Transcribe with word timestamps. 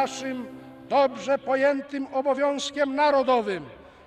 naszym 0.00 0.46
dobrze 0.88 1.38
pojętym 1.38 2.06
obowiązkiem 2.12 2.94
narodowym, 2.94 3.64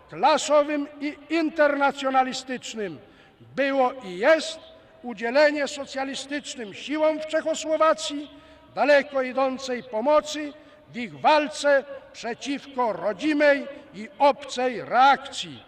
klasowym 0.09 0.87
i 1.01 1.17
internacjonalistycznym 1.29 2.99
było 3.55 3.93
i 4.03 4.17
jest 4.17 4.59
udzielenie 5.03 5.67
socjalistycznym 5.67 6.73
siłom 6.73 7.19
w 7.19 7.27
Czechosłowacji 7.27 8.31
daleko 8.75 9.21
idącej 9.21 9.83
pomocy 9.83 10.53
w 10.93 10.97
ich 10.97 11.19
walce 11.19 11.83
przeciwko 12.13 12.93
rodzimej 12.93 13.67
i 13.93 14.09
obcej 14.19 14.81
reakcji. 14.81 15.63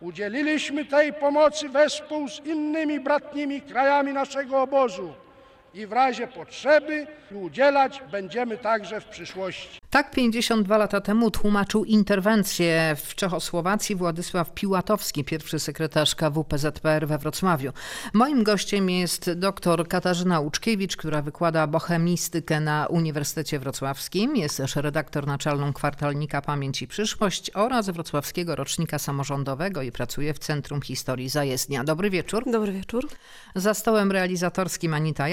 Udzieliliśmy 0.00 0.84
tej 0.84 1.12
pomocy 1.12 1.68
wespół 1.68 2.28
z 2.28 2.40
innymi 2.46 3.00
bratnimi 3.00 3.62
krajami 3.62 4.12
naszego 4.12 4.62
obozu 4.62 5.14
i 5.74 5.86
w 5.86 5.92
razie 5.92 6.26
potrzeby 6.26 7.06
udzielać 7.34 8.02
będziemy 8.10 8.58
także 8.58 9.00
w 9.00 9.04
przyszłości. 9.04 9.78
Tak 9.90 10.10
52 10.10 10.78
lata 10.78 11.00
temu 11.00 11.30
tłumaczył 11.30 11.84
interwencję 11.84 12.96
w 13.04 13.14
Czechosłowacji 13.14 13.96
Władysław 13.96 14.54
Piłatowski, 14.54 15.24
pierwszy 15.24 15.58
sekretarz 15.58 16.14
KWPZPR 16.14 17.06
we 17.06 17.18
Wrocławiu. 17.18 17.72
Moim 18.12 18.44
gościem 18.44 18.90
jest 18.90 19.32
dr 19.32 19.88
Katarzyna 19.88 20.40
Łuczkiewicz, 20.40 20.96
która 20.96 21.22
wykłada 21.22 21.66
bohemistykę 21.66 22.60
na 22.60 22.86
Uniwersytecie 22.86 23.58
Wrocławskim. 23.58 24.36
Jest 24.36 24.56
też 24.56 24.76
redaktor 24.76 25.26
naczelną 25.26 25.72
kwartalnika 25.72 26.42
Pamięć 26.42 26.82
i 26.82 26.88
Przyszłość 26.88 27.50
oraz 27.54 27.90
wrocławskiego 27.90 28.56
rocznika 28.56 28.98
samorządowego 28.98 29.82
i 29.82 29.92
pracuje 29.92 30.34
w 30.34 30.38
Centrum 30.38 30.82
Historii 30.82 31.28
Zajezdnia. 31.28 31.84
Dobry 31.84 32.10
wieczór. 32.10 32.44
Dobry 32.52 32.72
wieczór. 32.72 33.08
Za 33.54 33.74
stołem 33.74 34.12
realizatorskim 34.12 34.94
Anita 34.94 35.28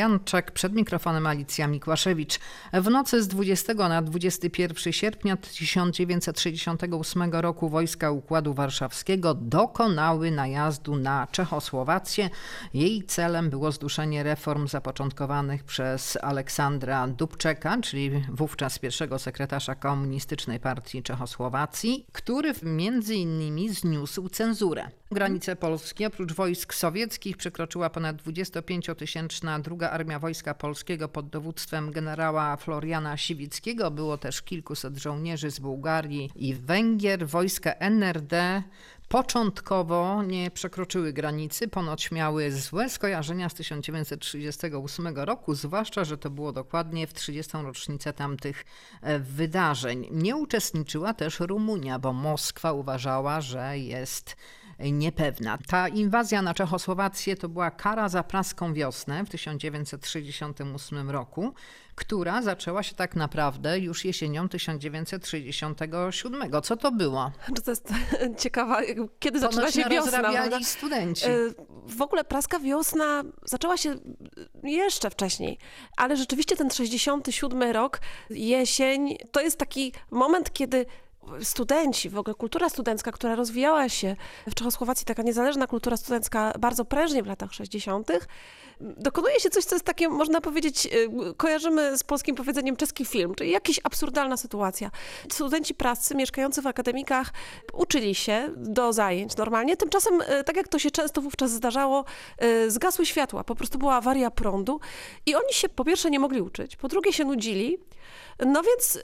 Przed 0.54 0.74
mikrofonem 0.74 1.28
Alicja 1.28 1.68
Mikłaszewicz. 1.68 2.40
W 2.74 2.90
nocy 2.90 3.24
z 3.24 3.28
20 3.28 3.74
na 3.74 4.02
21 4.02 4.94
sierpnia 4.94 5.38
1968 5.38 7.32
roku 7.32 7.70
wojska 7.70 8.12
Układu 8.12 8.54
Warszawskiego 8.54 9.34
dokonały 9.34 10.32
najazdu 10.32 10.96
na 10.96 11.28
Czechosłowację. 11.32 12.30
Jej 12.74 13.04
celem 13.04 13.50
było 13.50 13.72
zduszenie 13.72 14.24
reform 14.24 14.68
zapoczątkowanych 14.68 15.64
przez 15.64 16.18
Aleksandra 16.22 17.08
Dubczeka, 17.08 17.78
czyli 17.82 18.12
wówczas 18.30 18.80
pierwszego 18.80 19.20
sekretarza 19.20 19.76
Komunistycznej 19.76 20.60
Partii 20.60 21.04
Czechosłowacji, 21.04 22.06
który 22.12 22.54
między 22.64 23.16
innymi 23.16 23.70
zniósł 23.70 24.30
cenzurę. 24.30 24.90
Granice 25.12 25.56
Polski 25.56 26.06
oprócz 26.06 26.34
wojsk 26.34 26.74
sowieckich 26.74 27.38
przekroczyła 27.38 27.90
ponad 27.90 28.16
25-tysięczna 28.24 29.62
druga 29.62 29.90
armia 29.90 30.15
Wojska 30.20 30.54
Polskiego 30.54 31.08
pod 31.08 31.30
dowództwem 31.30 31.92
generała 31.92 32.58
Floriana 32.58 33.18
Siwickiego. 33.18 33.92
Było 33.92 34.18
też 34.18 34.42
kilkuset 34.42 34.98
żołnierzy 34.98 35.52
z 35.52 35.60
Bułgarii 35.60 36.32
i 36.36 36.54
Węgier. 36.54 37.28
Wojska 37.28 37.72
NRD 37.72 38.64
początkowo 39.08 40.24
nie 40.24 40.52
przekroczyły 40.52 41.14
granicy, 41.14 41.68
ponoć 41.68 42.12
miały 42.12 42.52
złe 42.52 42.90
skojarzenia 42.90 43.50
z 43.50 43.54
1938 43.54 45.08
roku, 45.08 45.56
zwłaszcza, 45.56 46.04
że 46.04 46.18
to 46.18 46.30
było 46.30 46.52
dokładnie 46.52 47.08
w 47.08 47.14
30. 47.14 47.58
rocznicę 47.58 48.14
tamtych 48.14 48.66
e, 49.02 49.20
wydarzeń. 49.20 50.08
Nie 50.12 50.36
uczestniczyła 50.36 51.14
też 51.14 51.40
Rumunia, 51.40 52.00
bo 52.00 52.14
Moskwa 52.14 52.74
uważała, 52.74 53.42
że 53.42 53.80
jest 53.80 54.36
niepewna. 54.80 55.58
Ta 55.68 55.88
inwazja 55.88 56.42
na 56.42 56.54
Czechosłowację 56.54 57.36
to 57.38 57.50
była 57.50 57.72
kara 57.72 58.10
za 58.10 58.24
praską 58.24 58.74
wiosnę 58.74 59.26
w 59.26 59.30
1968 59.30 61.10
roku, 61.10 61.54
która 61.96 62.42
zaczęła 62.42 62.84
się 62.84 62.96
tak 62.96 63.16
naprawdę 63.16 63.80
już 63.80 64.06
jesienią 64.06 64.50
1967. 64.50 66.42
Co 66.64 66.78
to 66.78 66.92
było? 66.92 67.32
To 67.66 67.72
jest 67.72 67.94
ciekawa, 68.44 68.82
kiedy 69.20 69.40
zaczyna 69.40 69.62
Ponoć 69.62 69.76
się 69.76 69.84
wiosna. 69.90 70.22
rozrabiali 70.22 70.66
studenci. 70.66 71.26
E, 71.26 71.38
W 71.88 72.02
ogóle 72.02 72.24
praska 72.24 72.60
wiosna 72.60 73.24
zaczęła 73.44 73.78
się 73.78 73.96
jeszcze 74.64 75.10
wcześniej, 75.10 75.58
ale 75.98 76.18
rzeczywiście 76.18 76.56
ten 76.56 76.70
67 76.72 77.64
rok, 77.72 78.00
jesień, 78.30 79.18
to 79.32 79.42
jest 79.42 79.58
taki 79.58 79.94
moment, 80.12 80.54
kiedy 80.54 80.86
studenci, 81.42 82.10
w 82.10 82.18
ogóle 82.18 82.36
kultura 82.36 82.70
studencka, 82.70 83.12
która 83.12 83.36
rozwijała 83.36 83.90
się 83.90 84.16
w 84.48 84.56
Czechosłowacji, 84.56 85.06
taka 85.06 85.24
niezależna 85.24 85.68
kultura 85.68 85.98
studencka 85.98 86.54
bardzo 86.60 86.86
prężnie 86.86 87.24
w 87.24 87.28
latach 87.28 87.54
60., 87.54 88.12
dokonuje 88.80 89.40
się 89.40 89.50
coś, 89.50 89.64
co 89.64 89.76
jest 89.76 89.86
takie, 89.86 90.10
można 90.10 90.42
powiedzieć, 90.42 90.86
y, 90.86 91.10
kojarzymy 91.38 91.98
z 91.98 92.04
polskim 92.04 92.36
powiedzeniem 92.36 92.76
czeski 92.76 93.06
film, 93.06 93.36
czyli 93.36 93.52
jakaś 93.52 93.80
absurdalna 93.84 94.38
sytuacja. 94.38 94.92
Studenci 95.32 95.74
prascy 95.74 96.16
mieszkający 96.16 96.62
w 96.62 96.68
akademikach 96.68 97.34
uczyli 97.74 98.16
się 98.16 98.50
do 98.56 98.94
zajęć 98.94 99.38
normalnie, 99.38 99.78
tymczasem, 99.78 100.22
y, 100.22 100.44
tak 100.44 100.56
jak 100.56 100.68
to 100.68 100.80
się 100.80 100.92
często 100.92 101.22
wówczas 101.22 101.52
zdarzało, 101.52 102.06
y, 102.44 102.72
zgasły 102.72 103.06
światła, 103.06 103.44
po 103.44 103.56
prostu 103.56 103.78
była 103.78 103.96
awaria 103.96 104.32
prądu 104.32 104.80
i 105.26 105.36
oni 105.36 105.54
się 105.54 105.70
po 105.70 105.86
pierwsze 105.86 106.10
nie 106.10 106.20
mogli 106.20 106.42
uczyć, 106.42 106.76
po 106.76 106.88
drugie 106.88 107.14
się 107.14 107.26
nudzili, 107.26 107.78
no 108.46 108.62
więc 108.64 109.00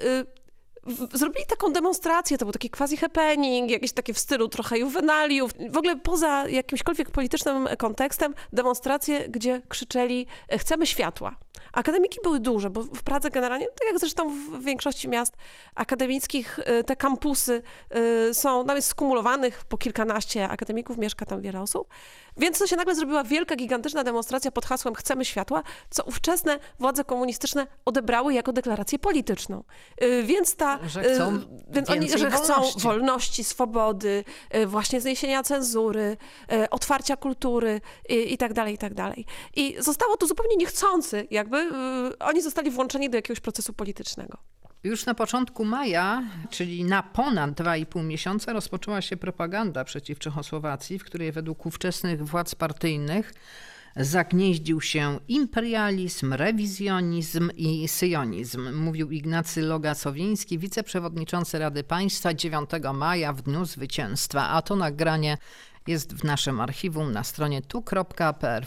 zrobili 1.13 1.45
taką 1.45 1.73
demonstrację, 1.73 2.37
to 2.37 2.45
był 2.45 2.51
taki 2.51 2.69
quasi 2.69 2.97
happening, 2.97 3.71
jakieś 3.71 3.91
takie 3.91 4.13
w 4.13 4.19
stylu 4.19 4.47
trochę 4.47 4.79
juwenaliów, 4.79 5.51
w 5.69 5.77
ogóle 5.77 5.95
poza 5.95 6.49
jakimśkolwiek 6.49 7.11
politycznym 7.11 7.67
kontekstem, 7.77 8.33
demonstracje, 8.53 9.29
gdzie 9.29 9.61
krzyczeli 9.69 10.27
"E, 10.47 10.57
chcemy 10.57 10.87
światła. 10.87 11.35
Akademiki 11.73 12.19
były 12.23 12.39
duże, 12.39 12.69
bo 12.69 12.83
w 12.83 13.03
Pradze 13.03 13.29
generalnie, 13.29 13.65
tak 13.65 13.87
jak 13.87 13.99
zresztą 13.99 14.29
w 14.29 14.63
większości 14.63 15.09
miast 15.09 15.33
akademickich, 15.75 16.59
y, 16.59 16.83
te 16.83 16.95
kampusy 16.95 17.61
y, 18.29 18.33
są, 18.33 18.65
tam 18.65 18.75
jest 18.75 18.87
skumulowanych 18.87 19.65
po 19.65 19.77
kilkanaście 19.77 20.49
akademików, 20.49 20.97
mieszka 20.97 21.25
tam 21.25 21.41
wiele 21.41 21.61
osób, 21.61 21.87
więc 22.37 22.59
to 22.59 22.67
się 22.67 22.75
nagle 22.75 22.95
zrobiła 22.95 23.23
wielka, 23.23 23.55
gigantyczna 23.55 24.03
demonstracja 24.03 24.51
pod 24.51 24.65
hasłem 24.65 24.95
chcemy 24.95 25.25
światła, 25.25 25.63
co 25.89 26.03
ówczesne 26.03 26.59
władze 26.79 27.03
komunistyczne 27.03 27.67
odebrały 27.85 28.33
jako 28.33 28.53
deklarację 28.53 28.99
polityczną. 28.99 29.63
Y, 30.03 30.23
Więc 30.23 30.55
ta... 30.55 30.79
Że 30.87 31.03
chcą 31.03 31.35
y, 31.35 31.39
więc 31.69 31.89
oni, 31.89 32.09
że 32.09 32.31
chcą 32.31 32.53
wolności. 32.53 32.79
wolności, 32.79 33.43
swobody, 33.43 34.23
y, 34.55 34.67
właśnie 34.67 35.01
zniesienia 35.01 35.43
cenzury, 35.43 36.17
otwarcia 36.71 37.17
kultury 37.17 37.81
i, 38.09 38.33
i 38.33 38.37
tak 38.37 38.53
dalej, 38.53 38.73
i 38.73 38.77
tak 38.77 38.93
dalej. 38.93 39.25
I 39.55 39.75
zostało 39.79 40.17
to 40.17 40.27
zupełnie 40.27 40.55
niechcący, 40.55 41.27
jakby 41.31 41.69
oni 42.19 42.41
zostali 42.41 42.71
włączeni 42.71 43.09
do 43.09 43.17
jakiegoś 43.17 43.39
procesu 43.39 43.73
politycznego. 43.73 44.37
Już 44.83 45.05
na 45.05 45.13
początku 45.13 45.65
maja, 45.65 46.23
czyli 46.49 46.83
na 46.83 47.03
ponad 47.03 47.51
2,5 47.51 48.03
miesiąca, 48.03 48.53
rozpoczęła 48.53 49.01
się 49.01 49.17
propaganda 49.17 49.83
przeciw 49.83 50.19
Czechosłowacji, 50.19 50.99
w 50.99 51.03
której 51.03 51.31
według 51.31 51.65
ówczesnych 51.65 52.25
władz 52.25 52.55
partyjnych 52.55 53.33
zagnieździł 53.95 54.81
się 54.81 55.19
imperializm, 55.27 56.33
rewizjonizm 56.33 57.49
i 57.55 57.87
syjonizm, 57.87 58.75
mówił 58.75 59.11
Ignacy 59.11 59.61
Loga-Sowiński, 59.61 60.59
wiceprzewodniczący 60.59 61.59
Rady 61.59 61.83
Państwa 61.83 62.33
9 62.33 62.69
maja 62.93 63.33
w 63.33 63.41
Dniu 63.41 63.65
Zwycięstwa. 63.65 64.49
A 64.49 64.61
to 64.61 64.75
nagranie 64.75 65.37
jest 65.87 66.13
w 66.13 66.23
naszym 66.23 66.61
archiwum 66.61 67.11
na 67.11 67.23
stronie 67.23 67.61
tu.prw.pl. 67.61 68.63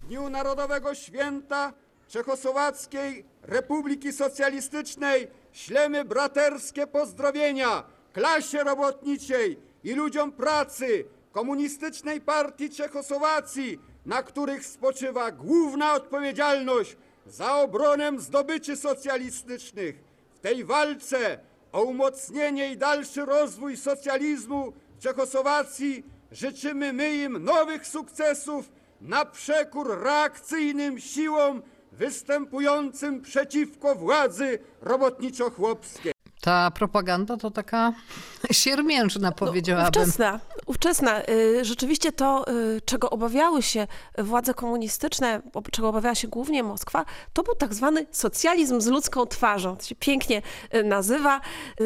W 0.00 0.06
Dniu 0.06 0.30
Narodowego 0.30 0.94
Święta 0.94 1.85
Czechosłowackiej 2.08 3.24
Republiki 3.42 4.12
Socjalistycznej 4.12 5.28
ślemy 5.52 6.04
braterskie 6.04 6.86
pozdrowienia 6.86 7.84
klasie 8.12 8.64
robotniczej 8.64 9.58
i 9.84 9.94
ludziom 9.94 10.32
pracy 10.32 11.04
Komunistycznej 11.32 12.20
Partii 12.20 12.70
Czechosłowacji, 12.70 13.80
na 14.06 14.22
których 14.22 14.66
spoczywa 14.66 15.30
główna 15.30 15.94
odpowiedzialność 15.94 16.96
za 17.26 17.54
obronę 17.54 18.12
zdobyczy 18.18 18.76
socjalistycznych. 18.76 19.96
W 20.34 20.38
tej 20.38 20.64
walce 20.64 21.38
o 21.72 21.82
umocnienie 21.82 22.72
i 22.72 22.76
dalszy 22.76 23.24
rozwój 23.24 23.76
socjalizmu 23.76 24.72
w 24.98 25.02
Czechosłowacji 25.02 26.04
życzymy 26.32 26.92
my 26.92 27.16
im 27.16 27.44
nowych 27.44 27.86
sukcesów 27.86 28.70
na 29.00 29.24
przekór 29.24 30.02
reakcyjnym 30.02 31.00
siłom 31.00 31.62
występującym 31.92 33.22
przeciwko 33.22 33.94
władzy 33.94 34.58
robotniczo-chłopskiej. 34.82 36.12
Ta 36.40 36.70
propaganda 36.70 37.36
to 37.36 37.50
taka 37.50 37.92
siermiężna, 38.50 39.32
powiedziałabym. 39.32 40.02
Ówczesna, 40.02 40.40
ówczesna. 40.66 41.22
Y, 41.28 41.64
Rzeczywiście 41.64 42.12
to, 42.12 42.44
y, 42.76 42.80
czego 42.84 43.10
obawiały 43.10 43.62
się 43.62 43.86
władze 44.18 44.54
komunistyczne, 44.54 45.42
czego 45.72 45.88
obawiała 45.88 46.14
się 46.14 46.28
głównie 46.28 46.62
Moskwa, 46.62 47.04
to 47.32 47.42
był 47.42 47.54
tak 47.54 47.74
zwany 47.74 48.06
socjalizm 48.10 48.80
z 48.80 48.86
ludzką 48.86 49.26
twarzą. 49.26 49.76
To 49.76 49.84
się 49.84 49.94
pięknie 49.94 50.42
y, 50.74 50.84
nazywa. 50.84 51.40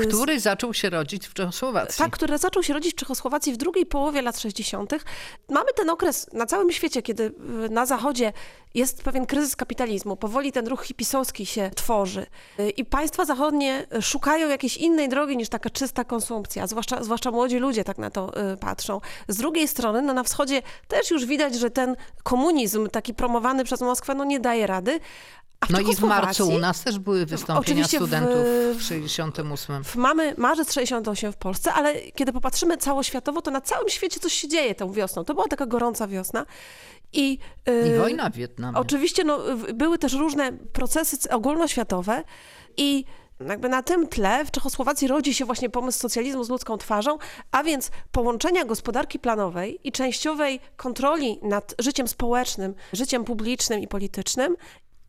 Który 0.08 0.40
zaczął 0.40 0.74
się 0.74 0.90
rodzić 0.90 1.26
w 1.26 1.34
Czechosłowacji. 1.34 1.98
Tak, 1.98 2.10
który 2.12 2.38
zaczął 2.38 2.62
się 2.62 2.74
rodzić 2.74 2.92
w 2.92 2.96
Czechosłowacji 2.96 3.52
w 3.52 3.56
drugiej 3.56 3.86
połowie 3.86 4.22
lat 4.22 4.38
60. 4.40 4.92
Mamy 5.48 5.72
ten 5.76 5.90
okres 5.90 6.30
na 6.32 6.46
całym 6.46 6.72
świecie, 6.72 7.02
kiedy 7.02 7.32
na 7.70 7.86
Zachodzie 7.86 8.32
jest 8.74 9.02
pewien 9.02 9.26
kryzys 9.26 9.56
kapitalizmu. 9.56 10.16
Powoli 10.16 10.52
ten 10.52 10.66
ruch 10.68 10.84
hipisowski 10.84 11.46
się 11.46 11.70
tworzy 11.76 12.26
Y, 12.60 12.70
i 12.70 12.84
państwa 12.84 13.24
zachodnie 13.24 13.86
y, 13.98 14.02
szukają 14.02 14.48
jakiejś 14.48 14.76
innej 14.76 15.08
drogi 15.08 15.36
niż 15.36 15.48
taka 15.48 15.70
czysta 15.70 16.04
konsumpcja, 16.04 16.66
zwłaszcza, 16.66 17.02
zwłaszcza 17.04 17.30
młodzi 17.30 17.58
ludzie 17.58 17.84
tak 17.84 17.98
na 17.98 18.10
to 18.10 18.52
y, 18.52 18.56
patrzą. 18.56 19.00
Z 19.28 19.36
drugiej 19.36 19.68
strony, 19.68 20.02
no 20.02 20.12
na 20.12 20.22
wschodzie 20.22 20.62
też 20.88 21.10
już 21.10 21.26
widać, 21.26 21.54
że 21.54 21.70
ten 21.70 21.96
komunizm 22.22 22.88
taki 22.88 23.14
promowany 23.14 23.64
przez 23.64 23.80
Moskwę, 23.80 24.14
no 24.14 24.24
nie 24.24 24.40
daje 24.40 24.66
rady. 24.66 25.00
No 25.70 25.80
i 25.80 25.96
w 25.96 26.00
marcu 26.00 26.48
u 26.48 26.58
nas 26.58 26.82
też 26.82 26.98
były 26.98 27.26
wystąpienia 27.26 27.60
Oczywiście 27.60 27.98
w- 27.98 28.02
studentów 28.02 28.36
w 28.76 28.82
68. 28.82 29.84
w- 29.84 29.96
Mamy 29.96 30.34
marzec 30.38 30.72
68 30.72 31.32
w 31.32 31.36
Polsce, 31.36 31.72
ale 31.72 31.94
kiedy 31.94 32.32
popatrzymy 32.32 32.76
całoświatowo, 32.76 33.42
to 33.42 33.50
na 33.50 33.60
całym 33.60 33.88
świecie 33.88 34.20
coś 34.20 34.32
się 34.32 34.48
dzieje 34.48 34.74
tą 34.74 34.92
wiosną. 34.92 35.24
To 35.24 35.34
była 35.34 35.46
taka 35.48 35.66
gorąca 35.66 36.06
wiosna. 36.08 36.46
I, 37.12 37.38
I 37.66 37.88
yy, 37.88 37.98
wojna 37.98 38.30
w 38.30 38.34
Wietnamie. 38.34 38.78
Oczywiście 38.78 39.24
no, 39.24 39.38
były 39.74 39.98
też 39.98 40.12
różne 40.12 40.52
procesy 40.52 41.30
ogólnoświatowe 41.30 42.24
i 42.76 43.04
jakby 43.48 43.68
na 43.68 43.82
tym 43.82 44.08
tle 44.08 44.44
w 44.44 44.50
Czechosłowacji 44.50 45.08
rodzi 45.08 45.34
się 45.34 45.44
właśnie 45.44 45.70
pomysł 45.70 45.98
socjalizmu 45.98 46.44
z 46.44 46.48
ludzką 46.48 46.78
twarzą, 46.78 47.18
a 47.50 47.62
więc 47.62 47.90
połączenia 48.12 48.64
gospodarki 48.64 49.18
planowej 49.18 49.80
i 49.84 49.92
częściowej 49.92 50.60
kontroli 50.76 51.38
nad 51.42 51.74
życiem 51.78 52.08
społecznym, 52.08 52.74
życiem 52.92 53.24
publicznym 53.24 53.80
i 53.80 53.88
politycznym 53.88 54.56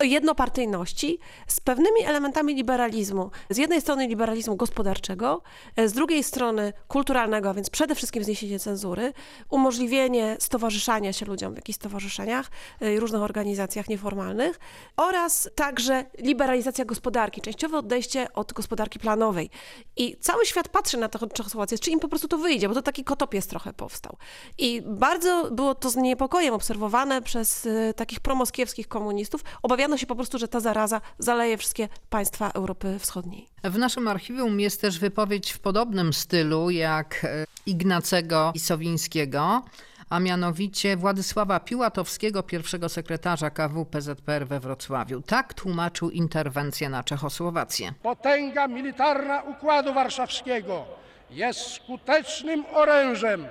jednopartyjności 0.04 1.20
z 1.48 1.60
pewnymi 1.60 2.04
elementami 2.06 2.56
liberalizmu. 2.56 3.32
Z 3.50 3.58
jednej 3.58 3.82
strony 3.82 4.08
liberalizmu 4.08 4.56
gospodarczego, 4.56 5.42
e, 5.76 5.88
z 5.88 5.94
drugiej 5.94 6.24
strony 6.24 6.74
kulturalnego, 6.88 7.50
a 7.50 7.54
więc 7.54 7.70
przede 7.70 7.96
wszystkim 7.96 8.24
zniesienie 8.24 8.60
cenzury, 8.60 9.14
umożliwienie 9.50 10.38
stowarzyszania 10.40 11.14
się 11.14 11.26
ludziom 11.26 11.54
w 11.54 11.56
jakichś 11.56 11.76
stowarzyszeniach 11.76 12.52
e, 12.82 12.94
i 12.94 13.00
różnych 13.00 13.22
organizacjach 13.22 13.90
nieformalnych 13.90 14.60
oraz 14.98 15.50
także 15.56 16.06
liberalizacja 16.18 16.86
gospodarki, 16.86 17.42
częściowe 17.42 17.78
odejście 17.78 18.34
od 18.34 18.54
gospodarki 18.54 19.00
planowej. 19.00 19.50
I 19.98 20.18
cały 20.18 20.46
świat 20.46 20.70
patrzy 20.70 20.98
na 20.98 21.10
tę 21.10 21.20
Czechosłowację, 21.34 21.80
czy 21.80 21.92
im 21.92 22.00
po 22.00 22.08
prostu 22.08 22.28
to 22.28 22.38
wyjdzie, 22.38 22.68
bo 22.68 22.74
to 22.74 22.82
taki 22.82 23.04
kotopiec 23.04 23.48
trochę 23.48 23.74
powstał. 23.74 24.18
I 24.58 24.82
bardzo 24.86 25.52
było 25.52 25.76
to 25.76 25.90
z 25.90 25.96
niepokojem 25.96 26.54
obserwowane 26.54 27.22
przez 27.22 27.66
e, 27.66 27.94
takich 27.94 28.20
promoskiewskich 28.20 28.88
komunistów. 28.88 29.42
Obawiano 29.64 29.91
się 29.98 30.08
po 30.08 30.16
prostu, 30.16 30.38
że 30.38 30.48
ta 30.48 30.60
zaraza 30.60 31.02
zaleje 31.20 31.58
wszystkie 31.58 31.88
państwa 32.10 32.52
Europy 32.52 33.00
Wschodniej. 33.00 33.48
W 33.64 33.78
naszym 33.78 34.08
archiwum 34.08 34.60
jest 34.60 34.82
też 34.82 35.00
wypowiedź 35.00 35.52
w 35.52 35.60
podobnym 35.60 36.14
stylu 36.14 36.70
jak 36.70 37.22
e, 37.24 37.46
Ignacego 37.66 38.54
Sowińskiego, 38.58 39.64
a 40.10 40.20
mianowicie 40.20 40.98
Władysława 40.98 41.60
Piłatowskiego, 41.60 42.44
pierwszego 42.44 42.90
sekretarza 42.90 43.50
KW 43.50 43.86
PZPR 43.86 44.48
we 44.48 44.60
Wrocławiu. 44.60 45.22
Tak 45.22 45.54
tłumaczył 45.54 46.10
interwencję 46.10 46.90
na 46.90 47.04
Czechosłowację. 47.04 47.94
Potęga 48.04 48.68
militarna 48.68 49.42
Układu 49.42 49.94
Warszawskiego 49.94 50.86
jest 51.30 51.60
skutecznym 51.60 52.64
orężem 52.74 53.46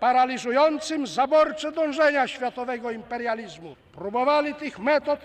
paraliżującym 0.00 1.06
zaborcze 1.06 1.72
dążenia 1.72 2.28
światowego 2.28 2.90
imperializmu. 2.90 3.76
Próbowali 3.92 4.54
tych 4.54 4.78
metod 4.78 5.20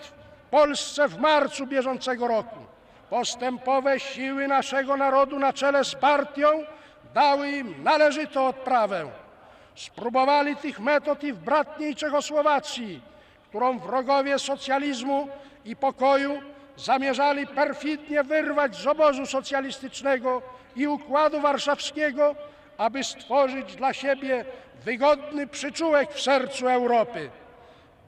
Polsce 0.52 1.08
w 1.08 1.18
marcu 1.18 1.68
bieżącego 1.68 2.28
roku. 2.28 2.60
Postępowe 3.10 4.00
siły 4.00 4.48
naszego 4.48 4.98
narodu 4.98 5.40
na 5.40 5.54
czele 5.54 5.84
z 5.84 5.96
partią 5.96 6.48
dały 7.14 7.52
im 7.52 7.84
należytą 7.84 8.48
odprawę. 8.48 9.08
Spróbowali 9.76 10.56
tych 10.56 10.80
metod 10.80 11.24
i 11.24 11.34
w 11.34 11.38
bratniej 11.38 11.96
Czechosłowacji, 11.96 13.02
którą 13.50 13.80
wrogowie 13.80 14.40
socjalizmu 14.40 15.28
i 15.66 15.76
pokoju 15.76 16.42
zamierzali 16.78 17.48
perfidnie 17.48 18.24
wyrwać 18.24 18.76
z 18.76 18.88
obozu 18.88 19.26
socjalistycznego 19.26 20.42
i 20.76 20.88
układu 20.88 21.42
warszawskiego, 21.42 22.36
aby 22.78 23.04
stworzyć 23.04 23.76
dla 23.76 23.94
siebie 23.94 24.46
wygodny 24.86 25.48
przyczółek 25.48 26.14
w 26.14 26.22
sercu 26.22 26.68
Europy. 26.68 27.30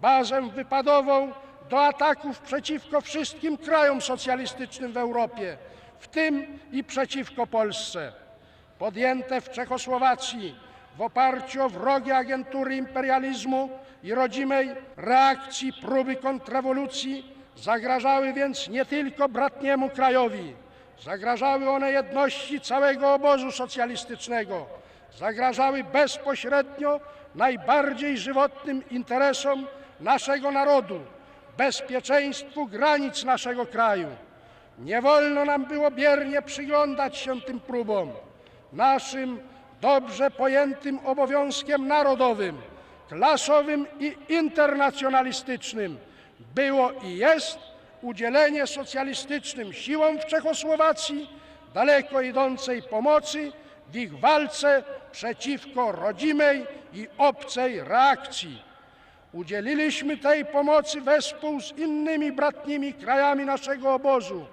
Bazę 0.02 0.42
wypadową 0.42 1.32
do 1.70 1.86
ataków 1.86 2.40
przeciwko 2.40 3.02
wszystkim 3.02 3.58
krajom 3.58 4.02
socjalistycznym 4.02 4.94
w 4.94 4.98
Europie, 4.98 5.58
w 6.00 6.08
tym 6.08 6.60
i 6.72 6.84
przeciwko 6.84 7.48
Polsce 7.48 8.12
podjęte 8.80 9.42
w 9.42 9.50
Czechosłowacji 9.50 10.56
w 10.98 11.02
oparciu 11.02 11.64
o 11.64 11.70
wrogie 11.70 12.18
agentury 12.18 12.76
imperializmu 12.76 13.70
i 14.04 14.14
rodzimej 14.14 14.70
reakcji 14.98 15.74
próby 15.74 16.16
kontrrewolucji 16.16 17.34
zagrażały 17.56 18.34
więc 18.34 18.70
nie 18.70 18.86
tylko 18.86 19.30
bratniemu 19.30 19.90
krajowi, 19.90 20.56
zagrażały 21.04 21.70
one 21.70 21.92
jedności 21.92 22.62
całego 22.62 23.14
obozu 23.14 23.52
socjalistycznego, 23.52 24.66
zagrażały 25.18 25.84
bezpośrednio 25.84 27.00
najbardziej 27.36 28.18
żywotnym 28.18 28.90
interesom 28.90 29.68
naszego 30.00 30.52
narodu, 30.52 31.00
bezpieczeństwu 31.58 32.68
granic 32.68 33.24
naszego 33.24 33.66
kraju. 33.66 34.08
Nie 34.80 35.02
wolno 35.02 35.46
nam 35.46 35.66
było 35.66 35.92
biernie 35.92 36.42
przyglądać 36.42 37.18
się 37.18 37.42
tym 37.42 37.60
próbom. 37.60 38.12
Naszym 38.74 39.40
dobrze 39.82 40.32
pojętym 40.32 41.00
obowiązkiem 41.06 41.88
narodowym, 41.88 42.62
klasowym 43.10 43.88
i 44.00 44.18
internacjonalistycznym 44.30 45.98
było 46.56 46.92
i 46.92 47.18
jest 47.18 47.60
udzielenie 48.02 48.68
socjalistycznym 48.68 49.74
siłom 49.74 50.20
w 50.20 50.26
Czechosłowacji 50.26 51.30
daleko 51.74 52.22
idącej 52.22 52.82
pomocy 52.82 53.52
w 53.90 53.96
ich 53.96 54.20
walce 54.20 54.84
przeciwko 55.12 55.92
rodzimej 55.92 56.66
i 56.94 57.08
obcej 57.18 57.84
reakcji. 57.84 58.73
Udzieliliśmy 59.34 60.18
tej 60.18 60.46
pomocy 60.46 61.02
wespół 61.02 61.62
z 61.62 61.78
innymi 61.78 62.32
bratnimi 62.32 62.94
krajami 62.94 63.46
naszego 63.46 63.94
obozu 63.94 64.46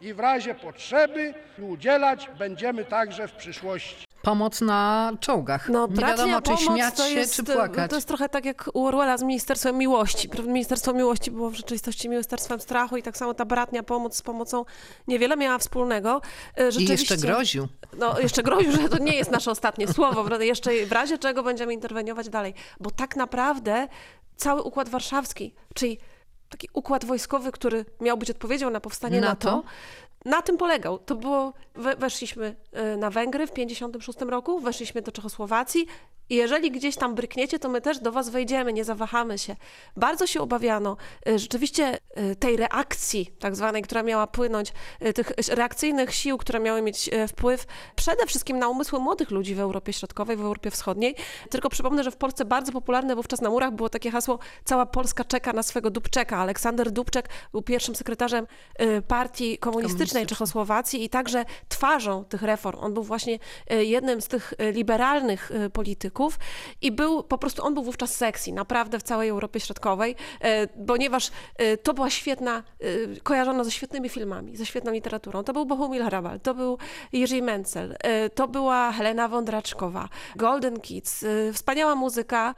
i 0.00 0.14
w 0.14 0.20
razie 0.20 0.54
potrzeby 0.54 1.34
udzielać 1.58 2.30
będziemy 2.38 2.84
także 2.84 3.28
w 3.28 3.32
przyszłości. 3.32 4.08
Pomoc 4.22 4.60
na 4.60 5.12
czołgach. 5.20 5.68
No, 5.68 5.86
Nie 5.86 5.94
bratnia 5.94 6.16
wiadomo, 6.16 6.40
czy 6.40 6.50
pomoc 6.50 6.76
śmiać 6.76 6.94
to 6.94 7.08
się, 7.08 7.14
jest, 7.14 7.34
czy 7.34 7.44
płakać. 7.44 7.90
To 7.90 7.96
jest 7.96 8.08
trochę 8.08 8.28
tak 8.28 8.44
jak 8.44 8.70
u 8.74 8.86
Orwella 8.86 9.18
z 9.18 9.22
Ministerstwem 9.22 9.78
Miłości. 9.78 10.30
Ministerstwo 10.46 10.92
Miłości 10.92 11.30
było 11.30 11.50
w 11.50 11.54
rzeczywistości 11.54 12.08
Ministerstwem 12.08 12.60
Strachu 12.60 12.96
i 12.96 13.02
tak 13.02 13.16
samo 13.16 13.34
ta 13.34 13.44
bratnia 13.44 13.82
pomoc 13.82 14.16
z 14.16 14.22
pomocą 14.22 14.64
niewiele 15.08 15.36
miała 15.36 15.58
wspólnego. 15.58 16.20
E, 16.56 16.70
I 16.78 16.84
jeszcze 16.84 17.16
groził. 17.16 17.68
No, 17.98 18.20
jeszcze 18.20 18.42
groził, 18.42 18.72
że 18.72 18.88
to 18.88 18.98
nie 18.98 19.16
jest 19.16 19.30
nasze 19.30 19.50
ostatnie 19.50 19.88
słowo. 19.88 20.38
Jeszcze 20.40 20.70
w 20.86 20.92
razie 20.92 21.18
czego 21.18 21.42
będziemy 21.42 21.74
interweniować 21.74 22.28
dalej. 22.28 22.54
Bo 22.80 22.90
tak 22.90 23.16
naprawdę 23.16 23.88
cały 24.36 24.62
Układ 24.62 24.88
Warszawski, 24.88 25.54
czyli 25.74 25.98
taki 26.48 26.68
układ 26.72 27.04
wojskowy, 27.04 27.52
który 27.52 27.84
miał 28.00 28.16
być 28.16 28.30
odpowiedzią 28.30 28.70
na 28.70 28.80
powstanie 28.80 29.20
NATO? 29.20 29.56
NATO, 29.56 29.68
na 30.24 30.42
tym 30.42 30.56
polegał. 30.56 30.98
To 30.98 31.14
było, 31.14 31.52
we, 31.74 31.96
weszliśmy 31.96 32.56
y, 32.94 32.96
na 32.96 33.10
Węgry 33.10 33.46
w 33.46 33.50
1956 33.50 34.30
roku, 34.30 34.60
weszliśmy 34.60 35.02
do 35.02 35.12
Czechosłowacji 35.12 35.86
i 36.30 36.34
jeżeli 36.34 36.70
gdzieś 36.70 36.96
tam 36.96 37.14
brykniecie, 37.14 37.58
to 37.58 37.68
my 37.68 37.80
też 37.80 37.98
do 37.98 38.12
was 38.12 38.28
wejdziemy, 38.28 38.72
nie 38.72 38.84
zawahamy 38.84 39.38
się. 39.38 39.56
Bardzo 39.96 40.26
się 40.26 40.40
obawiano 40.40 40.96
y, 41.28 41.38
rzeczywiście 41.38 41.98
y, 42.30 42.36
tej 42.36 42.56
reakcji, 42.56 43.32
tak 43.38 43.56
zwanej, 43.56 43.82
która 43.82 44.02
miała 44.02 44.26
płynąć, 44.26 44.72
y, 45.06 45.12
tych 45.12 45.32
reakcyjnych 45.48 46.14
sił, 46.14 46.38
które 46.38 46.60
miały 46.60 46.82
mieć 46.82 47.10
wpływ 47.28 47.66
przede 47.96 48.26
wszystkim 48.26 48.58
na 48.58 48.68
umysły 48.68 49.00
młodych 49.00 49.30
ludzi 49.30 49.54
w 49.54 49.60
Europie 49.60 49.92
Środkowej, 49.92 50.36
w 50.36 50.40
Europie 50.40 50.70
Wschodniej. 50.70 51.14
Tylko 51.50 51.68
przypomnę, 51.68 52.04
że 52.04 52.10
w 52.10 52.16
Polsce 52.16 52.44
bardzo 52.44 52.72
popularne 52.72 53.16
wówczas 53.16 53.40
na 53.40 53.50
murach 53.50 53.72
było 53.72 53.88
takie 53.88 54.10
hasło 54.10 54.38
cała 54.64 54.86
Polska 54.86 55.24
czeka 55.24 55.52
na 55.52 55.62
swego 55.62 55.90
Dubczeka. 55.90 56.36
Aleksander 56.36 56.90
Dubczek 56.90 57.28
był 57.52 57.62
pierwszym 57.62 57.94
sekretarzem 57.94 58.46
partii 59.08 59.58
komunistycznej. 59.58 60.26
Czechosłowacji 60.26 61.04
i 61.04 61.08
także 61.08 61.44
twarzą 61.68 62.24
tych 62.24 62.42
reform. 62.42 62.78
On 62.80 62.94
był 62.94 63.02
właśnie 63.02 63.38
jednym 63.70 64.20
z 64.20 64.28
tych 64.28 64.54
liberalnych 64.72 65.50
polityków, 65.72 66.17
i 66.80 66.92
był 66.92 67.22
po 67.22 67.38
prostu, 67.38 67.64
on 67.64 67.74
był 67.74 67.82
wówczas 67.82 68.16
sexy, 68.16 68.52
naprawdę 68.52 68.98
w 68.98 69.02
całej 69.02 69.28
Europie 69.28 69.60
Środkowej, 69.60 70.16
e, 70.40 70.66
ponieważ 70.66 71.30
e, 71.56 71.76
to 71.76 71.94
była 71.94 72.10
świetna, 72.10 72.62
e, 72.80 73.20
kojarzona 73.22 73.64
ze 73.64 73.70
świetnymi 73.70 74.08
filmami, 74.08 74.56
ze 74.56 74.66
świetną 74.66 74.92
literaturą. 74.92 75.44
To 75.44 75.52
był 75.52 75.66
Bohumil 75.66 76.04
Hrabal, 76.04 76.40
to 76.40 76.54
był 76.54 76.78
Jerzy 77.12 77.42
Mencel, 77.42 77.96
to 78.34 78.48
była 78.48 78.92
Helena 78.92 79.28
Wądraczkowa, 79.28 80.08
Golden 80.36 80.80
Kids, 80.80 81.24
wspaniała 81.52 81.94
muzyka 81.94 82.54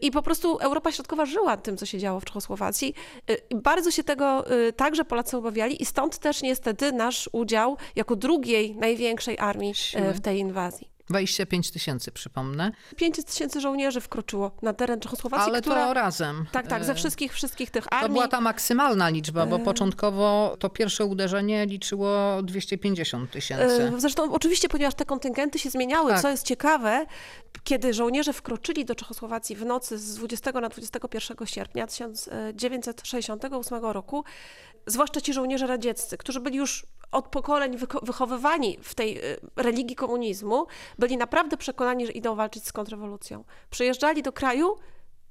i 0.00 0.10
po 0.10 0.22
prostu 0.22 0.58
Europa 0.58 0.92
Środkowa 0.92 1.26
żyła 1.26 1.56
tym, 1.56 1.76
co 1.76 1.86
się 1.86 1.98
działo 1.98 2.20
w 2.20 2.24
Czechosłowacji. 2.24 2.94
Bardzo 3.54 3.90
się 3.90 4.04
tego 4.04 4.44
także 4.76 5.04
Polacy 5.04 5.36
obawiali 5.36 5.82
i 5.82 5.86
stąd 5.86 6.18
też 6.18 6.42
niestety 6.42 6.92
nasz 6.92 7.28
udział 7.32 7.76
jako 7.96 8.16
drugiej 8.16 8.76
największej 8.76 9.38
armii 9.38 9.74
Siły. 9.74 10.12
w 10.12 10.20
tej 10.20 10.38
inwazji. 10.38 10.89
25 11.10 11.70
tysięcy, 11.70 12.12
przypomnę. 12.12 12.72
5 12.96 13.24
tysięcy 13.24 13.60
żołnierzy 13.60 14.00
wkroczyło 14.00 14.50
na 14.62 14.72
teren 14.72 15.00
Czechosłowacji, 15.00 15.50
Ale 15.50 15.60
która... 15.60 15.86
to 15.86 15.94
razem. 15.94 16.46
Tak, 16.52 16.66
tak, 16.66 16.84
ze 16.84 16.92
E, 16.92 16.94
wszystkich, 16.94 17.32
wszystkich 17.32 17.70
tych 17.70 17.84
To 17.84 17.92
armii. 17.92 18.12
była 18.12 18.28
ta 18.28 18.40
maksymalna 18.40 19.08
liczba, 19.08 19.42
E. 19.42 19.46
bo 19.46 19.58
początkowo 19.58 20.56
to 20.60 20.70
pierwsze 20.70 21.04
uderzenie 21.04 21.66
liczyło 21.66 22.42
250 22.42 23.30
tysięcy. 23.30 23.82
E, 23.96 24.00
Zresztą 24.00 24.32
oczywiście, 24.32 24.68
ponieważ 24.68 24.94
te 24.94 25.04
kontyngenty 25.04 25.58
się 25.58 25.70
zmieniały, 25.70 26.10
Tak. 26.12 26.22
co 26.22 26.28
jest 26.30 26.46
ciekawe, 26.46 27.06
kiedy 27.64 27.94
żołnierze 27.94 28.32
wkroczyli 28.32 28.84
do 28.84 28.94
Czechosłowacji 28.94 29.56
w 29.56 29.64
nocy 29.64 29.98
z 29.98 30.14
20 30.14 30.52
na 30.60 30.68
21 30.68 31.46
sierpnia 31.46 31.86
1968 31.86 33.84
roku, 33.84 34.24
zwłaszcza 34.86 35.20
ci 35.20 35.32
żołnierze 35.32 35.66
radzieccy, 35.66 36.16
którzy 36.16 36.40
byli 36.40 36.56
już 36.56 36.86
od 37.12 37.28
pokoleń 37.28 37.76
wycho- 37.76 38.04
wychowywani 38.06 38.78
w 38.82 38.94
tej 38.94 39.18
e, 39.18 39.22
religii 39.56 39.96
komunizmu, 39.96 40.66
byli 40.98 41.16
naprawdę 41.16 41.56
przekonani, 41.56 42.06
że 42.06 42.12
idą 42.12 42.34
walczyć 42.34 42.66
z 42.66 42.72
kontrrewolucją. 42.72 43.44
Przyjeżdżali 43.70 44.22
do 44.22 44.32
kraju, 44.32 44.76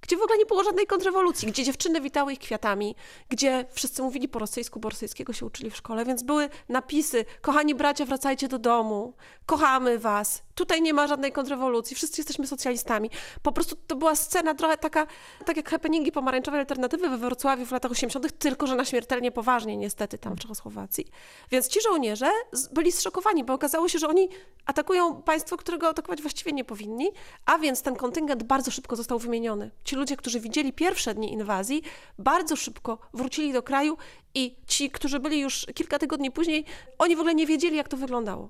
gdzie 0.02 0.18
w 0.18 0.22
ogóle 0.22 0.38
nie 0.38 0.46
było 0.46 0.64
żadnej 0.64 0.88
kontrrewolucji, 0.88 1.48
gdzie 1.48 1.64
dziewczyny 1.64 2.02
witały 2.02 2.34
ich 2.34 2.40
kwiatami, 2.40 2.96
gdzie 3.30 3.66
wszyscy 3.72 4.02
mówili 4.02 4.28
po 4.30 4.40
rosyjsku, 4.40 4.80
bo 4.80 4.90
rosyjskiego 4.90 5.34
się 5.34 5.46
uczyli 5.46 5.70
w 5.72 5.76
szkole, 5.76 6.06
więc 6.06 6.24
były 6.24 6.50
napisy, 6.70 7.26
kochani 7.42 7.76
bracia, 7.76 8.06
wracajcie 8.06 8.48
do 8.48 8.60
domu, 8.60 9.14
kochamy 9.46 10.00
was, 10.00 10.44
tutaj 10.60 10.82
nie 10.82 10.94
ma 10.94 11.08
żadnej 11.08 11.32
kontrrewolucji, 11.32 11.96
wszyscy 11.96 12.22
jesteśmy 12.22 12.48
socjalistami. 12.48 13.10
Po 13.42 13.52
prostu 13.52 13.76
to 13.88 13.96
była 13.96 14.16
scena 14.16 14.56
trochę 14.56 14.78
taka, 14.78 15.08
tak 15.46 15.58
jak 15.58 15.70
happeningi 15.70 16.12
pomarańczowej 16.12 16.60
alternatywy 16.60 17.10
we 17.10 17.18
Wrocławiu 17.18 17.66
w 17.66 17.72
latach 17.72 17.92
80., 17.92 18.38
tylko 18.40 18.68
że 18.68 18.76
na 18.76 18.86
śmiertelnie 18.86 19.32
poważnie 19.32 19.78
niestety 19.78 20.18
tam 20.18 20.36
w 20.36 20.40
Czechosłowacji. 20.40 21.08
Więc 21.52 21.68
ci 21.68 21.82
żołnierze 21.82 22.32
byli 22.72 22.92
zszokowani, 22.92 23.44
bo 23.44 23.54
okazało 23.54 23.90
się, 23.90 24.00
że 24.00 24.08
oni 24.08 24.30
atakują 24.66 25.22
państwo, 25.22 25.58
którego 25.58 25.88
atakować 25.88 26.22
właściwie 26.22 26.52
nie 26.52 26.64
powinni, 26.64 27.12
a 27.46 27.58
więc 27.58 27.82
ten 27.82 27.96
kontyngent 27.96 28.44
bardzo 28.44 28.72
szybko 28.72 28.96
został 28.96 29.20
wymieniony. 29.20 29.72
Ci 29.84 29.96
ludzie, 29.96 30.18
którzy 30.18 30.40
widzieli 30.40 30.74
pierwsze 30.74 31.14
dni 31.14 31.34
inwazji, 31.34 31.84
bardzo 32.18 32.56
szybko 32.56 32.98
wrócili 33.14 33.54
do 33.54 33.64
kraju 33.64 33.98
i 34.34 34.56
ci, 34.68 34.92
którzy 34.92 35.20
byli 35.20 35.40
już 35.40 35.66
kilka 35.76 36.00
tygodni 36.00 36.32
później, 36.32 36.66
oni 36.98 37.16
w 37.16 37.20
ogóle 37.20 37.36
nie 37.36 37.46
wiedzieli, 37.48 37.78
jak 37.78 37.88
to 37.88 37.98
wyglądało. 37.98 38.50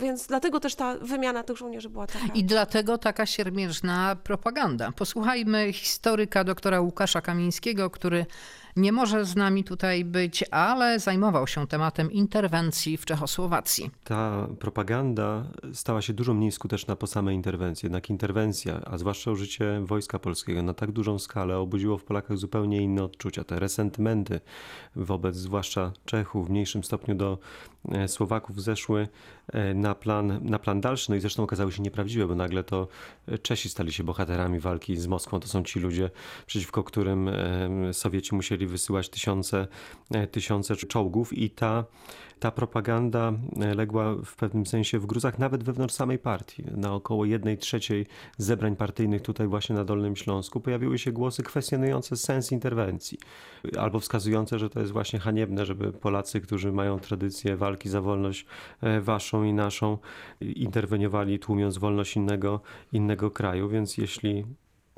Więc 0.00 0.26
dlatego 0.26 0.60
też 0.60 0.74
ta 0.74 0.94
wymiana 0.98 1.42
tych 1.42 1.56
żołnierzy 1.56 1.88
była 1.88 2.06
taka. 2.06 2.26
I 2.34 2.44
dlatego 2.44 2.98
taka 2.98 3.26
siermiężna 3.26 4.16
propaganda. 4.16 4.92
Posłuchajmy 4.92 5.72
historyka 5.72 6.44
doktora 6.44 6.80
Łukasza 6.80 7.20
Kamińskiego, 7.20 7.90
który 7.90 8.26
nie 8.76 8.92
może 8.92 9.24
z 9.24 9.36
nami 9.36 9.64
tutaj 9.64 10.04
być, 10.04 10.44
ale 10.50 10.98
zajmował 10.98 11.46
się 11.46 11.66
tematem 11.66 12.12
interwencji 12.12 12.96
w 12.96 13.04
Czechosłowacji. 13.04 13.90
Ta 14.04 14.48
propaganda 14.58 15.44
stała 15.72 16.02
się 16.02 16.12
dużo 16.12 16.34
mniej 16.34 16.52
skuteczna 16.52 16.96
po 16.96 17.06
samej 17.06 17.36
interwencji. 17.36 17.86
Jednak 17.86 18.10
interwencja, 18.10 18.80
a 18.84 18.98
zwłaszcza 18.98 19.30
użycie 19.30 19.80
wojska 19.84 20.18
polskiego 20.18 20.62
na 20.62 20.74
tak 20.74 20.92
dużą 20.92 21.18
skalę 21.18 21.58
obudziło 21.58 21.98
w 21.98 22.04
Polakach 22.04 22.38
zupełnie 22.38 22.82
inne 22.82 23.04
odczucia. 23.04 23.44
Te 23.44 23.58
resentymenty 23.58 24.40
wobec 24.96 25.36
zwłaszcza 25.36 25.92
Czechów, 26.04 26.46
w 26.46 26.50
mniejszym 26.50 26.84
stopniu 26.84 27.14
do 27.14 27.38
e, 27.88 28.08
Słowaków 28.08 28.62
zeszły 28.62 29.08
e, 29.52 29.74
na 29.74 29.94
plan, 29.94 30.40
na 30.42 30.58
plan 30.58 30.80
dalszy. 30.80 31.10
No 31.10 31.16
i 31.16 31.20
zresztą 31.20 31.42
okazały 31.42 31.72
się 31.72 31.82
nieprawdziwe, 31.82 32.26
bo 32.26 32.34
nagle 32.34 32.64
to 32.64 32.88
Czesi 33.42 33.68
stali 33.68 33.92
się 33.92 34.04
bohaterami 34.04 34.60
walki 34.60 34.96
z 34.96 35.06
Moskwą. 35.06 35.40
To 35.40 35.48
są 35.48 35.62
ci 35.62 35.80
ludzie, 35.80 36.10
przeciwko 36.46 36.84
którym 36.84 37.30
Sowieci 37.92 38.34
musieli 38.34 38.59
wysyłać 38.66 39.08
tysiące, 39.08 39.68
e, 40.10 40.26
tysiące 40.26 40.76
czołgów 40.76 41.32
i 41.32 41.50
ta 41.50 41.84
ta 42.40 42.50
propaganda 42.50 43.32
e, 43.60 43.74
legła 43.74 44.14
w 44.24 44.36
pewnym 44.36 44.66
sensie 44.66 44.98
w 44.98 45.06
gruzach 45.06 45.38
nawet 45.38 45.64
wewnątrz 45.64 45.94
samej 45.94 46.18
partii. 46.18 46.64
Na 46.76 46.94
około 46.94 47.24
jednej 47.24 47.58
trzeciej 47.58 48.06
zebrań 48.38 48.76
partyjnych 48.76 49.22
tutaj 49.22 49.46
właśnie 49.46 49.76
na 49.76 49.84
Dolnym 49.84 50.16
Śląsku 50.16 50.60
pojawiły 50.60 50.98
się 50.98 51.12
głosy 51.12 51.42
kwestionujące 51.42 52.16
sens 52.16 52.52
interwencji. 52.52 53.18
Albo 53.78 54.00
wskazujące, 54.00 54.58
że 54.58 54.70
to 54.70 54.80
jest 54.80 54.92
właśnie 54.92 55.18
haniebne, 55.18 55.66
żeby 55.66 55.92
Polacy, 55.92 56.40
którzy 56.40 56.72
mają 56.72 56.98
tradycję 56.98 57.56
walki 57.56 57.88
za 57.88 58.00
wolność 58.00 58.46
e, 58.80 59.00
waszą 59.00 59.44
i 59.44 59.52
naszą, 59.52 59.98
interweniowali 60.40 61.38
tłumiąc 61.38 61.78
wolność 61.78 62.16
innego, 62.16 62.60
innego 62.92 63.30
kraju. 63.30 63.68
Więc 63.68 63.98
jeśli 63.98 64.44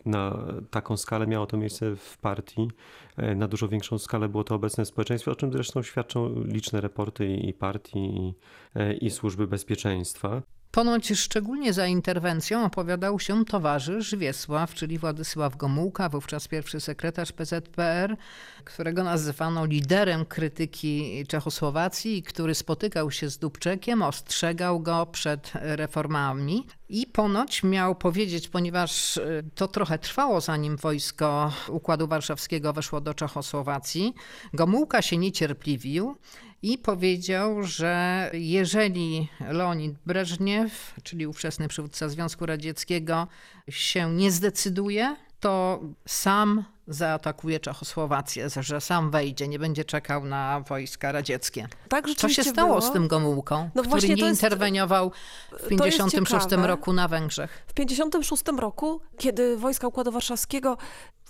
na 0.05 0.39
taką 0.71 0.97
skalę 0.97 1.27
miało 1.27 1.47
to 1.47 1.57
miejsce 1.57 1.97
w 1.97 2.19
partii. 2.19 2.69
E, 3.17 3.35
Na 3.35 3.49
dużo 3.49 3.69
większą 3.69 3.99
skalę 3.99 4.29
było 4.29 4.45
to 4.45 4.55
obecne 4.55 4.85
w 4.85 4.89
społeczeństwie, 4.89 5.31
o 5.31 5.37
czym 5.37 5.53
zresztą 5.53 5.83
świadczą 5.83 6.45
liczne 6.45 6.81
raporty 6.81 7.37
i 7.37 7.53
partii, 7.53 7.99
i, 7.99 8.35
e, 8.75 8.95
i 8.95 9.11
służby 9.11 9.47
bezpieczeństwa. 9.47 10.43
Ponoć 10.73 11.09
szczególnie 11.09 11.73
za 11.73 11.87
interwencją 11.87 12.65
opowiadał 12.65 13.21
się 13.21 13.45
towarzysz 13.45 14.17
Wiesław, 14.17 14.75
czyli 14.75 14.99
Władysław 14.99 15.57
Gomułka, 15.57 16.09
wówczas 16.09 16.49
pierwszy 16.49 16.81
sekretarz 16.81 17.33
PZPR, 17.33 18.17
którego 18.65 19.05
nazywano 19.05 19.67
liderem 19.67 20.25
krytyki 20.25 21.25
Czechosłowacji, 21.29 22.19
i 22.19 22.23
który 22.23 22.55
spotykał 22.55 23.11
się 23.11 23.31
z 23.31 23.39
Dubczekiem, 23.39 24.03
ostrzegał 24.03 24.81
go 24.81 25.07
przed 25.07 25.53
reformami. 25.55 26.67
I 26.89 27.07
ponoć 27.07 27.63
miał 27.63 27.95
powiedzieć, 27.95 28.49
ponieważ 28.49 29.17
y, 29.17 29.45
to 29.55 29.69
trochę 29.69 29.99
trwało, 29.99 30.41
zanim 30.41 30.77
wojsko 30.77 31.53
Układu 31.69 32.07
Warszawskiego 32.07 32.73
weszło 32.73 33.01
do 33.01 33.15
Czechosłowacji, 33.15 34.15
Gomułka 34.55 35.03
się 35.03 35.17
niecierpliwił 35.17 36.17
i 36.63 36.79
powiedział, 36.79 37.63
że 37.63 38.31
jeżeli 38.33 39.29
Leonid 39.41 39.95
Breżniew, 40.07 40.95
czyli 41.03 41.27
ówczesny 41.27 41.69
przywódca 41.69 42.09
Związku 42.09 42.47
Radzieckiego, 42.47 43.27
się 43.71 44.11
nie 44.15 44.31
zdecyduje, 44.31 45.17
to 45.41 45.81
sam 46.09 46.65
zaatakuje 46.89 47.61
Czechosłowację, 47.61 48.49
że 48.61 48.81
sam 48.81 49.11
wejdzie, 49.11 49.49
nie 49.49 49.59
będzie 49.59 49.85
czekał 49.85 50.25
na 50.25 50.61
wojska 50.61 51.13
radzieckie. 51.13 51.69
tak 51.89 52.11
Co 52.17 52.29
się 52.29 52.45
stało 52.45 52.69
było. 52.69 52.81
z 52.81 52.93
tym 52.93 53.09
Gomułką, 53.09 53.71
No 53.75 53.83
który 53.83 54.09
nie 54.09 54.15
jest- 54.15 54.29
interweniował 54.43 55.11
w 55.11 55.51
to 55.51 55.55
jest 55.57 55.69
1956 55.69 56.45
ciekawe. 56.51 56.67
roku 56.69 56.93
na 56.93 57.09
Węgrzech? 57.09 57.65
W 57.67 57.73
1956 57.73 58.59
roku, 58.61 59.01
kiedy 59.19 59.57
wojska 59.57 59.87
Układu 59.89 60.13
Warszawskiego 60.13 60.77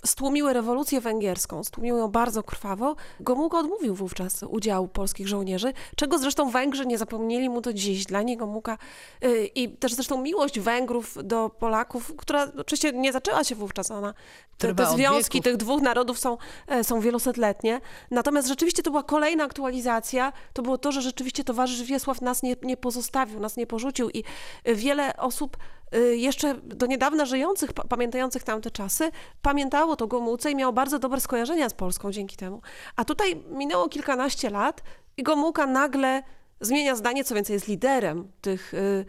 stłumiły 0.05 0.53
rewolucję 0.53 1.01
węgierską, 1.01 1.63
stłumiły 1.63 1.99
ją 1.99 2.07
bardzo 2.07 2.43
krwawo, 2.43 2.95
Gomułka 3.19 3.59
odmówił 3.59 3.95
wówczas 3.95 4.43
udziału 4.43 4.87
polskich 4.87 5.27
żołnierzy, 5.27 5.73
czego 5.95 6.17
zresztą 6.17 6.49
Węgrzy 6.49 6.85
nie 6.85 6.97
zapomnieli 6.97 7.49
mu 7.49 7.61
do 7.61 7.73
dziś. 7.73 8.05
Dla 8.05 8.21
niego 8.21 8.45
Gomułka 8.45 8.77
y, 9.23 9.45
i 9.55 9.69
też 9.69 9.93
zresztą 9.93 10.21
miłość 10.21 10.59
Węgrów 10.59 11.17
do 11.23 11.49
Polaków, 11.49 12.13
która 12.17 12.47
oczywiście 12.57 12.91
nie 12.91 13.13
zaczęła 13.13 13.43
się 13.43 13.55
wówczas, 13.55 13.91
ona, 13.91 14.13
te, 14.57 14.75
te 14.75 14.87
związki 14.87 15.41
tych 15.41 15.57
dwóch 15.57 15.81
narodów 15.81 16.19
są, 16.19 16.37
e, 16.67 16.83
są 16.83 16.99
wielosetletnie. 16.99 17.81
Natomiast 18.11 18.47
rzeczywiście 18.47 18.83
to 18.83 18.91
była 18.91 19.03
kolejna 19.03 19.43
aktualizacja, 19.43 20.33
to 20.53 20.61
było 20.61 20.77
to, 20.77 20.91
że 20.91 21.01
rzeczywiście 21.01 21.43
towarzysz 21.43 21.83
Wiesław 21.83 22.21
nas 22.21 22.43
nie, 22.43 22.55
nie 22.61 22.77
pozostawił, 22.77 23.39
nas 23.39 23.57
nie 23.57 23.67
porzucił 23.67 24.09
i 24.09 24.23
y, 24.67 24.75
wiele 24.75 25.17
osób 25.17 25.57
jeszcze 25.99 26.53
do 26.63 26.85
niedawna 26.85 27.25
żyjących, 27.25 27.73
pa- 27.73 27.83
pamiętających 27.83 28.43
tamte 28.43 28.71
czasy, 28.71 29.11
pamiętało 29.41 29.95
to 29.95 30.07
Gomułce 30.07 30.51
i 30.51 30.55
miało 30.55 30.73
bardzo 30.73 30.99
dobre 30.99 31.19
skojarzenia 31.19 31.69
z 31.69 31.73
Polską 31.73 32.11
dzięki 32.11 32.37
temu. 32.37 32.61
A 32.95 33.05
tutaj 33.05 33.35
minęło 33.51 33.89
kilkanaście 33.89 34.49
lat 34.49 34.81
i 35.17 35.23
Gomułka 35.23 35.65
nagle 35.67 36.23
zmienia 36.61 36.95
zdanie, 36.95 37.23
co 37.23 37.35
więcej 37.35 37.53
jest 37.53 37.67
liderem 37.67 38.31
tych, 38.41 38.73
y, 38.73 39.05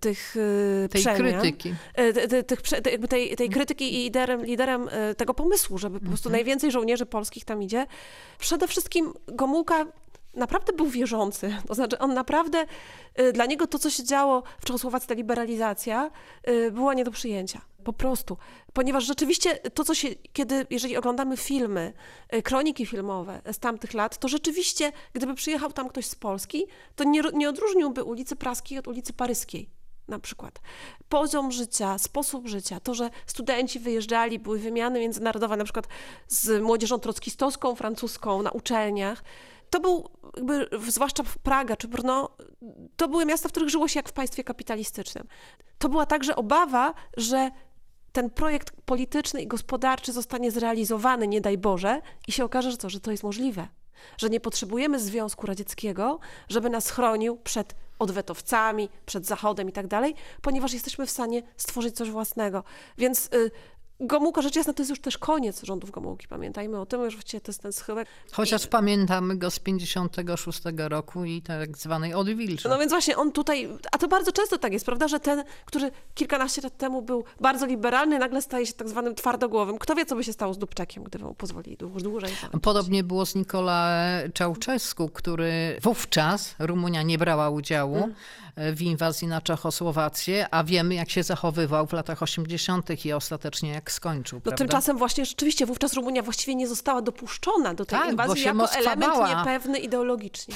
tych 0.00 0.36
y, 0.36 0.88
Tej 0.90 1.00
przemian. 1.00 1.40
krytyki. 1.40 1.74
Tych, 2.46 2.60
tej, 3.08 3.36
tej 3.36 3.48
krytyki 3.50 3.94
i 3.94 4.02
liderem, 4.02 4.44
liderem 4.44 4.88
tego 5.16 5.34
pomysłu, 5.34 5.78
żeby 5.78 6.00
po 6.00 6.06
prostu 6.06 6.30
najwięcej 6.30 6.70
żołnierzy 6.70 7.06
polskich 7.06 7.44
tam 7.44 7.62
idzie. 7.62 7.86
Przede 8.38 8.68
wszystkim 8.68 9.12
Gomułka 9.26 9.86
naprawdę 10.38 10.72
był 10.72 10.86
wierzący. 10.86 11.56
To 11.66 11.74
znaczy 11.74 11.98
on 11.98 12.14
naprawdę, 12.14 12.66
e, 13.14 13.32
dla 13.32 13.46
niego 13.46 13.66
to, 13.66 13.78
co 13.78 13.90
się 13.90 14.04
działo 14.04 14.42
w 14.60 14.64
Czechosłowacji, 14.64 15.08
ta 15.08 15.14
liberalizacja, 15.14 16.10
e, 16.42 16.70
była 16.70 16.94
nie 16.94 17.04
do 17.04 17.10
przyjęcia. 17.10 17.60
Po 17.84 17.92
prostu. 17.92 18.36
Ponieważ 18.72 19.04
rzeczywiście 19.04 19.54
to, 19.56 19.84
co 19.84 19.94
się, 19.94 20.08
kiedy, 20.32 20.66
jeżeli 20.70 20.96
oglądamy 20.96 21.36
filmy, 21.36 21.92
e, 22.28 22.42
kroniki 22.42 22.86
filmowe 22.86 23.40
z 23.52 23.58
tamtych 23.58 23.94
lat, 23.94 24.18
to 24.18 24.28
rzeczywiście, 24.28 24.92
gdyby 25.12 25.34
przyjechał 25.34 25.72
tam 25.72 25.88
ktoś 25.88 26.06
z 26.06 26.14
Polski, 26.14 26.66
to 26.96 27.04
nie, 27.04 27.22
nie 27.34 27.48
odróżniłby 27.48 28.04
ulicy 28.04 28.36
Praskiej 28.36 28.78
od 28.78 28.88
ulicy 28.88 29.12
Paryskiej. 29.12 29.70
na 30.08 30.18
przykład. 30.18 30.60
Poziom 31.08 31.52
życia, 31.52 31.98
sposób 31.98 32.48
życia, 32.48 32.80
to, 32.80 32.94
że 32.94 33.10
studenci 33.26 33.78
wyjeżdżali, 33.78 34.38
były 34.38 34.58
wymiany 34.58 35.00
międzynarodowe, 35.00 35.56
na 35.56 35.64
przykład 35.64 35.88
z 36.28 36.62
młodzieżą 36.62 36.98
trockistowską, 36.98 37.74
francuską 37.74 38.42
na 38.42 38.50
uczelniach. 38.50 39.22
To 39.70 39.80
był, 39.80 40.08
jakby, 40.36 40.68
zwłaszcza 40.88 41.22
Praga 41.42 41.76
czy 41.76 41.88
Brno, 41.88 42.36
to 42.96 43.08
były 43.08 43.26
miasta, 43.26 43.48
w 43.48 43.52
których 43.52 43.68
żyło 43.68 43.88
się 43.88 43.98
jak 43.98 44.08
w 44.08 44.12
państwie 44.12 44.44
kapitalistycznym. 44.44 45.26
To 45.78 45.88
była 45.88 46.06
także 46.06 46.36
obawa, 46.36 46.94
że 47.16 47.50
ten 48.12 48.30
projekt 48.30 48.70
polityczny 48.84 49.42
i 49.42 49.46
gospodarczy 49.46 50.12
zostanie 50.12 50.50
zrealizowany, 50.50 51.28
nie 51.28 51.40
daj 51.40 51.58
Boże, 51.58 52.00
i 52.28 52.32
się 52.32 52.44
okaże, 52.44 52.70
że 52.70 52.90
że 52.90 53.00
to 53.00 53.10
jest 53.10 53.22
możliwe. 53.22 53.68
Że 54.18 54.30
nie 54.30 54.40
potrzebujemy 54.40 55.00
Związku 55.00 55.46
Radzieckiego, 55.46 56.18
żeby 56.48 56.70
nas 56.70 56.90
chronił 56.90 57.36
przed 57.36 57.74
odwetowcami, 57.98 58.88
przed 59.06 59.26
Zachodem 59.26 59.68
i 59.68 59.72
tak 59.72 59.86
dalej, 59.86 60.14
ponieważ 60.42 60.72
jesteśmy 60.72 61.06
w 61.06 61.10
stanie 61.10 61.42
stworzyć 61.56 61.96
coś 61.96 62.10
własnego. 62.10 62.64
Więc 62.98 63.26
y, 63.34 63.50
Gomułka, 64.00 64.42
rzecz 64.42 64.56
jasna, 64.56 64.72
to 64.72 64.82
jest 64.82 64.90
już 64.90 65.00
też 65.00 65.18
koniec 65.18 65.62
rządów 65.64 65.90
Gomułki, 65.90 66.28
pamiętajmy 66.28 66.80
o 66.80 66.86
tym, 66.86 67.02
już 67.04 67.14
właściwie 67.14 67.40
to 67.40 67.50
jest 67.52 67.62
ten 67.62 67.72
schyłek. 67.72 68.08
Chociaż 68.32 68.66
pamiętamy 68.66 69.36
go 69.36 69.50
z 69.50 69.58
56 69.58 70.60
roku 70.76 71.24
i 71.24 71.42
tak 71.42 71.76
zwanej 71.78 72.14
odwilży. 72.14 72.68
No 72.68 72.78
więc 72.78 72.92
właśnie 72.92 73.16
on 73.16 73.32
tutaj, 73.32 73.68
a 73.92 73.98
to 73.98 74.08
bardzo 74.08 74.32
często 74.32 74.58
tak 74.58 74.72
jest, 74.72 74.86
prawda, 74.86 75.08
że 75.08 75.20
ten, 75.20 75.44
który 75.64 75.90
kilkanaście 76.14 76.62
lat 76.62 76.76
temu 76.76 77.02
był 77.02 77.24
bardzo 77.40 77.66
liberalny, 77.66 78.18
nagle 78.18 78.42
staje 78.42 78.66
się 78.66 78.72
tak 78.72 78.88
zwanym 78.88 79.14
twardogłowym. 79.14 79.78
Kto 79.78 79.94
wie, 79.94 80.06
co 80.06 80.16
by 80.16 80.24
się 80.24 80.32
stało 80.32 80.54
z 80.54 80.58
Dubczakiem, 80.58 81.04
gdyby 81.04 81.24
mu 81.24 81.34
pozwolili 81.34 81.76
dłuż, 81.76 82.02
dłużej. 82.02 82.30
rządzić. 82.30 82.60
Podobnie 82.62 83.04
było 83.04 83.26
z 83.26 83.34
Nicola 83.34 83.98
Ceausescu, 84.34 85.08
który 85.08 85.78
wówczas 85.82 86.54
Rumunia 86.58 87.02
nie 87.02 87.18
brała 87.18 87.50
udziału 87.50 87.96
Mm. 87.96 88.14
w 88.76 88.82
inwazji 88.82 89.28
na 89.28 89.40
Czechosłowację, 89.40 90.46
a 90.50 90.64
wiemy 90.64 90.94
jak 90.94 91.10
się 91.10 91.22
zachowywał 91.22 91.86
w 91.86 91.92
latach 91.92 92.22
80. 92.22 93.04
i 93.06 93.12
ostatecznie 93.12 93.70
jak 93.70 93.87
skończył. 93.92 94.36
No 94.36 94.40
prawda? 94.40 94.56
tymczasem 94.58 94.98
właśnie 94.98 95.24
rzeczywiście 95.24 95.66
wówczas 95.66 95.94
Rumunia 95.94 96.22
właściwie 96.22 96.54
nie 96.54 96.68
została 96.68 97.02
dopuszczona 97.02 97.74
do 97.74 97.84
tej 97.84 97.98
Tak, 97.98 98.06
bo 98.06 98.10
inwazji 98.12 98.42
się 98.42 98.46
jako 98.46 98.58
Moskwa 98.58 98.78
element 98.80 99.12
bała. 99.12 99.38
niepewny 99.38 99.78
ideologicznie. 99.78 100.54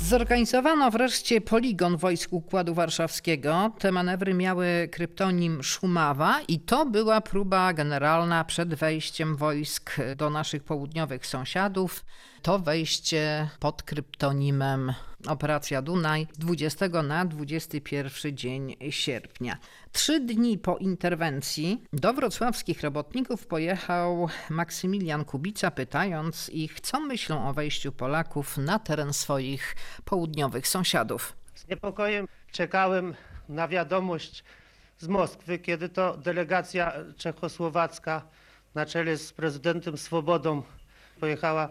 Zorganizowano 0.00 0.90
wreszcie 0.90 1.40
poligon 1.40 1.96
wojsk 1.96 2.32
Układu 2.32 2.74
Warszawskiego. 2.74 3.72
Te 3.78 3.92
manewry 3.92 4.34
miały 4.34 4.88
kryptonim 4.92 5.62
Szumawa 5.62 6.40
i 6.48 6.60
to 6.60 6.86
była 6.86 7.20
próba 7.20 7.72
generalna 7.72 8.44
przed 8.44 8.74
wejściem 8.74 9.36
wojsk 9.36 9.96
do 10.16 10.30
naszych 10.30 10.64
południowych 10.64 11.26
sąsiadów. 11.26 12.04
To 12.42 12.58
wejście 12.58 13.48
pod 13.60 13.82
kryptonimem 13.82 14.92
Operacja 15.26 15.82
Dunaj 15.82 16.26
20 16.38 16.88
na 17.02 17.24
21 17.24 18.36
dzień 18.36 18.76
sierpnia. 18.90 19.58
Trzy 19.92 20.20
dni 20.20 20.58
po 20.58 20.76
interwencji 20.76 21.82
do 21.92 22.12
wrocławskich 22.12 22.80
robotników 22.80 23.46
pojechał 23.46 24.28
Maksymilian 24.50 25.24
Kubica, 25.24 25.70
pytając 25.70 26.48
ich, 26.48 26.80
co 26.80 27.00
myślą 27.00 27.48
o 27.48 27.52
wejściu 27.52 27.92
Polaków 27.92 28.58
na 28.58 28.78
teren 28.78 29.12
swoich 29.12 29.76
południowych 30.04 30.68
sąsiadów. 30.68 31.36
Z 31.54 31.68
niepokojem 31.68 32.28
czekałem 32.52 33.14
na 33.48 33.68
wiadomość 33.68 34.44
z 34.98 35.08
Moskwy, 35.08 35.58
kiedy 35.58 35.88
to 35.88 36.16
delegacja 36.16 36.92
czechosłowacka 37.16 38.22
na 38.74 38.86
czele 38.86 39.16
z 39.16 39.32
prezydentem 39.32 39.96
Swobodą 39.96 40.62
pojechała 41.20 41.68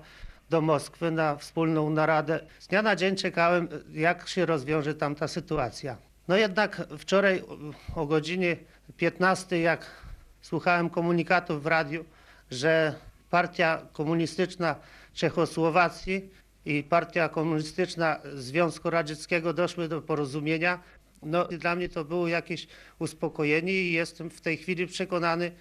do 0.51 0.62
Moskwy 0.62 1.12
na 1.12 1.36
wspólną 1.36 1.89
naradę. 1.89 2.39
Z 2.60 2.67
dnia 2.67 2.81
na 2.81 2.96
dzień 2.96 3.15
czekałem, 3.15 3.67
jak 3.93 4.27
się 4.27 4.46
rozwiąże 4.46 4.96
tam 4.96 5.15
ta 5.15 5.27
sytuacja. 5.27 5.98
No 6.27 6.38
jednak 6.38 6.81
wczoraj 6.98 7.43
o 7.96 8.05
godzinie 8.05 8.58
15, 8.98 9.62
jak 9.62 9.86
słuchałem 10.41 10.89
komunikatów 10.89 11.63
w 11.63 11.67
radiu, 11.67 12.05
że 12.51 12.96
Partia 13.29 13.81
Komunistyczna 13.93 14.75
Czechosłowacji 15.13 16.29
i 16.65 16.84
Partia 16.84 17.29
Komunistyczna 17.29 18.20
Związku 18.34 18.89
Radzieckiego 18.89 19.53
doszły 19.53 19.88
do 19.88 20.01
porozumienia. 20.01 20.79
No, 21.24 21.46
dla 21.46 21.75
mnie 21.75 21.89
to 21.89 22.05
było 22.05 22.27
jakieś 22.27 22.67
uspokojenie 23.00 23.74
i 23.74 23.91
jestem 23.91 24.29
w 24.29 24.41
tej 24.41 24.58
chwili 24.58 24.88
przekonany, 24.88 25.51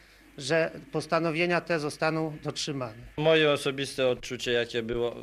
że 0.40 0.70
postanowienia 0.92 1.60
te 1.60 1.80
zostaną 1.80 2.36
dotrzymane. 2.42 2.94
Moje 3.16 3.50
osobiste 3.52 4.08
odczucie, 4.08 4.52
jakie 4.52 4.82
było 4.82 5.16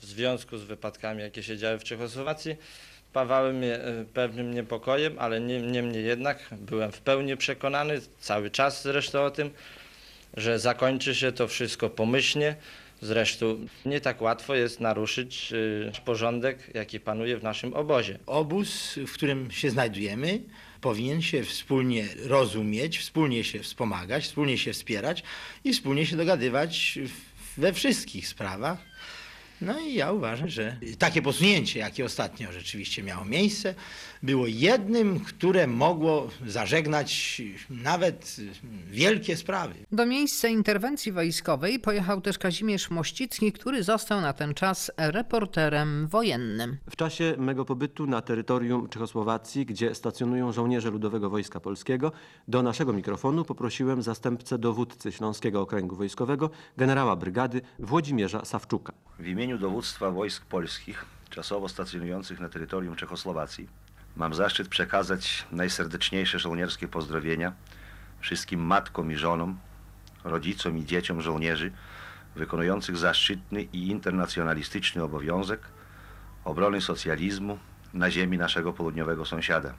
w 0.00 0.04
związku 0.04 0.58
z 0.58 0.64
wypadkami, 0.64 1.22
jakie 1.22 1.42
się 1.42 1.56
działy 1.58 1.78
w 1.78 1.84
Czechosłowacji, 1.84 2.56
pawały 3.12 3.52
mnie 3.52 3.74
e, 3.74 4.04
pewnym 4.14 4.54
niepokojem, 4.54 5.18
ale 5.18 5.40
nie- 5.40 5.62
niemniej 5.62 6.04
jednak 6.04 6.38
byłem 6.52 6.92
w 6.92 7.00
pełni 7.00 7.36
przekonany, 7.36 8.00
cały 8.20 8.50
czas 8.50 8.82
zresztą 8.82 9.24
o 9.24 9.30
tym, 9.30 9.50
że 10.36 10.58
zakończy 10.58 11.14
się 11.14 11.32
to 11.32 11.48
wszystko 11.48 11.90
pomyślnie. 11.90 12.56
Zresztą 13.04 13.66
nie 13.84 14.00
tak 14.00 14.22
łatwo 14.22 14.54
jest 14.54 14.80
naruszyć 14.80 15.52
e, 15.98 16.04
porządek, 16.04 16.70
jaki 16.74 17.00
panuje 17.00 17.38
w 17.38 17.42
naszym 17.42 17.74
obozie. 17.74 18.18
Obóz, 18.26 18.98
w 19.06 19.12
którym 19.12 19.50
się 19.50 19.70
znajdujemy, 19.70 20.40
powinien 20.80 21.22
się 21.22 21.44
wspólnie 21.44 22.08
rozumieć, 22.26 22.98
wspólnie 22.98 23.44
się 23.44 23.58
wspomagać, 23.58 24.24
wspólnie 24.24 24.58
się 24.58 24.72
wspierać 24.72 25.22
i 25.64 25.72
wspólnie 25.72 26.06
się 26.06 26.16
dogadywać 26.16 26.98
we 27.56 27.72
wszystkich 27.72 28.28
sprawach. 28.28 28.78
No 29.60 29.80
i 29.80 29.94
ja 29.94 30.12
uważam, 30.12 30.48
że 30.48 30.76
takie 30.98 31.22
posunięcie, 31.22 31.80
jakie 31.80 32.04
ostatnio 32.04 32.52
rzeczywiście 32.52 33.02
miało 33.02 33.24
miejsce, 33.24 33.74
było 34.22 34.46
jednym, 34.46 35.20
które 35.20 35.66
mogło 35.66 36.30
zażegnać 36.46 37.42
nawet 37.70 38.36
wielkie 38.90 39.36
sprawy. 39.36 39.74
Do 39.92 40.06
miejsca 40.06 40.48
interwencji 40.48 41.12
wojskowej 41.12 41.78
pojechał 41.78 42.20
też 42.20 42.38
Kazimierz 42.38 42.90
Mościcki, 42.90 43.52
który 43.52 43.82
został 43.82 44.20
na 44.20 44.32
ten 44.32 44.54
czas 44.54 44.90
reporterem 44.96 46.06
wojennym. 46.06 46.76
W 46.90 46.96
czasie 46.96 47.34
mego 47.38 47.64
pobytu 47.64 48.06
na 48.06 48.22
terytorium 48.22 48.88
Czechosłowacji, 48.88 49.66
gdzie 49.66 49.94
stacjonują 49.94 50.52
żołnierze 50.52 50.90
Ludowego 50.90 51.30
Wojska 51.30 51.60
Polskiego, 51.60 52.12
do 52.48 52.62
naszego 52.62 52.92
mikrofonu 52.92 53.44
poprosiłem 53.44 54.02
zastępcę 54.02 54.58
dowódcy 54.58 55.12
Śląskiego 55.12 55.60
Okręgu 55.60 55.96
Wojskowego, 55.96 56.50
generała 56.76 57.16
brygady 57.16 57.60
Włodzimierza 57.78 58.44
Sawczuka. 58.44 58.92
W 59.18 59.26
imieniu 59.26 59.43
dowództwa 59.52 60.10
wojsk 60.10 60.44
polskich 60.44 61.04
czasowo 61.30 61.68
stacjonujących 61.68 62.40
na 62.40 62.48
terytorium 62.48 62.96
Czechosłowacji 62.96 63.68
mam 64.16 64.34
zaszczyt 64.34 64.68
przekazać 64.68 65.46
najserdeczniejsze 65.52 66.38
żołnierskie 66.38 66.88
pozdrowienia 66.88 67.52
wszystkim 68.20 68.60
matkom 68.60 69.12
i 69.12 69.16
żonom, 69.16 69.58
rodzicom 70.24 70.78
i 70.78 70.84
dzieciom 70.84 71.20
żołnierzy 71.20 71.72
wykonujących 72.36 72.96
zaszczytny 72.96 73.62
i 73.62 73.88
internacjonalistyczny 73.88 75.02
obowiązek 75.02 75.60
obrony 76.44 76.80
socjalizmu 76.80 77.58
na 77.94 78.10
ziemi 78.10 78.38
naszego 78.38 78.72
południowego 78.72 79.24
sąsiada. 79.24 79.74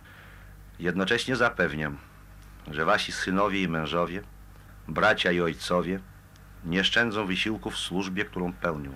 Jednocześnie 0.80 1.36
zapewniam, 1.36 1.98
że 2.72 2.86
wasi 2.86 3.12
synowie 3.12 3.62
i 3.62 3.68
mężowie, 3.68 4.24
bracia 4.88 5.32
i 5.32 5.42
ojcowie 5.42 6.00
nie 6.66 6.84
szczędzą 6.84 7.26
wysiłków 7.26 7.74
w 7.74 7.78
służbie, 7.78 8.26
którą 8.26 8.54
pełnią 8.54 8.92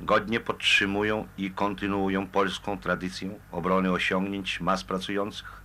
godnie 0.00 0.40
podtrzymują 0.40 1.28
i 1.38 1.50
kontynuują 1.50 2.26
polską 2.26 2.78
tradycję 2.78 3.30
obrony 3.52 3.92
osiągnięć 3.92 4.60
mas 4.60 4.84
pracujących. 4.84 5.60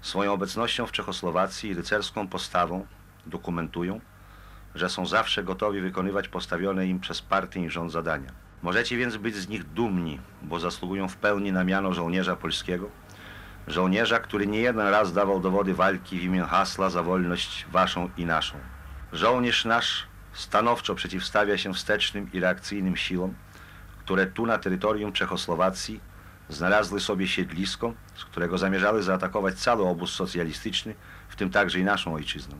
Swoją 0.00 0.32
obecnością 0.32 0.86
w 0.86 0.92
Czechosłowacji 0.92 1.70
i 1.70 1.74
rycerską 1.74 2.28
postawą 2.28 2.86
dokumentują, 3.26 4.00
że 4.74 4.88
są 4.88 5.06
zawsze 5.06 5.44
gotowi 5.44 5.80
wykonywać 5.80 6.28
postawione 6.28 6.86
im 6.86 7.00
przez 7.00 7.22
partię 7.22 7.60
i 7.60 7.70
rząd 7.70 7.92
zadania. 7.92 8.32
Możecie 8.62 8.96
więc 8.96 9.16
być 9.16 9.36
z 9.36 9.48
nich 9.48 9.64
dumni, 9.64 10.20
bo 10.42 10.60
zasługują 10.60 11.08
w 11.08 11.16
pełni 11.16 11.52
na 11.52 11.64
miano 11.64 11.92
żołnierza 11.92 12.36
polskiego, 12.36 12.90
żołnierza, 13.66 14.18
który 14.18 14.46
nie 14.46 14.60
jeden 14.60 14.88
raz 14.88 15.12
dawał 15.12 15.40
dowody 15.40 15.74
walki 15.74 16.18
w 16.18 16.22
imię 16.22 16.42
hasła 16.42 16.90
za 16.90 17.02
wolność 17.02 17.66
waszą 17.72 18.10
i 18.16 18.26
naszą. 18.26 18.56
Żołnierz 19.12 19.64
nasz 19.64 20.09
stanowczo 20.32 20.94
przeciwstawia 20.94 21.58
się 21.58 21.74
wstecznym 21.74 22.32
i 22.32 22.40
reakcyjnym 22.40 22.96
siłom, 22.96 23.34
które 23.98 24.26
tu 24.26 24.46
na 24.46 24.58
terytorium 24.58 25.12
Czechosłowacji 25.12 26.00
znalazły 26.48 27.00
sobie 27.00 27.28
siedlisko, 27.28 27.92
z 28.14 28.24
którego 28.24 28.58
zamierzały 28.58 29.02
zaatakować 29.02 29.54
cały 29.54 29.86
obóz 29.86 30.12
socjalistyczny, 30.12 30.94
w 31.28 31.36
tym 31.36 31.50
także 31.50 31.78
i 31.78 31.84
naszą 31.84 32.14
ojczyznę. 32.14 32.56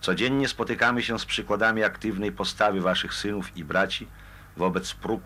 Codziennie 0.00 0.48
spotykamy 0.48 1.02
się 1.02 1.18
z 1.18 1.24
przykładami 1.24 1.84
aktywnej 1.84 2.32
postawy 2.32 2.80
waszych 2.80 3.14
synów 3.14 3.56
i 3.56 3.64
braci 3.64 4.08
wobec 4.56 4.94
prób 4.94 5.22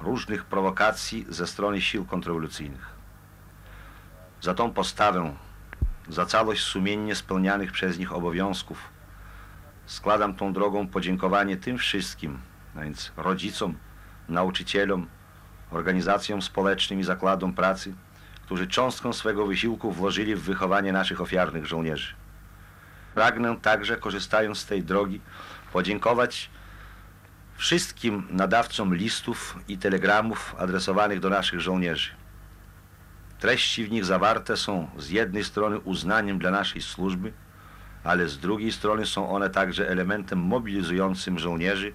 różnych 0.00 0.44
prowokacji 0.44 1.26
ze 1.28 1.46
strony 1.46 1.80
sił 1.80 2.04
kontrrewolucyjnych. 2.04 2.86
Za 4.40 4.54
tą 4.54 4.72
postawę, 4.72 5.34
za 6.08 6.26
całość 6.26 6.62
sumiennie 6.62 7.14
spełnianych 7.14 7.72
przez 7.72 7.98
nich 7.98 8.12
obowiązków, 8.12 8.97
składam 9.88 10.34
tą 10.34 10.52
drogą 10.52 10.88
podziękowanie 10.88 11.56
tym 11.56 11.78
wszystkim, 11.78 12.38
a 12.76 12.80
więc 12.80 13.12
rodzicom, 13.16 13.74
nauczycielom, 14.28 15.06
organizacjom 15.70 16.42
społecznym 16.42 17.00
i 17.00 17.04
zakładom 17.04 17.52
pracy, 17.52 17.94
którzy 18.42 18.66
cząstką 18.66 19.12
swego 19.12 19.46
wysiłku 19.46 19.92
włożyli 19.92 20.36
w 20.36 20.42
wychowanie 20.42 20.92
naszych 20.92 21.20
ofiarnych 21.20 21.66
żołnierzy. 21.66 22.14
Pragnę 23.14 23.56
także, 23.62 23.96
korzystając 23.96 24.58
z 24.58 24.66
tej 24.66 24.82
drogi, 24.82 25.20
podziękować 25.72 26.50
wszystkim 27.56 28.26
nadawcom 28.30 28.94
listów 28.94 29.58
i 29.68 29.78
telegramów 29.78 30.54
adresowanych 30.58 31.20
do 31.20 31.30
naszych 31.30 31.60
żołnierzy. 31.60 32.10
Treści 33.38 33.84
w 33.84 33.90
nich 33.90 34.04
zawarte 34.04 34.56
są 34.56 34.90
z 34.98 35.10
jednej 35.10 35.44
strony 35.44 35.78
uznaniem 35.78 36.38
dla 36.38 36.50
naszej 36.50 36.82
służby, 36.82 37.32
ale 38.08 38.28
z 38.28 38.38
drugiej 38.38 38.72
strony 38.72 39.06
są 39.06 39.30
one 39.30 39.50
także 39.50 39.88
elementem 39.88 40.38
mobilizującym 40.38 41.38
żołnierzy 41.38 41.92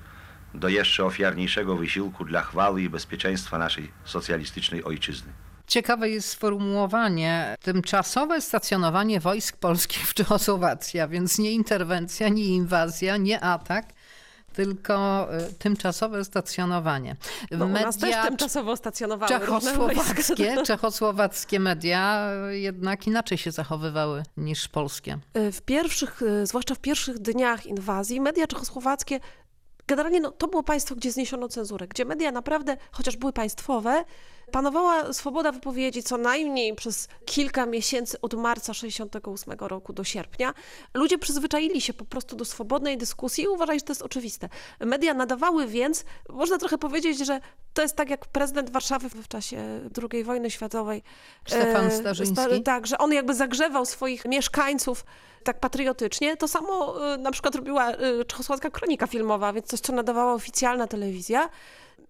do 0.54 0.70
jeszcze 0.70 1.06
ofiarniejszego 1.06 1.76
wysiłku 1.76 2.26
dla 2.26 2.42
chwały 2.42 2.82
i 2.82 2.90
bezpieczeństwa 2.90 3.58
naszej 3.58 3.92
socjalistycznej 4.06 4.84
ojczyzny. 4.84 5.34
Ciekawe 5.68 6.10
jest 6.10 6.30
sformułowanie 6.30 7.56
tymczasowe 7.62 8.42
stacjonowanie 8.42 9.20
wojsk 9.20 9.58
polskich 9.58 10.08
w 10.08 10.14
Czechosłowacji, 10.14 11.00
a 11.00 11.08
więc 11.08 11.40
nie 11.40 11.52
interwencja, 11.52 12.30
nie 12.30 12.46
inwazja, 12.46 13.18
nie 13.18 13.40
atak, 13.42 13.86
tylko 14.54 15.28
y, 15.50 15.54
tymczasowe 15.54 16.26
stacjonowanie. 16.26 17.16
Bo 17.58 17.66
u 17.66 17.68
nas 17.68 17.98
też 17.98 18.02
Media 18.02 18.28
tymczasowo 18.28 18.78
stacjonowały 18.78 19.30
czechosłowackie, 19.30 20.58
czechosłowackie 20.66 21.60
media 21.60 22.30
jednak 22.50 23.08
inaczej 23.08 23.38
się 23.38 23.52
zachowywały 23.52 24.24
niż 24.38 24.68
polskie. 24.68 25.18
W 25.34 25.62
pierwszych, 25.62 26.22
y, 26.22 26.46
zwłaszcza 26.46 26.76
w 26.76 26.80
pierwszich 26.80 27.20
dniach 27.20 27.66
inwazji, 27.66 28.22
media 28.22 28.48
czechosłowackie 28.48 29.20
generalnie 29.88 30.20
no, 30.20 30.32
to 30.32 30.48
było 30.48 30.64
państwo, 30.64 30.96
gdzie 30.96 31.12
zniesiono 31.12 31.48
cenzurę, 31.48 31.88
gdzie 31.88 32.06
media 32.06 32.32
naprawdę, 32.32 32.78
chociaż 32.92 33.18
były 33.18 33.34
państwowe, 33.34 34.04
panowała 34.54 35.14
swoboda 35.14 35.52
wypowiedzi 35.52 36.04
co 36.04 36.18
najmniej 36.18 36.76
przez 36.76 37.08
kilka 37.26 37.66
miesięcy 37.66 38.22
od 38.22 38.34
marca 38.34 38.74
68 38.74 39.54
roku 39.60 39.94
do 39.94 40.04
sierpnia. 40.04 40.54
Ludzie 40.94 41.18
przyzwyczaili 41.18 41.82
się 41.82 41.94
po 41.94 42.06
prostu 42.06 42.36
do 42.36 42.46
swobodnej 42.46 42.98
dyskusji 42.98 43.44
i 43.44 43.48
uważali, 43.48 43.80
że 43.80 43.86
to 43.86 43.92
jest 43.92 44.02
oczywiste. 44.02 44.50
Media 44.80 45.14
nadawały 45.14 45.68
więc, 45.68 46.06
można 46.30 46.58
trochę 46.58 46.78
powiedzieć, 46.78 47.26
że 47.26 47.40
to 47.74 47.82
jest 47.82 47.96
tak 47.96 48.10
jak 48.10 48.26
prezydent 48.26 48.70
Warszawy 48.70 49.10
w 49.10 49.28
czasie 49.28 49.90
II 50.12 50.24
wojny 50.24 50.52
światowej. 50.52 51.04
Stefan 51.48 51.86
e, 51.86 51.92
Starzyński. 51.92 52.36
sta- 52.36 52.60
Tak, 52.66 52.88
że 52.88 52.98
on 52.98 53.14
jakby 53.14 53.34
zagrzewał 53.34 53.86
swoich 53.86 54.26
mieszkańców 54.26 55.06
tak 55.44 55.60
patriotycznie. 55.60 56.38
To 56.38 56.48
samo 56.48 56.96
y, 57.14 57.18
na 57.18 57.32
przykład 57.32 57.56
robiła 57.56 57.92
y, 57.92 58.26
czechosłowacka 58.28 58.70
kronika 58.70 59.08
filmowa, 59.08 59.54
więc 59.54 59.68
coś, 59.68 59.80
co 59.80 59.94
nadawała 59.94 60.34
oficjalna 60.34 60.88
telewizja. 60.88 61.50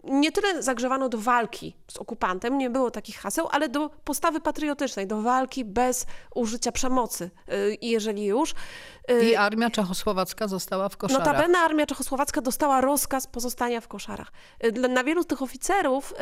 Nie 0.04 0.32
tyle 0.32 0.62
zagrzewano 0.62 1.08
do 1.08 1.18
walki 1.18 1.76
z 1.90 1.96
okupantem, 1.96 2.58
nie 2.58 2.70
było 2.70 2.90
takich 2.90 3.18
haseł, 3.18 3.48
ale 3.50 3.68
do 3.68 3.90
postawy 4.04 4.40
patriotycznej, 4.40 5.06
do 5.06 5.22
walki 5.22 5.64
bez 5.64 6.06
użycia 6.34 6.72
przemocy. 6.72 7.30
Y, 7.52 7.78
jeżeli 7.82 8.24
już. 8.24 8.54
y, 9.10 9.24
I 9.24 9.36
armia 9.36 9.70
czechosłowacka 9.70 10.48
została 10.48 10.88
w 10.88 10.96
koszarach. 10.96 11.26
Notabene 11.26 11.58
armia 11.58 11.86
czechosłowacka 11.86 12.40
dostała 12.40 12.80
rozkaz 12.80 13.26
pozostania 13.26 13.80
w 13.80 13.88
koszarach. 13.88 14.32
Y, 14.64 14.72
Na 14.88 15.04
wielu 15.04 15.22
z 15.22 15.26
tych 15.26 15.42
oficerów 15.42 16.14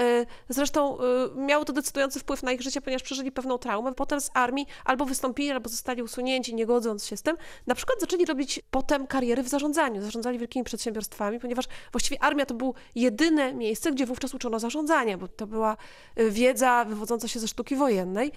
zresztą 0.49 0.99
miało 1.37 1.65
to 1.65 1.73
decydujący 1.73 2.21
wpływ 2.21 2.43
na 2.43 2.53
ich 2.53 2.63
życie, 2.63 2.81
ponieważ 2.81 3.03
przeżyli 3.03 3.33
pewną 3.33 3.59
traumę. 3.59 3.95
Potem 3.95 4.21
z 4.21 4.31
armii 4.35 4.67
albo 4.85 5.05
wystąpili, 5.05 5.51
albo 5.51 5.69
zostali 5.69 6.03
usunięci, 6.03 6.55
nie 6.55 6.67
godząc 6.67 7.07
się 7.07 7.17
z 7.17 7.23
tym. 7.23 7.37
Na 7.67 7.75
przykład 7.75 8.01
zaczęli 8.01 8.25
robić 8.25 8.61
potem 8.71 9.07
kariery 9.07 9.43
w 9.43 9.49
zarządzaniu. 9.49 10.03
Zarządzali 10.03 10.39
wielkimi 10.39 10.65
przedsiębiorstwami, 10.65 11.41
ponieważ 11.41 11.65
właściwie 11.93 12.23
armia 12.23 12.47
to 12.47 12.55
było 12.55 12.75
jedyne 12.95 13.55
miejsce, 13.55 13.72
gdzie 13.95 14.07
wówczas 14.07 14.35
uczono 14.35 14.59
zarządzania, 14.59 15.19
bo 15.19 15.29
to 15.29 15.47
była 15.47 15.77
y, 16.19 16.31
wiedza 16.31 16.85
wywodząca 16.85 17.29
się 17.29 17.41
ze 17.41 17.49
sztuki 17.49 17.77
wojennej. 17.77 18.33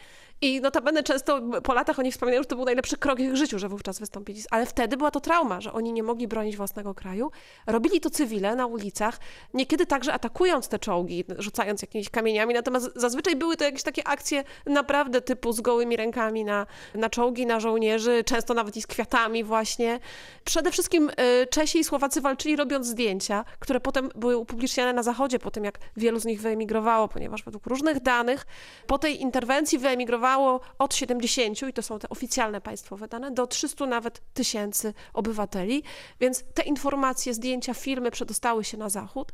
I 0.45 0.61
notabene 0.61 1.03
często 1.03 1.41
po 1.63 1.73
latach 1.73 1.99
oni 1.99 2.11
wspominają, 2.11 2.43
że 2.43 2.47
to 2.47 2.55
był 2.55 2.65
najlepszy 2.65 2.97
krok 2.97 3.17
w 3.17 3.21
ich 3.21 3.35
życiu, 3.35 3.59
że 3.59 3.69
wówczas 3.69 3.99
wystąpili. 3.99 4.41
Ale 4.51 4.65
wtedy 4.65 4.97
była 4.97 5.11
to 5.11 5.19
trauma, 5.19 5.61
że 5.61 5.73
oni 5.73 5.93
nie 5.93 6.03
mogli 6.03 6.27
bronić 6.27 6.57
własnego 6.57 6.93
kraju. 6.93 7.31
Robili 7.67 8.01
to 8.01 8.09
cywile 8.09 8.55
na 8.55 8.65
ulicach, 8.65 9.19
niekiedy 9.53 9.85
także 9.85 10.13
atakując 10.13 10.67
te 10.67 10.79
czołgi, 10.79 11.23
rzucając 11.37 11.81
jakimiś 11.81 12.09
kamieniami. 12.09 12.53
Natomiast 12.53 12.89
zazwyczaj 12.95 13.35
były 13.35 13.57
to 13.57 13.63
jakieś 13.63 13.83
takie 13.83 14.07
akcje 14.07 14.43
naprawdę 14.65 15.21
typu 15.21 15.53
z 15.53 15.61
gołymi 15.61 15.95
rękami 15.95 16.45
na, 16.45 16.67
na 16.95 17.09
czołgi, 17.09 17.45
na 17.45 17.59
żołnierzy, 17.59 18.23
często 18.23 18.53
nawet 18.53 18.77
i 18.77 18.81
z 18.81 18.87
kwiatami 18.87 19.43
właśnie. 19.43 19.99
Przede 20.43 20.71
wszystkim 20.71 21.09
y, 21.09 21.47
Czesi 21.47 21.79
i 21.79 21.83
Słowacy 21.83 22.21
walczyli 22.21 22.55
robiąc 22.55 22.87
zdjęcia, 22.87 23.45
które 23.59 23.79
potem 23.79 24.09
były 24.15 24.37
upubliczniane 24.37 24.93
na 24.93 25.03
Zachodzie, 25.03 25.39
po 25.39 25.51
tym 25.51 25.63
jak 25.63 25.79
wielu 25.97 26.19
z 26.19 26.25
nich 26.25 26.41
wyemigrowało, 26.41 27.07
ponieważ 27.07 27.43
według 27.43 27.65
różnych 27.65 27.99
danych 27.99 28.45
po 28.87 28.97
tej 28.97 29.21
interwencji 29.21 29.77
wyemigrowało 29.77 30.34
od 30.79 30.95
70, 30.95 31.61
i 31.69 31.73
to 31.73 31.81
są 31.81 31.99
te 31.99 32.09
oficjalne 32.09 32.61
państwowe 32.61 33.07
dane, 33.07 33.31
do 33.31 33.47
300 33.47 33.85
nawet 33.85 34.21
tysięcy 34.33 34.93
obywateli, 35.13 35.83
więc 36.19 36.43
te 36.53 36.63
informacje, 36.63 37.33
zdjęcia, 37.33 37.73
filmy 37.73 38.11
przedostały 38.11 38.63
się 38.63 38.77
na 38.77 38.89
Zachód, 38.89 39.31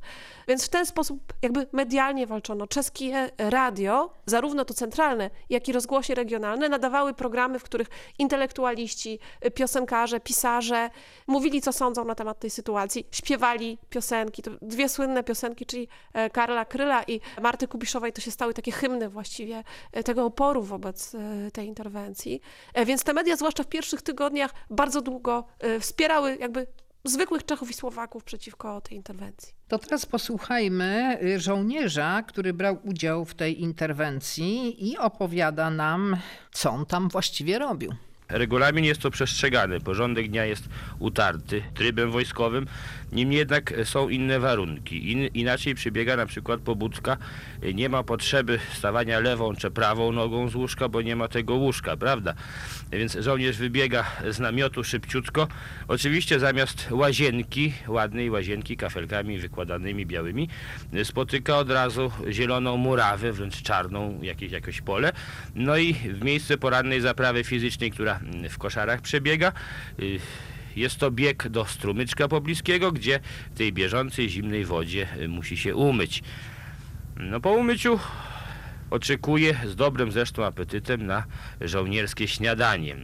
więc 0.47 0.65
w 0.65 0.69
ten 0.69 0.85
sposób 0.85 1.33
jakby 1.41 1.67
medialnie 1.71 2.27
walczono. 2.27 2.67
Czeskie 2.67 3.29
radio, 3.37 4.13
zarówno 4.25 4.65
to 4.65 4.73
centralne, 4.73 5.29
jak 5.49 5.67
i 5.67 5.71
rozgłośnie 5.71 6.15
regionalne, 6.15 6.69
nadawały 6.69 7.13
programy, 7.13 7.59
w 7.59 7.63
których 7.63 7.87
intelektualiści, 8.19 9.19
piosenkarze, 9.55 10.19
pisarze 10.19 10.89
mówili, 11.27 11.61
co 11.61 11.73
sądzą 11.73 12.05
na 12.05 12.15
temat 12.15 12.39
tej 12.39 12.49
sytuacji, 12.49 13.07
śpiewali 13.11 13.77
piosenki. 13.89 14.41
To 14.41 14.51
dwie 14.61 14.89
słynne 14.89 15.23
piosenki, 15.23 15.65
czyli 15.65 15.87
e, 16.13 16.29
Karla 16.29 16.65
Kryla 16.65 17.03
i 17.03 17.21
Marty 17.41 17.67
Kubiszowej, 17.67 18.13
to 18.13 18.21
się 18.21 18.31
stały 18.31 18.53
takie 18.53 18.71
hymny 18.71 19.09
właściwie 19.09 19.63
e, 19.91 20.03
tego 20.03 20.25
oporu 20.25 20.63
wobec 20.63 20.80
e, 20.87 21.51
tej 21.51 21.67
interwencji. 21.67 22.41
E, 22.73 22.85
Więc 22.85 23.03
te 23.03 23.13
media, 23.13 23.35
zwłaszcza 23.35 23.63
w 23.63 23.67
pierwszych 23.67 24.01
tygodniach, 24.01 24.53
bardzo 24.69 25.01
długo 25.01 25.47
e, 25.59 25.79
wspierały 25.79 26.37
jakby 26.39 26.67
zwykłych 27.03 27.45
Czechów 27.45 27.69
i 27.69 27.73
Słowaków 27.73 28.23
przeciwko 28.23 28.81
tej 28.81 28.97
interwencji. 28.97 29.53
To 29.67 29.79
teraz 29.79 30.05
posłuchajmy 30.05 31.19
żołnierza, 31.37 32.23
który 32.27 32.53
brał 32.53 32.77
udział 32.83 33.25
w 33.25 33.33
tej 33.33 33.61
interwencji 33.61 34.87
i 34.89 34.97
opowiada 34.97 35.69
nam, 35.69 36.17
co 36.51 36.71
on 36.71 36.85
tam 36.85 37.09
właściwie 37.09 37.59
robił. 37.59 37.93
Regulamin 38.31 38.85
jest 38.85 39.01
to 39.01 39.11
przestrzegany, 39.11 39.79
porządek 39.79 40.29
dnia 40.29 40.45
jest 40.45 40.63
utarty 40.99 41.63
trybem 41.73 42.11
wojskowym, 42.11 42.67
niemniej 43.11 43.39
jednak 43.39 43.73
są 43.83 44.09
inne 44.09 44.39
warunki. 44.39 45.11
In, 45.11 45.27
inaczej 45.27 45.75
przebiega 45.75 46.15
na 46.15 46.25
przykład 46.25 46.61
pobudka, 46.61 47.17
nie 47.73 47.89
ma 47.89 48.03
potrzeby 48.03 48.59
stawania 48.73 49.19
lewą 49.19 49.55
czy 49.55 49.71
prawą 49.71 50.11
nogą 50.11 50.49
z 50.49 50.55
łóżka, 50.55 50.89
bo 50.89 51.01
nie 51.01 51.15
ma 51.15 51.27
tego 51.27 51.55
łóżka, 51.55 51.97
prawda? 51.97 52.33
Więc 52.91 53.17
żołnierz 53.19 53.57
wybiega 53.57 54.05
z 54.29 54.39
namiotu 54.39 54.83
szybciutko, 54.83 55.47
oczywiście 55.87 56.39
zamiast 56.39 56.91
łazienki, 56.91 57.73
ładnej 57.87 58.29
łazienki 58.29 58.77
kafelkami 58.77 59.37
wykładanymi 59.37 60.05
białymi, 60.05 60.49
spotyka 61.03 61.57
od 61.57 61.71
razu 61.71 62.11
zieloną 62.29 62.77
murawę, 62.77 63.31
wręcz 63.31 63.61
czarną, 63.61 64.19
jakieś, 64.21 64.51
jakieś 64.51 64.81
pole, 64.81 65.11
no 65.55 65.77
i 65.77 65.93
w 65.93 66.23
miejsce 66.23 66.57
porannej 66.57 67.01
zaprawy 67.01 67.43
fizycznej, 67.43 67.91
która 67.91 68.19
w 68.49 68.57
koszarach 68.57 69.01
przebiega. 69.01 69.51
Jest 70.75 70.97
to 70.97 71.11
bieg 71.11 71.49
do 71.49 71.65
strumyczka 71.65 72.27
pobliskiego, 72.27 72.91
gdzie 72.91 73.19
w 73.55 73.57
tej 73.57 73.73
bieżącej, 73.73 74.29
zimnej 74.29 74.65
wodzie 74.65 75.07
y, 75.21 75.27
musi 75.27 75.57
się 75.57 75.75
umyć. 75.75 76.23
No 77.17 77.39
po 77.39 77.51
umyciu 77.51 77.99
oczekuje 78.89 79.59
z 79.67 79.75
dobrym 79.75 80.11
zresztą 80.11 80.45
apetytem 80.45 81.05
na 81.05 81.23
żołnierskie 81.61 82.27
śniadanie. 82.27 82.95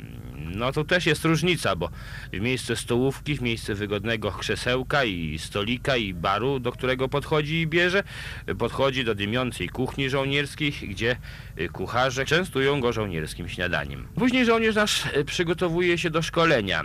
No 0.55 0.71
to 0.71 0.83
też 0.83 1.05
jest 1.05 1.25
różnica, 1.25 1.75
bo 1.75 1.89
w 2.33 2.39
miejsce 2.39 2.75
stołówki, 2.75 3.35
w 3.35 3.41
miejsce 3.41 3.75
wygodnego 3.75 4.31
krzesełka 4.31 5.03
i 5.03 5.39
stolika 5.39 5.97
i 5.97 6.13
baru, 6.13 6.59
do 6.59 6.71
którego 6.71 7.09
podchodzi 7.09 7.61
i 7.61 7.67
bierze, 7.67 8.03
podchodzi 8.57 9.03
do 9.03 9.15
dymiącej 9.15 9.69
kuchni 9.69 10.09
żołnierskiej, 10.09 10.71
gdzie 10.71 11.17
y, 11.59 11.69
kucharze 11.69 12.25
częstują 12.25 12.81
go 12.81 12.93
żołnierskim 12.93 13.49
śniadaniem. 13.49 14.07
Później 14.15 14.45
żołnierz 14.45 14.75
nasz 14.75 15.05
y, 15.05 15.25
przygotowuje 15.25 15.97
się 15.97 16.09
do 16.09 16.21
szkolenia. 16.21 16.83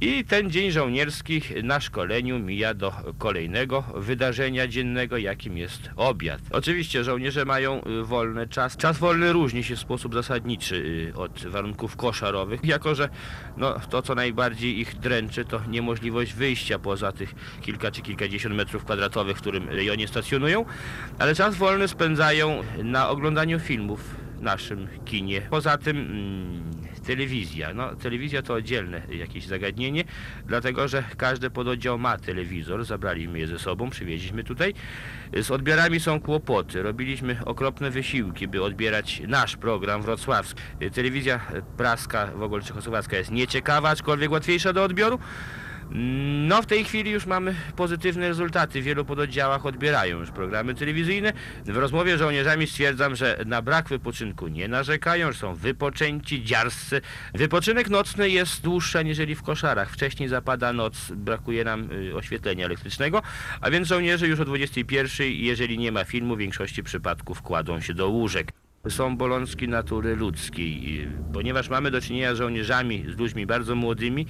I 0.00 0.24
ten 0.24 0.50
dzień 0.50 0.70
żołnierski 0.70 1.42
na 1.62 1.80
szkoleniu 1.80 2.38
mija 2.38 2.74
do 2.74 2.92
kolejnego 3.18 3.84
wydarzenia 3.94 4.68
dziennego, 4.68 5.16
jakim 5.16 5.58
jest 5.58 5.90
obiad. 5.96 6.40
Oczywiście 6.50 7.04
żołnierze 7.04 7.44
mają 7.44 7.84
y, 7.84 8.04
wolny 8.04 8.48
czas. 8.48 8.76
Czas 8.76 8.98
wolny 8.98 9.32
różni 9.32 9.64
się 9.64 9.76
w 9.76 9.78
sposób 9.78 10.14
zasadniczy 10.14 10.76
y, 11.14 11.18
od 11.18 11.46
warunków 11.46 11.96
koszarowych, 11.96 12.64
jako 12.64 12.94
że 12.94 13.08
no, 13.56 13.74
to, 13.90 14.02
co 14.02 14.14
najbardziej 14.14 14.78
ich 14.78 14.98
dręczy, 14.98 15.44
to 15.44 15.60
niemożliwość 15.68 16.32
wyjścia 16.32 16.78
poza 16.78 17.12
tych 17.12 17.34
kilka 17.62 17.90
czy 17.90 18.02
kilkadziesiąt 18.02 18.54
metrów 18.54 18.84
kwadratowych, 18.84 19.36
w 19.36 19.40
którym 19.40 19.68
rejonie 19.68 20.08
stacjonują, 20.08 20.64
ale 21.18 21.34
czas 21.34 21.54
wolny 21.54 21.88
spędzają 21.88 22.62
na 22.82 23.08
oglądaniu 23.08 23.60
filmów 23.60 24.25
naszym 24.40 24.88
kinie. 25.04 25.40
Poza 25.50 25.78
tym 25.78 25.96
mm, 25.96 26.70
telewizja. 27.06 27.74
No, 27.74 27.94
telewizja 27.94 28.42
to 28.42 28.54
oddzielne 28.54 29.02
jakieś 29.10 29.46
zagadnienie, 29.46 30.04
dlatego 30.46 30.88
że 30.88 31.04
każdy 31.16 31.50
pododdział 31.50 31.98
ma 31.98 32.18
telewizor. 32.18 32.84
Zabraliśmy 32.84 33.38
je 33.38 33.46
ze 33.46 33.58
sobą, 33.58 33.90
przywieźliśmy 33.90 34.44
tutaj. 34.44 34.74
Z 35.42 35.50
odbiorami 35.50 36.00
są 36.00 36.20
kłopoty. 36.20 36.82
Robiliśmy 36.82 37.36
okropne 37.44 37.90
wysiłki, 37.90 38.48
by 38.48 38.62
odbierać 38.62 39.22
nasz 39.28 39.56
program 39.56 40.02
wrocławski. 40.02 40.60
Telewizja 40.92 41.40
praska, 41.76 42.26
w 42.26 42.42
ogóle 42.42 42.62
czechosłowacka 42.62 43.16
jest 43.16 43.30
nieciekawa, 43.30 43.90
aczkolwiek 43.90 44.30
łatwiejsza 44.30 44.72
do 44.72 44.84
odbioru. 44.84 45.18
No, 45.90 46.62
w 46.62 46.66
tej 46.66 46.84
chwili 46.84 47.10
już 47.10 47.26
mamy 47.26 47.54
pozytywne 47.76 48.28
rezultaty. 48.28 48.80
W 48.80 48.84
wielu 48.84 49.04
pododdziałach 49.04 49.66
odbierają 49.66 50.18
już 50.18 50.30
programy 50.30 50.74
telewizyjne. 50.74 51.32
W 51.64 51.76
rozmowie 51.76 52.16
z 52.16 52.20
żołnierzami 52.20 52.66
stwierdzam, 52.66 53.16
że 53.16 53.38
na 53.46 53.62
brak 53.62 53.88
wypoczynku 53.88 54.48
nie 54.48 54.68
narzekają, 54.68 55.32
że 55.32 55.38
są 55.38 55.54
wypoczęci, 55.54 56.44
dziarscy. 56.44 57.00
Wypoczynek 57.34 57.90
nocny 57.90 58.30
jest 58.30 58.62
dłuższy 58.62 58.98
aniżeli 58.98 59.34
w 59.34 59.42
koszarach. 59.42 59.90
Wcześniej 59.90 60.28
zapada 60.28 60.72
noc, 60.72 61.12
brakuje 61.12 61.64
nam 61.64 61.88
y, 61.92 62.14
oświetlenia 62.16 62.64
elektrycznego, 62.64 63.22
a 63.60 63.70
więc 63.70 63.88
żołnierze 63.88 64.28
już 64.28 64.40
o 64.40 64.44
21, 64.44 65.26
jeżeli 65.30 65.78
nie 65.78 65.92
ma 65.92 66.04
filmu, 66.04 66.36
w 66.36 66.38
większości 66.38 66.82
przypadków 66.82 67.42
kładą 67.42 67.80
się 67.80 67.94
do 67.94 68.08
łóżek 68.08 68.52
są 68.88 69.16
bolączki 69.16 69.68
natury 69.68 70.16
ludzkiej, 70.16 71.00
y, 71.02 71.32
ponieważ 71.32 71.68
mamy 71.68 71.90
do 71.90 72.00
czynienia 72.00 72.34
z 72.34 72.38
żołnierzami, 72.38 73.04
z 73.14 73.18
ludźmi 73.18 73.46
bardzo 73.46 73.74
młodymi, 73.74 74.26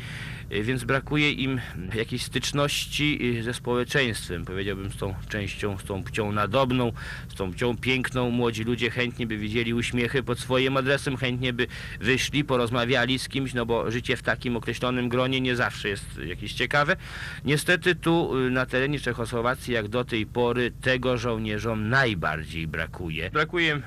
y, 0.53 0.63
więc 0.63 0.85
brakuje 0.85 1.33
im 1.33 1.61
jakiejś 1.95 2.23
styczności 2.23 3.37
y, 3.39 3.43
ze 3.43 3.55
społeczeństwem, 3.55 4.45
powiedziałbym 4.45 4.91
z 4.91 4.97
tą 4.97 5.15
częścią, 5.29 5.79
z 5.79 5.85
tą 5.85 6.03
płcią 6.03 6.33
nadobną, 6.33 6.93
z 7.29 7.35
tą 7.35 7.51
płcią 7.51 7.77
piękną. 7.77 8.31
Młodzi 8.31 8.65
ludzie 8.65 8.91
chętnie 8.91 9.27
by 9.27 9.37
widzieli 9.37 9.75
uśmiechy 9.75 10.23
pod 10.23 10.39
swoim 10.39 10.77
adresem, 10.77 11.17
chętnie 11.17 11.53
by 11.53 11.67
wyszli, 12.01 12.45
porozmawiali 12.45 13.19
z 13.19 13.29
kimś, 13.29 13.55
no 13.55 13.67
bo 13.67 13.91
życie 13.91 14.17
w 14.17 14.23
takim 14.23 14.57
określonym 14.57 15.09
gronie 15.09 15.41
nie 15.41 15.57
zawsze 15.57 15.89
jest 15.89 16.19
jakieś 16.27 16.53
ciekawe. 16.53 16.97
Niestety 17.45 17.95
tu 17.95 18.33
na 18.51 18.67
terenie 18.67 19.01
Czechosłowacji 19.01 19.75
jak 19.75 19.89
do 19.89 20.05
tej 20.05 20.27
pory 20.27 20.71
tego 20.81 21.19
żołnierzom 21.19 21.89
najbardziej 21.89 22.67
brakuje. 22.67 23.31
Brakuje 23.31 23.83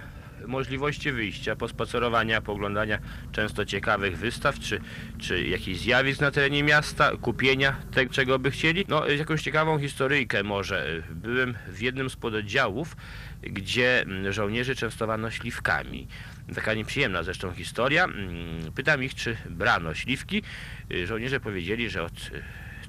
możliwości 0.47 1.11
wyjścia, 1.11 1.55
pospacerowania, 1.55 2.41
poglądania 2.41 2.99
często 3.31 3.65
ciekawych 3.65 4.17
wystaw, 4.17 4.59
czy, 4.59 4.81
czy 5.17 5.43
jakichś 5.43 5.79
zjawisk 5.79 6.21
na 6.21 6.31
terenie 6.31 6.63
miasta, 6.63 7.11
kupienia 7.21 7.75
tego, 7.91 8.13
czego 8.13 8.39
by 8.39 8.51
chcieli. 8.51 8.85
No, 8.87 9.07
jakąś 9.07 9.41
ciekawą 9.41 9.79
historyjkę 9.79 10.43
może. 10.43 11.03
Byłem 11.09 11.55
w 11.67 11.81
jednym 11.81 12.09
z 12.09 12.15
pododdziałów, 12.15 12.95
gdzie 13.41 14.05
żołnierzy 14.29 14.75
częstowano 14.75 15.31
śliwkami. 15.31 16.07
Taka 16.55 16.73
nieprzyjemna 16.73 17.23
zresztą 17.23 17.53
historia. 17.53 18.07
Pytam 18.75 19.03
ich, 19.03 19.15
czy 19.15 19.37
brano 19.49 19.93
śliwki. 19.93 20.43
Żołnierze 21.05 21.39
powiedzieli, 21.39 21.89
że 21.89 22.03
od 22.03 22.31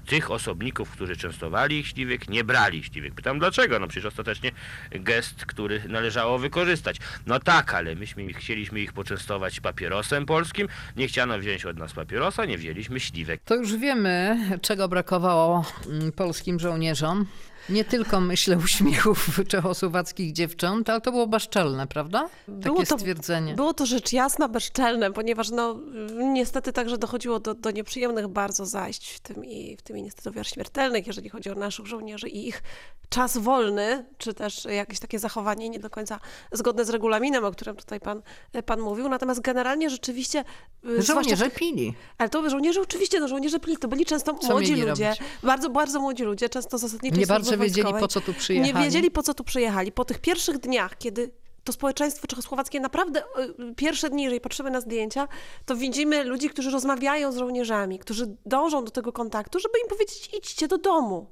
tych 0.06 0.30
osobników, 0.30 0.90
którzy 0.90 1.16
częstowali 1.16 1.84
śliwek, 1.84 2.28
nie 2.28 2.44
brali 2.44 2.84
śliwek. 2.84 3.14
Pytam 3.14 3.38
dlaczego? 3.38 3.78
No 3.78 3.88
przecież 3.88 4.06
ostatecznie 4.06 4.52
gest, 4.90 5.46
który 5.46 5.82
należało 5.88 6.38
wykorzystać. 6.38 6.96
No 7.26 7.40
tak, 7.40 7.74
ale 7.74 7.94
myśmy 7.94 8.32
chcieliśmy 8.32 8.80
ich 8.80 8.92
poczęstować 8.92 9.60
papierosem 9.60 10.26
polskim, 10.26 10.68
nie 10.96 11.08
chciano 11.08 11.38
wziąć 11.38 11.64
od 11.64 11.76
nas 11.76 11.92
papierosa, 11.92 12.44
nie 12.44 12.58
wzięliśmy 12.58 13.00
śliwek. 13.00 13.40
To 13.44 13.54
już 13.54 13.76
wiemy, 13.76 14.36
czego 14.62 14.88
brakowało 14.88 15.64
mm, 15.86 16.12
polskim 16.12 16.60
żołnierzom. 16.60 17.26
Nie 17.68 17.84
tylko 17.84 18.20
myślę 18.20 18.56
uśmiechów 18.56 19.28
czechosłowackich 19.48 20.32
dziewcząt, 20.32 20.90
ale 20.90 21.00
to 21.00 21.10
było 21.10 21.26
bezczelne, 21.26 21.86
prawda? 21.86 22.20
Takie 22.46 22.58
Było 22.60 22.84
to- 22.84 22.98
stwierdzenie. 22.98 23.54
Było 23.54 23.74
to 23.74 23.86
rzecz 23.86 24.12
jasna, 24.12 24.48
bezczelne, 24.48 25.12
ponieważ 25.12 25.50
no, 25.50 25.76
niestety 26.16 26.72
także 26.72 26.98
dochodziło 26.98 27.40
do, 27.40 27.54
do 27.54 27.70
nieprzyjemnych 27.70 28.28
bardzo 28.28 28.66
zajść, 28.66 29.10
w 29.12 29.20
tym, 29.20 29.44
i, 29.44 29.76
w 29.76 29.82
tym 29.82 29.96
i 29.98 30.02
niestety 30.02 30.28
ofiar 30.30 30.46
śmiertelnych, 30.46 31.06
jeżeli 31.06 31.28
chodzi 31.28 31.50
o 31.50 31.54
naszych 31.54 31.86
żołnierzy 31.86 32.28
i 32.28 32.48
ich 32.48 32.62
czas 33.08 33.38
wolny, 33.38 34.04
czy 34.18 34.34
też 34.34 34.64
jakieś 34.64 35.00
takie 35.00 35.18
zachowanie 35.18 35.68
nie 35.68 35.78
do 35.80 35.90
końca 35.90 36.20
zgodne 36.52 36.84
z 36.84 36.90
regulaminem, 36.90 37.44
o 37.44 37.50
którym 37.50 37.76
tutaj 37.76 38.00
pan, 38.00 38.22
pan 38.66 38.80
mówił. 38.80 39.08
Natomiast 39.08 39.40
generalnie 39.40 39.90
rzeczywiście... 39.90 40.44
y, 40.84 41.02
Żołnierze 41.02 41.44
tych- 41.44 41.54
pili. 41.54 41.94
Ale 42.18 42.28
to 42.28 42.50
żołnierze 42.50 42.80
oczywiście, 42.80 43.20
no 43.20 43.28
żołnierze 43.28 43.60
pili, 43.60 43.76
to 43.76 43.88
byli 43.88 44.04
często 44.06 44.34
Co 44.34 44.48
młodzi 44.52 44.74
ludzie, 44.76 45.08
robić? 45.08 45.20
bardzo, 45.42 45.70
bardzo 45.70 46.00
młodzi 46.00 46.22
ludzie, 46.24 46.48
często 46.48 46.78
zasadniczej 46.78 47.18
Nie 47.18 47.26
służby 47.26 47.49
wiedzieli, 47.58 47.92
po 48.00 48.08
co 48.08 48.20
tu 48.20 48.34
przyjechali. 48.34 48.74
Nie 48.74 48.84
wiedzieli, 48.84 49.10
po 49.10 49.22
co 49.22 49.34
tu 49.34 49.44
przyjechali. 49.44 49.92
Po 49.92 50.04
tych 50.04 50.18
pierwszych 50.18 50.58
dniach, 50.58 50.98
kiedy 50.98 51.30
to 51.64 51.72
społeczeństwo 51.72 52.26
czechosłowackie 52.26 52.80
naprawdę 52.80 53.22
y, 53.70 53.74
pierwsze 53.74 54.10
dni, 54.10 54.22
jeżeli 54.22 54.40
patrzymy 54.40 54.70
na 54.70 54.80
zdjęcia, 54.80 55.28
to 55.66 55.76
widzimy 55.76 56.24
ludzi, 56.24 56.50
którzy 56.50 56.70
rozmawiają 56.70 57.32
z 57.32 57.36
żołnierzami, 57.36 57.98
którzy 57.98 58.36
dążą 58.46 58.84
do 58.84 58.90
tego 58.90 59.12
kontaktu, 59.12 59.58
żeby 59.58 59.74
im 59.82 59.88
powiedzieć 59.88 60.30
idźcie 60.38 60.68
do 60.68 60.78
domu. 60.78 61.26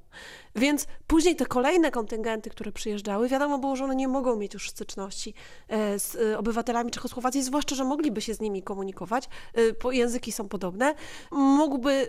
Więc 0.54 0.86
później 1.06 1.36
te 1.36 1.46
kolejne 1.46 1.90
kontyngenty, 1.90 2.50
które 2.50 2.72
przyjeżdżały, 2.72 3.28
wiadomo 3.28 3.58
było, 3.58 3.76
że 3.76 3.84
one 3.84 3.96
nie 3.96 4.08
mogą 4.08 4.36
mieć 4.36 4.54
już 4.54 4.70
styczności 4.70 5.34
e, 5.68 5.98
z 5.98 6.14
e, 6.14 6.38
obywatelami 6.38 6.90
Czechosłowacji, 6.90 7.42
zwłaszcza, 7.42 7.74
że 7.76 7.84
mogliby 7.84 8.20
się 8.20 8.34
z 8.34 8.40
nimi 8.40 8.62
komunikować, 8.62 9.24
e, 9.54 9.72
bo 9.82 9.92
języki 9.92 10.32
są 10.32 10.48
podobne. 10.48 10.94
Mógłby 11.30 12.08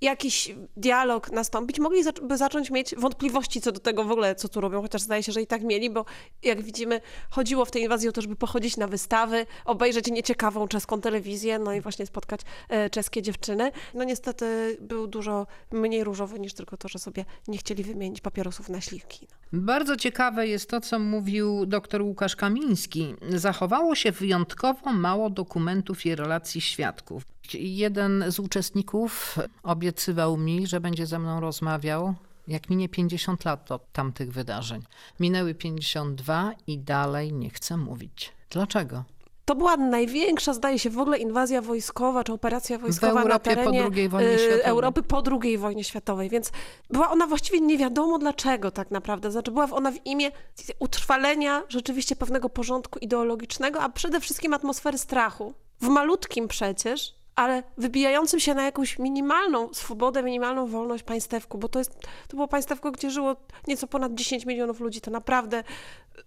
jakiś 0.00 0.54
dialog 0.76 1.32
nastąpić, 1.32 1.78
mogli 1.78 2.04
zacząć 2.30 2.70
mieć 2.70 2.94
wątpliwości 2.96 3.60
co 3.60 3.72
do 3.72 3.80
tego 3.80 4.04
w 4.04 4.10
ogóle, 4.10 4.34
co 4.34 4.48
tu 4.48 4.60
robią, 4.60 4.82
chociaż 4.82 5.02
zdaje 5.02 5.22
się, 5.22 5.32
że 5.32 5.42
i 5.42 5.46
tak 5.46 5.62
mieli, 5.62 5.90
bo 5.90 6.04
jak 6.42 6.62
widzimy, 6.62 7.00
chodziło 7.30 7.64
w 7.64 7.70
tej 7.70 7.82
inwazji 7.82 8.08
o 8.08 8.12
to, 8.12 8.22
żeby 8.22 8.36
pochodzić 8.36 8.76
na 8.76 8.86
wystawy, 8.86 9.46
obejrzeć 9.64 10.10
nieciekawą 10.10 10.68
czeską 10.68 11.00
telewizję, 11.00 11.58
no 11.58 11.72
i 11.72 11.80
właśnie 11.80 12.06
spotkać 12.06 12.40
e, 12.68 12.90
czeskie 12.90 13.22
dziewczyny. 13.22 13.72
No 13.94 14.04
niestety 14.04 14.76
był 14.80 15.06
dużo 15.06 15.46
mniej 15.70 16.04
różowy 16.04 16.40
niż 16.40 16.54
tylko 16.54 16.76
to, 16.76 16.88
że 16.88 16.98
sobie 16.98 17.24
nie 17.48 17.58
chcieli 17.58 17.84
wymienić 17.84 18.20
papierosów 18.20 18.68
na 18.68 18.80
śliwki. 18.80 19.28
No. 19.30 19.45
Bardzo 19.52 19.96
ciekawe 19.96 20.46
jest 20.46 20.70
to, 20.70 20.80
co 20.80 20.98
mówił 20.98 21.66
dr 21.66 22.02
Łukasz 22.02 22.36
Kamiński. 22.36 23.14
Zachowało 23.30 23.94
się 23.94 24.12
wyjątkowo 24.12 24.92
mało 24.92 25.30
dokumentów 25.30 26.06
i 26.06 26.14
relacji 26.14 26.60
świadków. 26.60 27.22
Jeden 27.54 28.24
z 28.28 28.38
uczestników 28.38 29.38
obiecywał 29.62 30.36
mi, 30.36 30.66
że 30.66 30.80
będzie 30.80 31.06
ze 31.06 31.18
mną 31.18 31.40
rozmawiał, 31.40 32.14
jak 32.48 32.70
minie 32.70 32.88
50 32.88 33.44
lat 33.44 33.72
od 33.72 33.92
tamtych 33.92 34.32
wydarzeń. 34.32 34.82
Minęły 35.20 35.54
52 35.54 36.52
i 36.66 36.78
dalej 36.78 37.32
nie 37.32 37.50
chce 37.50 37.76
mówić. 37.76 38.32
Dlaczego? 38.50 39.04
To 39.46 39.54
była 39.54 39.76
największa, 39.76 40.52
zdaje 40.52 40.78
się, 40.78 40.90
w 40.90 40.98
ogóle 40.98 41.18
inwazja 41.18 41.62
wojskowa, 41.62 42.24
czy 42.24 42.32
operacja 42.32 42.78
wojskowa 42.78 43.24
na 43.24 43.38
po 43.38 43.44
terenie 43.44 44.08
wojnie 44.08 44.28
y. 44.28 44.64
Europy 44.64 45.02
po 45.02 45.22
II 45.42 45.58
wojnie 45.58 45.84
światowej, 45.84 46.28
więc 46.28 46.52
była 46.90 47.10
ona 47.10 47.26
właściwie 47.26 47.60
nie 47.60 47.78
wiadomo 47.78 48.18
dlaczego 48.18 48.70
tak 48.70 48.90
naprawdę. 48.90 49.30
Znaczy 49.30 49.50
była 49.50 49.70
ona 49.70 49.92
w 49.92 50.06
imię 50.06 50.30
utrwalenia 50.78 51.62
rzeczywiście 51.68 52.16
pewnego 52.16 52.48
porządku 52.48 52.98
ideologicznego, 52.98 53.80
a 53.80 53.88
przede 53.88 54.20
wszystkim 54.20 54.54
atmosfery 54.54 54.98
strachu. 54.98 55.54
W 55.80 55.88
malutkim 55.88 56.48
przecież, 56.48 57.14
ale 57.34 57.62
wybijającym 57.78 58.40
się 58.40 58.54
na 58.54 58.64
jakąś 58.64 58.98
minimalną 58.98 59.74
swobodę, 59.74 60.22
minimalną 60.22 60.66
wolność 60.66 61.02
państewku, 61.02 61.58
bo 61.58 61.68
to, 61.68 61.78
jest, 61.78 61.94
to 62.28 62.36
było 62.36 62.48
państewko, 62.48 62.90
gdzie 62.90 63.10
żyło 63.10 63.36
nieco 63.66 63.86
ponad 63.86 64.14
10 64.14 64.46
milionów 64.46 64.80
ludzi. 64.80 65.00
To 65.00 65.10
naprawdę 65.10 65.64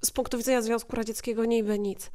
z 0.01 0.11
punktu 0.11 0.37
widzenia 0.37 0.61
Związku 0.61 0.95
Radzieckiego 0.95 1.45
niby 1.45 1.79
nic 1.79 2.11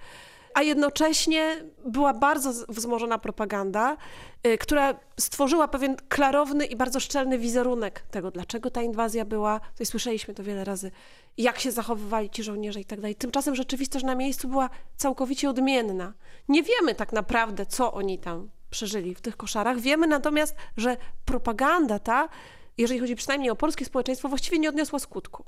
a 0.55 0.63
jednocześnie 0.63 1.65
była 1.87 2.15
bardzo 2.15 2.67
wzmożona 2.69 3.19
propaganda, 3.19 3.97
y, 4.47 4.59
która 4.59 4.95
stworzyła 5.21 5.69
pewien 5.69 5.97
klarowny 6.09 6.67
i 6.67 6.77
bardzo 6.77 7.01
szczelny 7.01 7.39
wizerunek 7.39 8.01
tego, 8.01 8.31
dlaczego 8.31 8.71
ta 8.71 8.83
inwazja 8.83 9.25
była. 9.25 9.61
Tutaj 9.61 9.87
słyszeliśmy 9.87 10.35
to 10.35 10.43
wiele 10.43 10.65
razy, 10.65 10.91
jak 11.39 11.59
się 11.59 11.73
zachowywali 11.73 12.31
ci 12.31 12.43
żołnierze 12.43 12.81
i 12.81 12.85
tak 12.85 13.01
dalej. 13.01 13.15
Tymczasem 13.15 13.55
rzeczywistość 13.55 14.05
na 14.05 14.15
miejscu 14.15 14.49
była 14.49 14.71
całkowicie 14.97 15.51
odmienna. 15.51 16.13
Nie 16.49 16.63
wiemy 16.63 16.95
tak 16.95 17.13
naprawdę, 17.13 17.67
co 17.67 17.93
oni 17.93 18.19
tam 18.19 18.51
przeżyli 18.71 19.15
w 19.15 19.21
tych 19.21 19.37
koszarach. 19.37 19.81
Wiemy 19.81 20.07
natomiast, 20.07 20.57
że 20.77 20.97
propaganda 21.25 21.99
ta 21.99 22.29
jeżeli 22.79 23.01
chodzi 23.01 23.17
przynajmniej 23.17 23.51
o 23.51 23.57
polskie 23.57 23.85
społeczeństwo, 23.85 24.29
właściwie 24.29 24.59
nie 24.59 24.69
odniosła 24.69 24.99
skutku. 24.99 25.45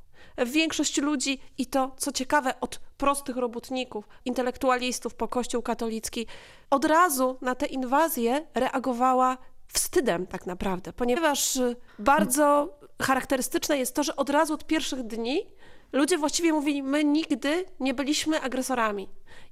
Większość 0.46 1.00
ludzi, 1.00 1.40
i 1.58 1.66
to 1.66 1.94
co 1.98 2.12
ciekawe, 2.12 2.60
od 2.60 2.80
prostych 2.96 3.36
robotników, 3.36 4.08
intelektualistów 4.24 5.14
po 5.14 5.28
Kościół 5.28 5.62
katolicki, 5.62 6.26
od 6.70 6.84
razu 6.84 7.38
na 7.40 7.54
tę 7.54 7.66
inwazję 7.66 8.46
reagowała 8.54 9.38
wstydem 9.72 10.26
tak 10.26 10.46
naprawdę, 10.46 10.92
ponieważ 10.92 11.56
y, 11.56 11.76
bardzo 11.98 12.78
charakterystyczne 13.02 13.78
jest 13.78 13.94
to, 13.94 14.02
że 14.02 14.16
od 14.16 14.30
razu 14.30 14.54
od 14.54 14.66
pierwszych 14.66 15.02
dni 15.02 15.46
ludzie 15.92 16.18
właściwie 16.18 16.52
mówili, 16.52 16.82
my 16.82 17.04
nigdy 17.04 17.64
nie 17.80 17.94
byliśmy 17.94 18.40
agresorami. 18.40 19.08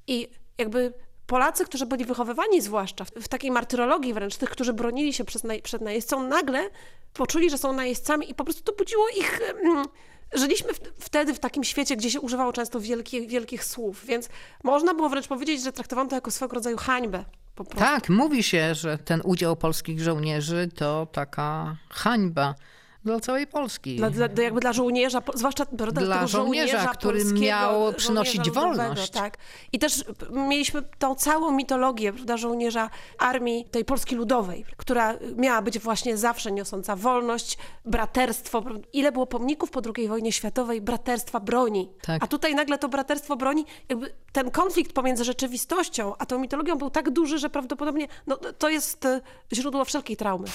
I 0.07 0.29
jakby 0.59 0.93
Polacy, 1.27 1.65
którzy 1.65 1.87
byli 1.87 2.05
wychowywani 2.05 2.61
zwłaszcza 2.61 3.05
w, 3.05 3.11
w 3.11 3.29
takiej 3.29 3.51
martyrologii 3.51 4.15
wręcz, 4.15 4.37
tych, 4.37 4.51
którzy 4.51 4.73
bronili 4.73 5.13
się 5.13 5.25
przed, 5.25 5.45
naj, 5.45 5.63
przed 5.63 5.83
najeźdźcą, 5.83 6.29
nagle 6.29 6.71
poczuli, 7.13 7.51
że 7.51 7.59
są 7.59 7.73
najeźdźcami 7.73 8.31
i 8.31 8.35
po 8.35 8.45
prostu 8.45 8.63
to 8.63 8.73
budziło 8.73 9.09
ich... 9.09 9.41
Mm, 9.63 9.85
Żyliśmy 10.35 10.71
wtedy 10.99 11.35
w 11.35 11.39
takim 11.39 11.65
świecie, 11.65 11.97
gdzie 11.97 12.11
się 12.11 12.21
używało 12.21 12.53
często 12.53 12.81
wielkich, 12.81 13.29
wielkich 13.29 13.65
słów, 13.65 14.07
więc 14.07 14.29
można 14.63 14.95
było 14.95 15.09
wręcz 15.09 15.29
powiedzieć, 15.29 15.63
że 15.63 15.73
traktowano 15.73 16.11
to 16.11 16.15
jako 16.17 16.31
swego 16.31 16.55
rodzaju 16.55 16.77
hańbę. 16.77 17.25
Tak, 17.77 18.09
mówi 18.09 18.43
się, 18.43 18.75
że 18.75 18.99
ten 18.99 19.21
udział 19.25 19.57
polskich 19.57 20.01
żołnierzy 20.01 20.69
to 20.75 21.07
taka 21.13 21.77
hańba 21.91 22.55
dla 23.05 23.21
całej 23.21 23.47
Polski. 23.47 23.97
Dla, 23.97 24.11
dla, 24.11 24.29
jakby 24.43 24.61
dla 24.61 24.73
żołnierza, 24.73 25.23
zwłaszcza 25.35 25.67
prawda, 25.67 26.01
Dla 26.01 26.17
tego 26.17 26.29
żołnierza, 26.29 26.87
który 26.87 27.25
miał 27.25 27.93
przynosić 27.93 28.47
żołnierza 28.47 28.61
wolność. 28.61 29.11
Tak. 29.11 29.37
I 29.73 29.79
też 29.79 30.05
mieliśmy 30.31 30.83
tą 30.99 31.15
całą 31.15 31.51
mitologię 31.51 32.13
prawda, 32.13 32.37
żołnierza 32.37 32.91
armii 33.19 33.65
tej 33.71 33.85
Polski 33.85 34.15
Ludowej, 34.15 34.65
która 34.77 35.15
miała 35.37 35.63
być 35.63 35.79
właśnie 35.79 36.17
zawsze 36.17 36.53
niosąca 36.53 36.97
wolność, 36.97 37.59
braterstwo. 37.85 38.63
Ile 38.93 39.13
było 39.13 39.27
pomników 39.27 39.71
po 39.71 39.83
II 39.97 40.09
wojnie 40.09 40.33
światowej 40.33 40.81
braterstwa 40.81 41.41
broni. 41.41 41.91
Tak. 42.03 42.25
A 42.25 42.27
tutaj 42.27 42.55
nagle 42.55 42.79
to 42.79 42.89
braterstwo 42.89 43.37
broni, 43.37 43.67
jakby 43.89 44.15
ten 44.33 44.51
konflikt 44.51 44.93
pomiędzy 44.93 45.25
rzeczywistością 45.25 46.15
a 46.19 46.27
tą 46.27 46.39
mitologią 46.39 46.79
był 46.79 46.91
tak 46.91 47.11
duży, 47.11 47.39
że 47.39 47.51
prawdopodobnie 47.51 48.09
no, 48.27 48.37
to 48.37 48.69
jest 48.69 49.05
e, 49.05 49.21
źródło 49.53 49.85
wszelkiej 49.85 50.17
traumy. 50.17 50.47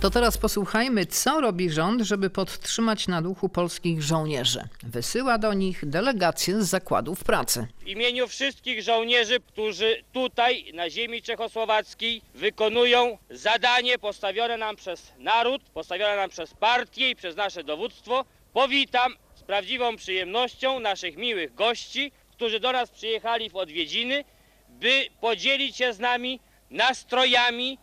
To 0.00 0.10
teraz 0.10 0.38
posłuchajmy, 0.38 1.06
co 1.06 1.40
robi 1.40 1.70
rząd, 1.70 2.02
żeby 2.02 2.30
podtrzymać 2.30 3.08
na 3.08 3.22
duchu 3.22 3.48
polskich 3.48 4.02
żołnierzy. 4.02 4.68
Wysyła 4.82 5.38
do 5.38 5.52
nich 5.52 5.88
delegacje 5.88 6.62
z 6.62 6.68
zakładów 6.68 7.24
pracy. 7.24 7.66
W 7.80 7.86
imieniu 7.86 8.28
wszystkich 8.28 8.82
żołnierzy, 8.82 9.40
którzy 9.40 10.04
tutaj 10.12 10.72
na 10.74 10.90
ziemi 10.90 11.22
czechosłowackiej 11.22 12.22
wykonują 12.34 13.18
zadanie 13.30 13.98
postawione 13.98 14.56
nam 14.56 14.76
przez 14.76 15.12
naród, 15.18 15.62
postawione 15.62 16.16
nam 16.16 16.30
przez 16.30 16.54
partię 16.54 17.10
i 17.10 17.16
przez 17.16 17.36
nasze 17.36 17.64
dowództwo, 17.64 18.24
powitam 18.52 19.14
z 19.34 19.42
prawdziwą 19.42 19.96
przyjemnością 19.96 20.80
naszych 20.80 21.16
miłych 21.16 21.54
gości, 21.54 22.12
którzy 22.32 22.60
do 22.60 22.72
nas 22.72 22.90
przyjechali 22.90 23.50
w 23.50 23.56
odwiedziny, 23.56 24.24
by 24.68 25.06
podzielić 25.20 25.76
się 25.76 25.92
z 25.92 25.98
nami 25.98 26.40
nastrojami 26.70 27.78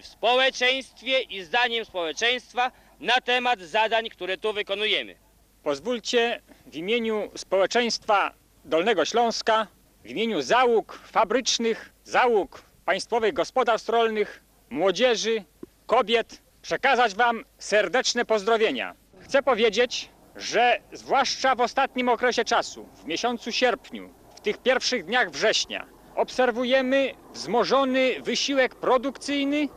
w 0.00 0.06
społeczeństwie 0.06 1.20
i 1.20 1.42
zdaniem 1.42 1.84
społeczeństwa 1.84 2.72
na 3.00 3.20
temat 3.20 3.60
zadań, 3.60 4.08
które 4.08 4.38
tu 4.38 4.52
wykonujemy. 4.52 5.16
Pozwólcie 5.62 6.40
w 6.66 6.76
imieniu 6.76 7.30
społeczeństwa 7.36 8.32
Dolnego 8.64 9.04
Śląska, 9.04 9.66
w 10.04 10.06
imieniu 10.06 10.42
załóg 10.42 10.98
fabrycznych, 11.06 11.92
załóg 12.04 12.62
państwowych 12.84 13.32
gospodarstw 13.32 13.88
rolnych, 13.88 14.42
młodzieży, 14.70 15.44
kobiet, 15.86 16.42
przekazać 16.62 17.14
Wam 17.14 17.44
serdeczne 17.58 18.24
pozdrowienia. 18.24 18.94
Chcę 19.20 19.42
powiedzieć, 19.42 20.08
że 20.36 20.80
zwłaszcza 20.92 21.54
w 21.54 21.60
ostatnim 21.60 22.08
okresie 22.08 22.44
czasu, 22.44 22.88
w 22.94 23.04
miesiącu 23.04 23.52
sierpniu, 23.52 24.14
w 24.36 24.40
tych 24.40 24.58
pierwszych 24.58 25.04
dniach 25.04 25.30
września, 25.30 25.86
obserwujemy 26.16 27.14
wzmożony 27.32 28.20
wysiłek 28.22 28.74
produkcyjny 28.74 29.68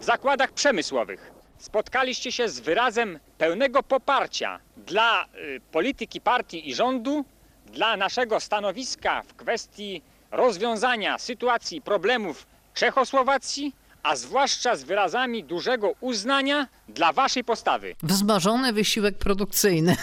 w 0.00 0.04
zakładach 0.04 0.52
przemysłowych. 0.52 1.32
Spotkaliście 1.58 2.32
się 2.32 2.48
z 2.48 2.60
wyrazem 2.60 3.18
pełnego 3.38 3.82
poparcia 3.82 4.60
dla 4.76 5.24
y, 5.24 5.60
polityki 5.72 6.20
partii 6.20 6.68
i 6.68 6.74
rządu, 6.74 7.24
dla 7.66 7.96
naszego 7.96 8.40
stanowiska 8.40 9.22
w 9.22 9.34
kwestii 9.34 10.02
rozwiązania 10.30 11.18
sytuacji 11.18 11.82
problemów 11.82 12.46
Czechosłowacji, 12.74 13.74
a 14.02 14.16
zwłaszcza 14.16 14.76
z 14.76 14.84
wyrazami 14.84 15.44
dużego 15.44 15.92
uznania 16.00 16.66
dla 16.88 17.12
waszej 17.12 17.44
postawy. 17.44 17.96
Wzmożony 18.02 18.72
wysiłek 18.72 19.18
produkcyjny. 19.18 19.96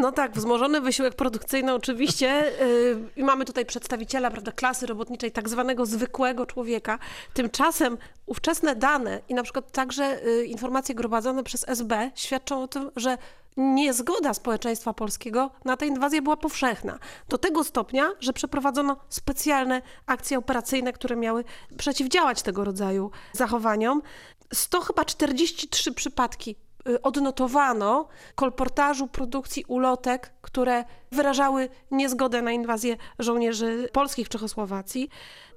No 0.00 0.12
tak, 0.12 0.32
wzmożony 0.32 0.80
wysiłek 0.80 1.14
produkcyjny 1.14 1.74
oczywiście. 1.74 2.52
Yy, 3.16 3.24
mamy 3.24 3.44
tutaj 3.44 3.66
przedstawiciela 3.66 4.30
prawda, 4.30 4.52
klasy 4.52 4.86
robotniczej, 4.86 5.32
tak 5.32 5.48
zwanego 5.48 5.86
zwykłego 5.86 6.46
człowieka. 6.46 6.98
Tymczasem 7.34 7.98
ówczesne 8.26 8.76
dane 8.76 9.20
i 9.28 9.34
na 9.34 9.42
przykład 9.42 9.72
także 9.72 10.26
y, 10.26 10.44
informacje 10.44 10.94
gromadzone 10.94 11.44
przez 11.44 11.68
SB 11.68 12.10
świadczą 12.14 12.62
o 12.62 12.68
tym, 12.68 12.90
że 12.96 13.18
niezgoda 13.56 14.34
społeczeństwa 14.34 14.92
polskiego 14.94 15.50
na 15.64 15.76
tę 15.76 15.86
inwazję 15.86 16.22
była 16.22 16.36
powszechna. 16.36 16.98
Do 17.28 17.38
tego 17.38 17.64
stopnia, 17.64 18.10
że 18.20 18.32
przeprowadzono 18.32 18.96
specjalne 19.08 19.82
akcje 20.06 20.38
operacyjne, 20.38 20.92
które 20.92 21.16
miały 21.16 21.44
przeciwdziałać 21.78 22.42
tego 22.42 22.64
rodzaju 22.64 23.10
zachowaniom. 23.32 24.02
100 24.52 24.80
chyba 24.80 25.04
43 25.04 25.92
przypadki 25.92 26.56
odnotowano 27.02 28.08
kolportażu 28.34 29.06
produkcji 29.06 29.64
ulotek, 29.68 30.32
które 30.42 30.84
wyrażały 31.16 31.68
niezgodę 31.90 32.42
na 32.42 32.52
inwazję 32.52 32.96
żołnierzy 33.18 33.88
polskich 33.92 34.26
w 34.26 34.30
Czechosłowacji. 34.30 35.10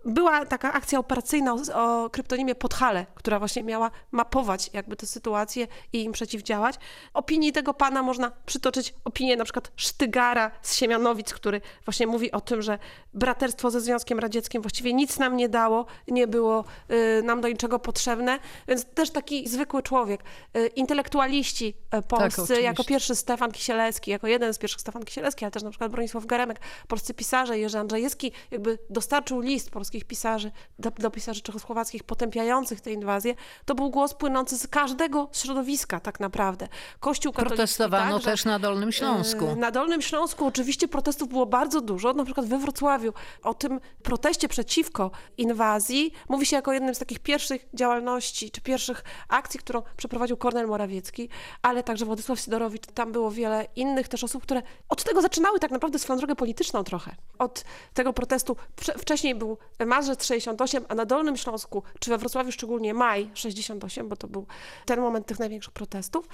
Była 0.06 0.46
taka 0.46 0.74
akcja 0.74 1.00
operacyjna 1.00 1.54
o, 1.54 1.58
o 1.74 2.10
kryptonimie 2.10 2.56
Podhale, 2.56 3.06
która 3.16 3.40
właśnie 3.40 3.64
miała 3.64 3.92
mapować 4.12 4.70
jakby 4.74 4.96
tę 4.96 5.08
sytuację 5.08 5.68
i 5.94 6.04
im 6.04 6.12
przeciwdziałać. 6.12 6.76
Opinii 7.14 7.52
tego 7.52 7.74
pana 7.74 8.04
można 8.04 8.32
przytoczyć 8.46 8.94
opinię 9.06 9.36
na 9.38 9.44
przykład 9.44 9.72
Sztygara 9.76 10.52
z 10.62 10.76
Siemianowic, 10.76 11.34
który 11.34 11.62
właśnie 11.86 12.08
mówi 12.08 12.32
o 12.32 12.42
tym, 12.42 12.62
że 12.62 12.80
braterstwo 13.14 13.72
ze 13.72 13.82
Związkiem 13.82 14.20
Radzieckim 14.20 14.62
właściwie 14.62 14.94
nic 14.94 15.20
nam 15.20 15.38
nie 15.38 15.50
dało, 15.50 15.86
nie 16.08 16.28
było 16.28 16.64
y, 16.92 17.24
nam 17.24 17.42
do 17.42 17.48
niczego 17.48 17.80
potrzebne, 17.80 18.40
więc 18.68 18.86
też 18.86 19.10
taki 19.10 19.50
zwykły 19.50 19.84
człowiek. 19.84 20.24
Y, 20.58 20.68
intelektualiści 20.68 21.74
y, 22.00 22.02
polscy, 22.02 22.42
oczywiście. 22.42 22.64
jako 22.64 22.84
pierwszy 22.84 23.16
Stefan 23.16 23.52
Kisielewski, 23.52 24.12
jako 24.12 24.28
jeden 24.28 24.54
z 24.54 24.58
pierwszych 24.58 24.82
Stefan 24.82 25.06
Kisielewski, 25.06 25.46
ale 25.50 25.52
też 25.52 25.64
na 25.64 25.70
przykład 25.70 25.92
Bronisław 25.92 26.26
Geremek, 26.26 26.60
polscy 26.88 27.14
pisarze, 27.14 27.60
Jerzy 27.60 27.80
Andrzejewski 27.80 28.32
jakby 28.52 28.78
dostarczył 28.90 29.40
list 29.40 29.72
polskich 29.72 30.06
pisarzy 30.06 30.52
do, 30.80 30.92
do 30.92 31.12
pisarzy 31.12 31.42
czechosłowackich 31.42 32.04
potępiających 32.04 32.82
tę 32.82 32.92
inwazję, 32.92 33.36
to 33.66 33.76
był 33.76 33.90
głos 33.90 34.14
płynący 34.14 34.58
z 34.58 34.68
każdego 34.68 35.30
środowiska 35.32 36.00
tak 36.00 36.20
naprawdę. 36.20 36.68
Kościół 37.00 37.32
katolicki 37.34 37.56
Protestowano 37.58 38.12
także, 38.14 38.32
też 38.32 38.46
na 38.46 38.60
Dolnym 38.60 38.90
e, 38.90 38.92
Śląsku. 38.92 39.56
Na 39.56 39.72
Dolnym 39.72 40.02
Śląsku 40.02 40.46
oczywiście 40.46 40.88
protestów 40.88 41.30
było 41.30 41.46
bardzo 41.46 41.82
dużo, 41.82 42.14
na 42.14 42.26
przykład 42.26 42.46
we 42.46 42.58
Wrocławiu. 42.58 43.14
O 43.44 43.54
tym 43.54 43.80
proteście 44.04 44.48
przeciwko 44.48 45.12
inwazji 45.38 46.14
mówi 46.30 46.46
się 46.46 46.56
jako 46.56 46.74
jednym 46.74 46.96
z 46.96 47.00
takich 47.00 47.20
pierwszych 47.20 47.66
działalności, 47.74 48.52
czy 48.52 48.62
pierwszych 48.62 49.04
akcji, 49.28 49.60
którą 49.60 49.82
przeprowadził 49.98 50.38
Kornel 50.38 50.68
Morawiecki, 50.68 51.30
ale 51.62 51.84
także 51.84 52.06
Władysław 52.06 52.40
Sidorowicz. 52.40 52.86
Tam 52.86 53.12
było 53.12 53.32
wiele 53.32 53.68
innych 53.76 54.08
też 54.08 54.24
osób, 54.24 54.44
które 54.44 54.62
od 54.90 55.04
tego 55.04 55.22
zaczynały 55.30 55.60
tak 55.60 55.72
naprawdę 55.72 56.00
swoją 56.00 56.18
drogę 56.20 56.36
polityczną 56.36 56.84
trochę. 56.84 57.16
Od 57.40 57.64
tego 57.94 58.14
protestu 58.14 58.56
wcze- 58.82 58.98
wcześniej 58.98 59.36
był 59.36 59.58
marzec 59.86 60.26
68, 60.26 60.86
a 60.90 60.96
na 60.96 61.06
Dolnym 61.06 61.38
Śląsku, 61.38 61.84
czy 62.00 62.10
we 62.10 62.18
Wrocławiu 62.18 62.52
szczególnie 62.52 62.94
maj 62.94 63.30
68, 63.34 64.10
bo 64.10 64.16
to 64.16 64.28
był 64.28 64.46
ten 64.86 65.00
moment 65.02 65.26
tych 65.26 65.40
największych 65.40 65.74
protestów. 65.74 66.28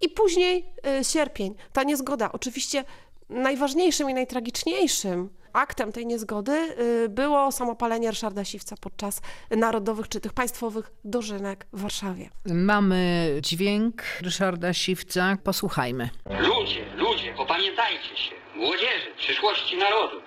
I 0.00 0.08
później 0.08 0.64
y, 1.00 1.04
sierpień, 1.04 1.54
ta 1.72 1.82
niezgoda. 1.82 2.32
Oczywiście 2.32 2.84
najważniejszym 3.28 4.10
i 4.10 4.14
najtragiczniejszym 4.14 5.28
aktem 5.52 5.92
tej 5.92 6.06
niezgody 6.06 6.52
y, 6.52 7.08
było 7.08 7.52
samopalenie 7.52 8.10
Ryszarda 8.10 8.44
Siwca 8.44 8.76
podczas 8.80 9.20
narodowych 9.50 10.08
czy 10.08 10.20
tych 10.20 10.32
państwowych 10.32 10.92
dożynek 11.04 11.66
w 11.72 11.80
Warszawie. 11.80 12.30
Mamy 12.46 13.28
dźwięk 13.42 14.02
Ryszarda 14.22 14.72
Siwca. 14.72 15.36
Posłuchajmy. 15.44 16.08
Ludzie, 16.40 16.84
ludzie, 17.26 17.42
opamiętajcie 17.42 18.16
się. 18.16 18.34
Młodzieży, 18.54 19.12
przyszłości 19.16 19.76
narodu. 19.76 20.22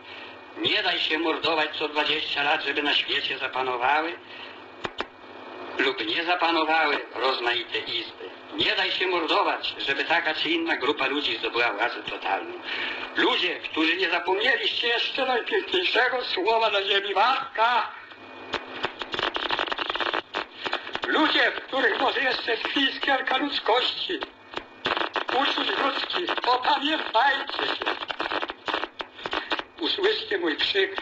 Nie 0.58 0.84
daj 0.84 1.00
się 1.00 1.20
mordować 1.20 1.70
co 1.78 1.88
20 1.88 2.44
lat, 2.44 2.64
żeby 2.64 2.84
na 2.84 2.94
świecie 2.94 3.38
zapanowały 3.38 4.14
lub 5.78 6.06
nie 6.06 6.24
zapanowały 6.24 6.98
rozmaite 7.16 7.78
izby. 7.80 8.30
Nie 8.54 8.76
daj 8.76 8.92
się 8.92 9.08
mordować, 9.08 9.76
żeby 9.78 10.06
taka 10.06 10.34
czy 10.34 10.50
inna 10.50 10.78
grupa 10.78 11.08
ludzi 11.08 11.38
zdobyła 11.38 11.74
władzę 11.74 12.04
totalną. 12.04 12.54
Ludzie, 13.16 13.56
którzy 13.56 13.98
nie 13.98 14.10
zapomnieliście 14.10 14.88
jeszcze 14.88 15.26
najpiękniejszego 15.26 16.26
słowa 16.26 16.70
na 16.70 16.84
ziemi 16.84 17.14
matka. 17.14 17.92
Ludzie, 21.08 21.52
w 21.52 21.62
których 21.62 22.00
może 22.00 22.22
jeszcze 22.22 22.58
tkwi 22.58 22.88
ludzkości. 23.40 24.20
Uczuć 25.42 25.70
opamiętajcie 26.48 27.64
się. 27.64 27.96
Usłyszcie 29.82 30.38
mój 30.38 30.58
krzyk, 30.58 31.02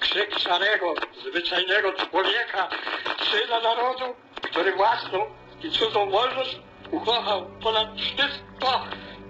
krzyk 0.00 0.38
szarego, 0.38 0.94
zwyczajnego 1.20 1.92
człowieka, 1.92 2.68
syna 3.30 3.60
narodu, 3.60 4.04
który 4.42 4.72
własną 4.72 5.18
i 5.62 5.70
cudzą 5.70 6.10
wolność 6.10 6.58
ukochał 6.90 7.50
ponad 7.62 7.88
wszystko, 7.96 8.84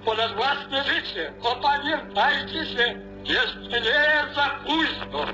ponad 0.05 0.35
własne 0.35 0.85
życie. 0.85 1.33
Opamiętajcie 1.42 2.66
się, 2.66 3.12
Jeszcze 3.25 3.81
nie 3.81 4.35
za 4.35 4.51
późno. 4.67 5.25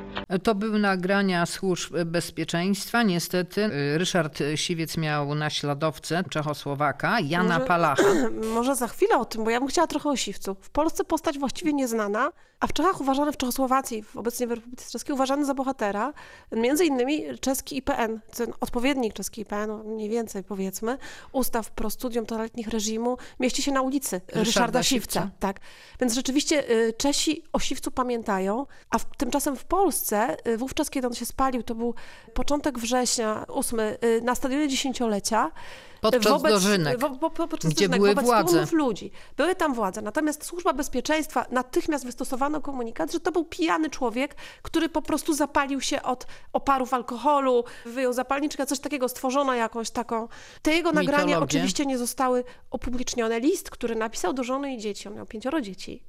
To 0.42 0.54
były 0.54 0.78
nagrania 0.78 1.46
służb 1.46 1.96
bezpieczeństwa. 2.06 3.02
Niestety 3.02 3.60
y, 3.64 3.98
Ryszard 3.98 4.38
Siwiec 4.54 4.96
miał 4.96 5.34
naśladowcę 5.34 6.22
Czechosłowaka, 6.30 7.20
Jana 7.20 7.54
Może- 7.54 7.66
Palacha. 7.66 8.02
Może 8.54 8.76
za 8.76 8.88
chwilę 8.88 9.16
o 9.18 9.24
tym, 9.24 9.44
bo 9.44 9.50
ja 9.50 9.60
bym 9.60 9.68
chciała 9.68 9.86
trochę 9.86 10.08
o 10.08 10.16
Siwcu. 10.16 10.56
W 10.60 10.70
Polsce 10.70 11.04
postać 11.04 11.38
właściwie 11.38 11.72
nieznana, 11.72 12.32
a 12.60 12.66
w 12.66 12.72
Czechach 12.72 13.00
uważany, 13.00 13.32
w 13.32 13.36
Czechosłowacji, 13.36 14.02
w 14.02 14.16
obecnie 14.16 14.46
w 14.46 14.50
Republice 14.50 14.90
Czeskiej, 14.90 15.14
uważany 15.14 15.44
za 15.44 15.54
bohatera. 15.54 16.12
Między 16.52 16.84
innymi 16.84 17.24
czeski 17.40 17.76
IPN, 17.76 18.20
ten 18.36 18.52
odpowiednik 18.60 19.14
czeski 19.14 19.40
IPN, 19.40 19.68
no 19.68 19.84
mniej 19.84 20.08
więcej 20.08 20.44
powiedzmy, 20.44 20.98
ustaw 21.32 21.70
pro 21.70 21.90
studium 21.90 22.26
totaletnich 22.26 22.68
reżimu, 22.68 23.16
mieści 23.40 23.62
się 23.62 23.72
na 23.72 23.82
ulicy 23.82 24.20
Ryszarda, 24.26 24.44
Ryszarda 24.44 24.82
Siwca. 24.82 25.20
Siwca. 25.20 25.30
Tak. 25.40 25.60
Więc 26.00 26.14
rzeczywiście 26.14 26.70
y, 26.70 26.92
Czesi 26.92 27.42
o 27.52 27.58
Siwcu 27.58 27.77
pamiętają, 27.90 28.66
a 28.90 28.98
w, 28.98 29.16
tymczasem 29.16 29.56
w 29.56 29.64
Polsce, 29.64 30.36
y, 30.48 30.56
wówczas 30.58 30.90
kiedy 30.90 31.06
on 31.06 31.14
się 31.14 31.26
spalił, 31.26 31.62
to 31.62 31.74
był 31.74 31.94
początek 32.34 32.78
września, 32.78 33.44
8, 33.48 33.80
y, 33.80 33.96
na 34.22 34.34
stadionie 34.34 34.68
dziesięciolecia, 34.68 35.50
Podczas 36.00 36.42
dożynek, 36.42 36.98
wo- 37.00 37.08
wo- 37.08 37.30
po- 37.30 37.48
podczas 37.48 37.70
gdzie 37.70 37.88
dożynek, 37.88 37.98
były 38.00 38.08
wobec 38.14 38.24
władze. 38.26 38.66
ludzi. 38.72 39.10
Były 39.36 39.54
tam 39.54 39.74
władze. 39.74 40.02
Natomiast 40.02 40.44
służba 40.44 40.72
bezpieczeństwa 40.72 41.46
natychmiast 41.50 42.06
wystosowano 42.06 42.60
komunikat, 42.60 43.12
że 43.12 43.20
to 43.20 43.32
był 43.32 43.44
pijany 43.44 43.90
człowiek, 43.90 44.36
który 44.62 44.88
po 44.88 45.02
prostu 45.02 45.32
zapalił 45.34 45.80
się 45.80 46.02
od 46.02 46.26
oparów 46.52 46.94
alkoholu, 46.94 47.64
wyjął 47.86 48.12
zapalniczkę, 48.12 48.66
coś 48.66 48.78
takiego, 48.80 49.08
stworzono 49.08 49.54
jakąś 49.54 49.90
taką. 49.90 50.28
Te 50.62 50.70
jego 50.74 50.92
nagrania 50.92 51.24
Mitologię. 51.26 51.44
oczywiście 51.44 51.86
nie 51.86 51.98
zostały 51.98 52.44
upublicznione. 52.70 53.40
List, 53.40 53.70
który 53.70 53.94
napisał 53.96 54.32
do 54.32 54.44
żony 54.44 54.74
i 54.74 54.78
dzieci, 54.78 55.08
on 55.08 55.14
miał 55.14 55.26
pięcioro 55.26 55.60
dzieci, 55.60 56.02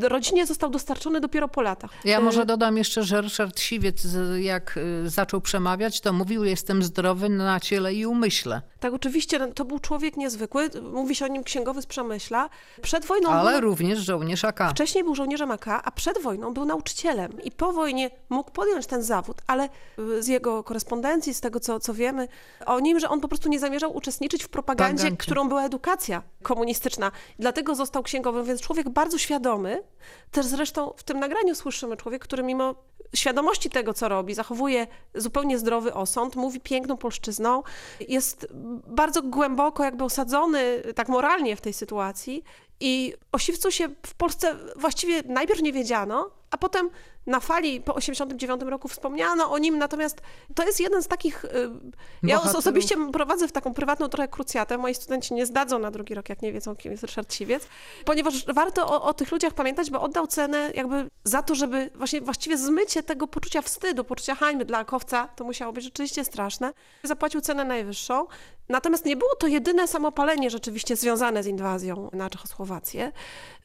rodzinie 0.00 0.46
został 0.46 0.70
dostarczony 0.70 1.20
dopiero 1.20 1.48
po 1.48 1.62
latach. 1.62 1.90
Ja 2.04 2.18
Y, 2.18 2.22
może 2.22 2.46
dodam 2.46 2.76
jeszcze, 2.78 3.02
że 3.04 3.20
Ryszard 3.20 3.60
Siwiec, 3.60 4.00
z- 4.00 4.42
jak 4.42 4.76
y, 5.06 5.10
zaczął 5.10 5.40
przemawiać, 5.40 6.00
to 6.00 6.12
mówił: 6.12 6.44
Jestem 6.44 6.82
zdrowy 6.82 7.28
na 7.28 7.60
ciele 7.60 7.94
i 7.94 8.06
umyśle. 8.06 8.62
Tak, 8.80 8.94
oczywiście, 8.94 9.38
no, 9.38 9.46
to 9.52 9.64
był 9.64 9.78
człowiek 9.78 10.16
niezwykły. 10.16 10.70
Mówi 10.92 11.14
się 11.14 11.24
o 11.24 11.28
nim 11.28 11.44
księgowy 11.44 11.82
z 11.82 11.86
Przemyśla. 11.86 12.48
Przed 12.82 13.04
wojną 13.04 13.30
Ale 13.30 13.52
był... 13.52 13.60
również 13.60 13.98
żołnierz 13.98 14.44
AK. 14.44 14.70
Wcześniej 14.70 15.04
był 15.04 15.14
żołnierzem 15.14 15.50
AK, 15.50 15.66
a 15.84 15.90
przed 15.90 16.22
wojną 16.22 16.54
był 16.54 16.64
nauczycielem 16.64 17.42
i 17.42 17.50
po 17.50 17.72
wojnie 17.72 18.10
mógł 18.28 18.50
podjąć 18.50 18.86
ten 18.86 19.02
zawód, 19.02 19.36
ale 19.46 19.68
y, 19.98 20.22
z 20.22 20.26
jego 20.28 20.64
korespondencji, 20.64 21.34
z 21.34 21.40
tego 21.40 21.60
co, 21.60 21.80
co 21.80 21.94
wiemy 21.94 22.28
o 22.66 22.80
nim, 22.80 23.00
że 23.00 23.08
on 23.08 23.20
po 23.20 23.28
prostu 23.28 23.48
nie 23.48 23.60
zamierzał 23.60 23.96
uczestniczyć 23.96 24.44
w 24.44 24.48
propagandzie, 24.48 24.92
Propagandzie. 24.94 25.16
którą 25.16 25.48
była 25.48 25.64
edukacja 25.64 26.22
komunistyczna. 26.42 27.12
Dlatego 27.38 27.74
został 27.74 28.02
księgowym, 28.02 28.44
więc 28.44 28.60
człowiek 28.60 28.88
bardzo 28.88 29.18
świadomy. 29.18 29.81
Też 30.30 30.46
zresztą 30.46 30.92
w 30.96 31.02
tym 31.02 31.20
nagraniu 31.20 31.54
słyszymy 31.54 31.96
człowiek, 31.96 32.22
który 32.22 32.42
mimo 32.42 32.74
świadomości 33.14 33.70
tego, 33.70 33.94
co 33.94 34.08
robi, 34.08 34.34
zachowuje 34.34 34.86
zupełnie 35.14 35.58
zdrowy 35.58 35.94
osąd, 35.94 36.36
mówi 36.36 36.60
piękną 36.60 36.96
polszczyzną, 36.96 37.62
jest 38.08 38.46
bardzo 38.86 39.22
głęboko 39.22 39.84
jakby 39.84 40.04
osadzony 40.04 40.82
tak 40.94 41.08
moralnie 41.08 41.56
w 41.56 41.60
tej 41.60 41.72
sytuacji 41.72 42.44
i 42.80 43.14
o 43.32 43.38
Siwcu 43.38 43.70
się 43.70 43.88
w 44.06 44.14
Polsce 44.14 44.56
właściwie 44.76 45.22
najpierw 45.26 45.62
nie 45.62 45.72
wiedziano, 45.72 46.30
a 46.52 46.56
potem 46.56 46.90
na 47.26 47.40
fali 47.40 47.80
po 47.80 47.94
89 47.94 48.62
roku 48.62 48.88
wspomniano 48.88 49.50
o 49.50 49.58
nim, 49.58 49.78
natomiast 49.78 50.20
to 50.54 50.64
jest 50.66 50.80
jeden 50.80 51.02
z 51.02 51.08
takich... 51.08 51.44
y, 51.44 51.48
Ja 52.22 52.36
Bohaterów. 52.36 52.58
osobiście 52.58 52.96
prowadzę 53.12 53.48
w 53.48 53.52
taką 53.52 53.74
prywatną 53.74 54.08
trochę 54.08 54.28
krucjatę. 54.28 54.78
Moi 54.78 54.94
studenci 54.94 55.34
nie 55.34 55.46
zdadzą 55.46 55.78
na 55.78 55.90
drugi 55.90 56.14
rok, 56.14 56.28
jak 56.28 56.42
nie 56.42 56.52
wiedzą, 56.52 56.76
kim 56.76 56.92
jest 56.92 57.04
Ryszard 57.04 57.34
Siwiec, 57.34 57.66
ponieważ 58.04 58.46
warto 58.46 58.86
o, 58.86 59.02
o 59.02 59.14
tych 59.14 59.32
ludziach 59.32 59.54
pamiętać, 59.54 59.90
bo 59.90 60.00
oddał 60.00 60.26
cenę 60.26 60.70
jakby 60.74 61.10
za 61.24 61.42
to, 61.42 61.54
żeby 61.54 61.90
właśnie 61.94 62.20
właściwie 62.20 62.58
zmycie 62.58 63.02
tego 63.02 63.26
poczucia 63.26 63.62
wstydu, 63.62 64.04
poczucia 64.04 64.34
hańby 64.34 64.64
dla 64.64 64.78
akowca, 64.78 65.28
to 65.36 65.44
musiało 65.44 65.72
być 65.72 65.84
rzeczywiście 65.84 66.24
straszne. 66.24 66.72
Zapłacił 67.02 67.40
cenę 67.40 67.64
najwyższą. 67.64 68.26
Natomiast 68.68 69.04
nie 69.04 69.16
było 69.16 69.34
to 69.36 69.46
jedyne 69.46 69.88
samopalenie 69.88 70.50
rzeczywiście 70.50 70.96
związane 70.96 71.42
z 71.42 71.46
inwazją 71.46 72.10
na 72.12 72.30
Czechosłowację. 72.30 73.12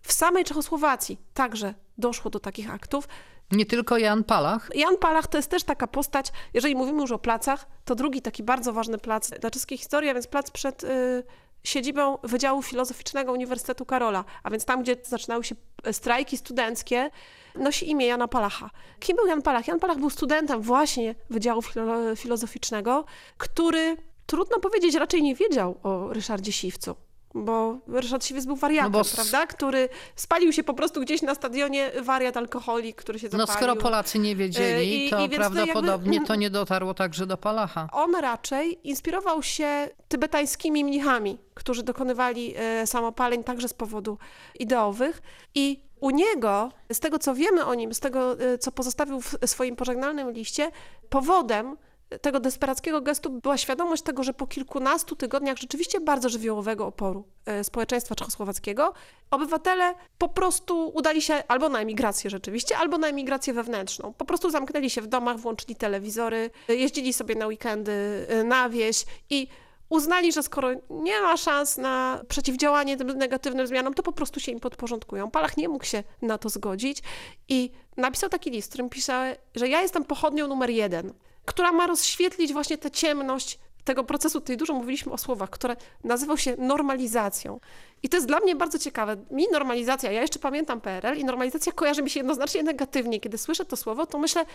W 0.02 0.14
samej 0.14 0.44
Czechosłowacji 0.44 1.18
także 1.34 1.74
doszło 1.98 2.32
do 2.32 2.40
takich 2.40 2.74
aktów. 2.74 3.08
Nie 3.52 3.66
tylko 3.66 3.98
Jan 3.98 4.24
Palach. 4.24 4.70
Jan 4.76 4.98
Palach 4.98 5.28
to 5.28 5.38
jest 5.38 5.50
też 5.50 5.64
taka 5.64 5.88
postać, 5.88 6.32
jeżeli 6.54 6.76
mówimy 6.76 7.02
już 7.02 7.12
o 7.12 7.20
placach, 7.20 7.66
to 7.86 7.96
drugi 7.96 8.22
taki 8.22 8.44
bardzo 8.44 8.74
ważny 8.74 8.98
plac 8.98 9.30
dla 9.30 9.52
czeskiej 9.52 9.78
historii, 9.78 10.10
a 10.10 10.14
więc 10.14 10.28
plac 10.28 10.52
przed 10.52 10.84
y, 10.84 11.24
siedzibą 11.64 12.18
Wydziału 12.24 12.62
Filozoficznego 12.62 13.32
Uniwersytetu 13.32 13.86
Karola, 13.86 14.26
a 14.44 14.50
więc 14.50 14.66
tam, 14.66 14.82
gdzie 14.84 14.96
zaczynały 15.04 15.44
się 15.44 15.56
strajki 15.92 16.38
studenckie, 16.38 17.10
nosi 17.56 17.90
imię 17.90 18.06
Jana 18.06 18.28
Palacha. 18.28 18.70
Kim 19.00 19.16
był 19.18 19.28
Jan 19.28 19.42
Palach? 19.42 19.68
Jan 19.68 19.80
Palach 19.80 19.98
był 19.98 20.10
studentem 20.10 20.62
właśnie 20.62 21.16
Wydziału 21.30 21.62
Filo- 21.62 22.16
Filozoficznego, 22.16 23.06
który, 23.38 23.98
trudno 24.26 24.60
powiedzieć, 24.60 24.96
raczej 24.96 25.24
nie 25.24 25.36
wiedział 25.36 25.80
o 25.84 26.14
Ryszardzie 26.14 26.52
Siwcu. 26.52 26.96
Bo 27.36 27.78
Ryszard 27.88 28.26
Siwiec 28.26 28.46
był 28.46 28.56
wariatem, 28.56 28.92
No 28.92 28.98
bo 28.98 29.02
s- 29.02 29.16
prawda? 29.16 29.48
Który 29.48 29.90
spalił 30.16 30.54
się 30.54 30.64
po 30.64 30.74
prostu 30.74 31.02
gdzieś 31.02 31.22
na 31.22 31.36
stadionie, 31.36 31.92
wariat 32.02 32.38
alkoholik, 32.38 32.96
który 32.98 33.20
się 33.20 33.30
No 33.32 33.38
zapalił. 33.38 33.54
skoro 33.58 33.76
Polacy 33.76 34.20
nie 34.20 34.36
wiedzieli, 34.36 35.10
to 35.10 35.26
i 35.26 35.30
to 35.30 35.36
prawdopodobnie 35.36 36.14
jakby- 36.14 36.28
to 36.28 36.36
nie 36.44 36.50
dotarło 36.50 36.94
także 36.94 37.26
do 37.26 37.38
Palacha. 37.38 37.88
On 37.92 38.16
raczej 38.16 38.88
inspirował 38.90 39.44
się 39.44 39.90
tybetańskimi 40.08 40.84
mnichami, 40.86 41.38
którzy 41.54 41.84
dokonywali 41.84 42.54
e, 42.58 42.88
samopaleń 42.88 43.44
także 43.44 43.68
z 43.68 43.74
powodu 43.74 44.18
ideowych 44.60 45.22
i 45.56 45.84
u 46.00 46.10
niego, 46.10 46.72
z 46.92 47.00
tego 47.00 47.20
co 47.20 47.36
wiemy 47.36 47.66
o 47.66 47.74
nim, 47.76 47.94
z 47.94 48.00
tego 48.00 48.40
e, 48.40 48.58
co 48.58 48.72
pozostawił 48.72 49.22
w 49.22 49.36
swoim 49.46 49.76
pożegnalnym 49.76 50.32
liście, 50.32 50.72
powodem 51.10 51.78
tego 52.22 52.40
desperackiego 52.40 53.02
gestu 53.02 53.30
była 53.30 53.58
świadomość 53.58 54.04
tego, 54.04 54.24
że 54.24 54.34
po 54.34 54.48
kilkunastu 54.48 55.16
tygodniach 55.16 55.58
rzeczywiście 55.58 56.00
bardzo 56.00 56.30
żywiołowego 56.30 56.86
oporu 56.86 57.28
e, 57.46 57.64
społeczeństwa 57.64 58.16
czechosłowackiego, 58.16 58.94
obywatele 59.32 59.94
po 60.18 60.30
prostu 60.30 60.92
udali 60.96 61.22
się 61.22 61.44
albo 61.48 61.70
na 61.70 61.80
emigrację 61.80 62.30
rzeczywiście, 62.30 62.78
albo 62.78 62.98
na 62.98 63.08
emigrację 63.08 63.54
wewnętrzną. 63.54 64.14
Po 64.14 64.26
prostu 64.26 64.50
zamknęli 64.50 64.90
się 64.90 65.02
w 65.02 65.08
domach, 65.08 65.38
włączyli 65.38 65.76
telewizory, 65.76 66.50
e, 66.70 66.76
jeździli 66.76 67.14
sobie 67.14 67.36
na 67.36 67.48
weekendy 67.48 68.26
e, 68.30 68.44
na 68.44 68.70
wieś 68.70 69.06
i 69.30 69.48
uznali, 69.90 70.32
że 70.32 70.44
skoro 70.44 70.70
nie 70.90 71.22
ma 71.22 71.38
szans 71.38 71.78
na 71.78 72.22
przeciwdziałanie 72.28 72.98
tym 72.98 73.08
negatywnym 73.08 73.68
zmianom, 73.68 73.94
to 73.94 74.04
po 74.04 74.12
prostu 74.12 74.40
się 74.40 74.52
im 74.52 74.60
podporządkują. 74.60 75.32
Palach 75.32 75.58
nie 75.58 75.70
mógł 75.70 75.86
się 75.86 76.04
na 76.22 76.38
to 76.38 76.50
zgodzić 76.50 77.02
i 77.50 77.72
napisał 77.98 78.30
taki 78.30 78.52
list, 78.52 78.68
w 78.68 78.70
którym 78.70 78.90
pisze, 78.90 79.36
że 79.56 79.70
ja 79.70 79.82
jestem 79.82 80.04
pochodnią 80.04 80.48
numer 80.48 80.70
jeden, 80.70 81.14
która 81.48 81.72
ma 81.72 81.88
rozświetlić 81.88 82.54
właśnie 82.54 82.78
tę 82.78 82.92
ciemność 82.92 83.60
tego 83.84 84.04
procesu, 84.04 84.42
tutaj 84.42 84.58
dużo 84.58 84.74
mówiliśmy 84.74 85.12
o 85.12 85.18
słowach, 85.18 85.50
które 85.50 85.76
nazywał 86.04 86.38
się 86.38 86.56
normalizacją. 86.58 87.60
I 88.04 88.10
to 88.10 88.18
jest 88.18 88.28
dla 88.28 88.40
mnie 88.40 88.56
bardzo 88.56 88.80
ciekawe. 88.80 89.18
Mi 89.32 89.48
normalizacja, 89.52 90.12
ja 90.12 90.22
jeszcze 90.22 90.40
pamiętam 90.40 90.82
PRL 90.82 91.18
i 91.18 91.26
normalizacja 91.26 91.72
kojarzy 91.72 92.04
mi 92.04 92.10
się 92.10 92.20
jednoznacznie 92.20 92.64
negatywnie. 92.64 93.20
Kiedy 93.20 93.38
słyszę 93.38 93.66
to 93.66 93.78
słowo, 93.78 94.06
to 94.06 94.18
myślę, 94.18 94.46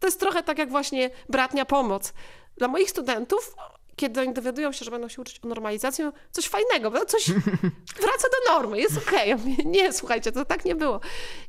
to 0.00 0.06
jest 0.06 0.20
trochę 0.20 0.42
tak 0.42 0.58
jak 0.58 0.70
właśnie 0.70 1.10
bratnia 1.28 1.64
pomoc. 1.64 2.12
Dla 2.56 2.68
moich 2.68 2.90
studentów, 2.90 3.54
kiedy 4.02 4.20
oni 4.20 4.32
dowiadują 4.32 4.72
się, 4.72 4.84
że 4.84 4.90
będą 4.90 5.08
się 5.08 5.22
uczyć 5.22 5.40
o 5.44 5.48
normalizacji, 5.48 6.04
coś 6.30 6.48
fajnego, 6.48 6.90
prawda? 6.90 7.06
coś 7.06 7.30
wraca 8.02 8.28
do 8.28 8.52
normy, 8.52 8.80
jest 8.80 8.98
okej. 8.98 9.28
Ja 9.28 9.36
mówię, 9.36 9.56
Nie, 9.64 9.92
słuchajcie, 9.92 10.32
to 10.32 10.44
tak 10.44 10.64
nie 10.64 10.74
było. 10.74 11.00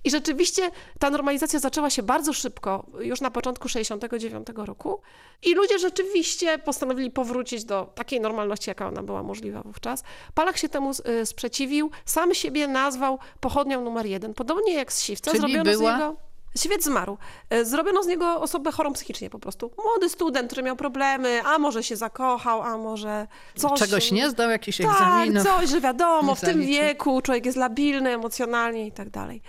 I 0.03 0.11
rzeczywiście 0.11 0.71
ta 0.99 1.09
normalizacja 1.09 1.59
zaczęła 1.59 1.89
się 1.89 2.03
bardzo 2.03 2.33
szybko, 2.33 2.85
już 2.99 3.21
na 3.21 3.31
początku 3.31 3.69
69 3.69 4.47
roku 4.55 5.01
i 5.43 5.55
ludzie 5.55 5.79
rzeczywiście 5.79 6.57
postanowili 6.57 7.11
powrócić 7.11 7.65
do 7.65 7.91
takiej 7.95 8.21
normalności, 8.21 8.69
jaka 8.69 8.87
ona 8.87 9.03
była 9.03 9.23
możliwa 9.23 9.61
wówczas. 9.61 10.03
Palach 10.33 10.57
się 10.57 10.69
temu 10.69 10.91
y, 11.21 11.25
sprzeciwił, 11.25 11.91
sam 12.05 12.33
siebie 12.33 12.67
nazwał 12.67 13.19
pochodnią 13.39 13.81
numer 13.81 14.05
jeden. 14.05 14.33
Podobnie 14.33 14.73
jak 14.73 14.93
z 14.93 15.01
Siwca, 15.01 15.31
Czyli 15.31 15.41
zrobiono 15.41 15.71
była- 15.71 15.97
z 15.97 15.99
niego... 15.99 16.32
Świat 16.57 16.83
zmarł. 16.83 17.17
E, 17.49 17.65
Zrobiono 17.65 18.03
z 18.03 18.07
niego 18.07 18.41
osobę 18.41 18.71
chorą 18.71 18.93
psychicznie 18.93 19.29
po 19.29 19.39
prostu. 19.39 19.71
Młody 19.83 20.09
student, 20.09 20.47
który 20.47 20.63
miał 20.63 20.75
problemy, 20.75 21.41
a 21.45 21.59
może 21.59 21.83
się 21.83 21.95
zakochał, 21.95 22.61
a 22.61 22.77
może 22.77 23.27
coś... 23.55 23.79
Czegoś 23.79 24.11
nie 24.11 24.29
zdał, 24.29 24.49
jakichś 24.49 24.77
tak, 24.77 24.85
egzaminów. 24.87 25.43
coś, 25.43 25.69
że 25.69 25.81
wiadomo, 25.81 26.35
w 26.35 26.41
tym 26.41 26.61
wieku 26.61 27.21
człowiek 27.21 27.45
jest 27.45 27.57
labilny 27.57 28.09
emocjonalnie 28.09 28.87
i 28.87 28.91
tak 28.91 29.09
dalej. 29.09 29.41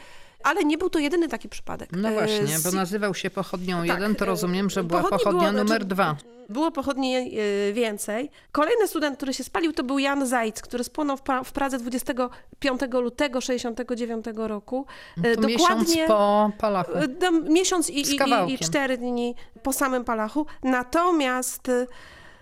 Ale 0.44 0.64
nie 0.64 0.78
był 0.78 0.90
to 0.90 0.98
jedyny 0.98 1.28
taki 1.28 1.48
przypadek. 1.48 1.88
No 1.92 2.08
E, 2.08 2.12
właśnie, 2.12 2.58
bo 2.64 2.70
nazywał 2.72 3.14
się 3.14 3.30
pochodnią 3.30 3.76
Tak, 3.78 3.86
jeden, 3.86 4.14
to 4.14 4.24
e, 4.24 4.28
rozumiem, 4.28 4.70
że 4.70 4.84
była 4.84 5.00
pochodni 5.02 5.18
pochodnia 5.24 5.40
było, 5.40 5.52
numer 5.52 5.66
znaczy, 5.66 5.84
dwa. 5.84 6.16
Było 6.48 6.70
pochodni 6.70 7.16
e, 7.16 7.72
więcej. 7.72 8.30
Kolejny 8.52 8.88
student, 8.88 9.16
który 9.16 9.34
się 9.34 9.44
spalił, 9.44 9.72
to 9.72 9.84
był 9.84 9.98
Jan 9.98 10.26
Zajc, 10.26 10.60
który 10.62 10.84
spłonął 10.84 11.16
w, 11.16 11.22
pra- 11.22 11.44
w 11.44 11.52
Pradze 11.52 11.78
25 11.78 12.80
lutego 12.92 13.40
69 13.40 14.24
roku. 14.36 14.86
E, 15.24 15.36
To 15.36 15.48
miesiąc 15.48 15.94
po 16.06 16.50
Palachu. 16.58 16.92
E, 16.94 17.08
dam- 17.08 17.48
Miesiąc 17.48 17.90
i, 17.90 18.00
i, 18.00 18.16
i, 18.48 18.54
i 18.54 18.58
cztery 18.58 18.98
dni 18.98 19.34
po 19.62 19.72
samym 19.72 20.04
Palachu. 20.04 20.46
Natomiast 20.62 21.68
e, 21.68 21.86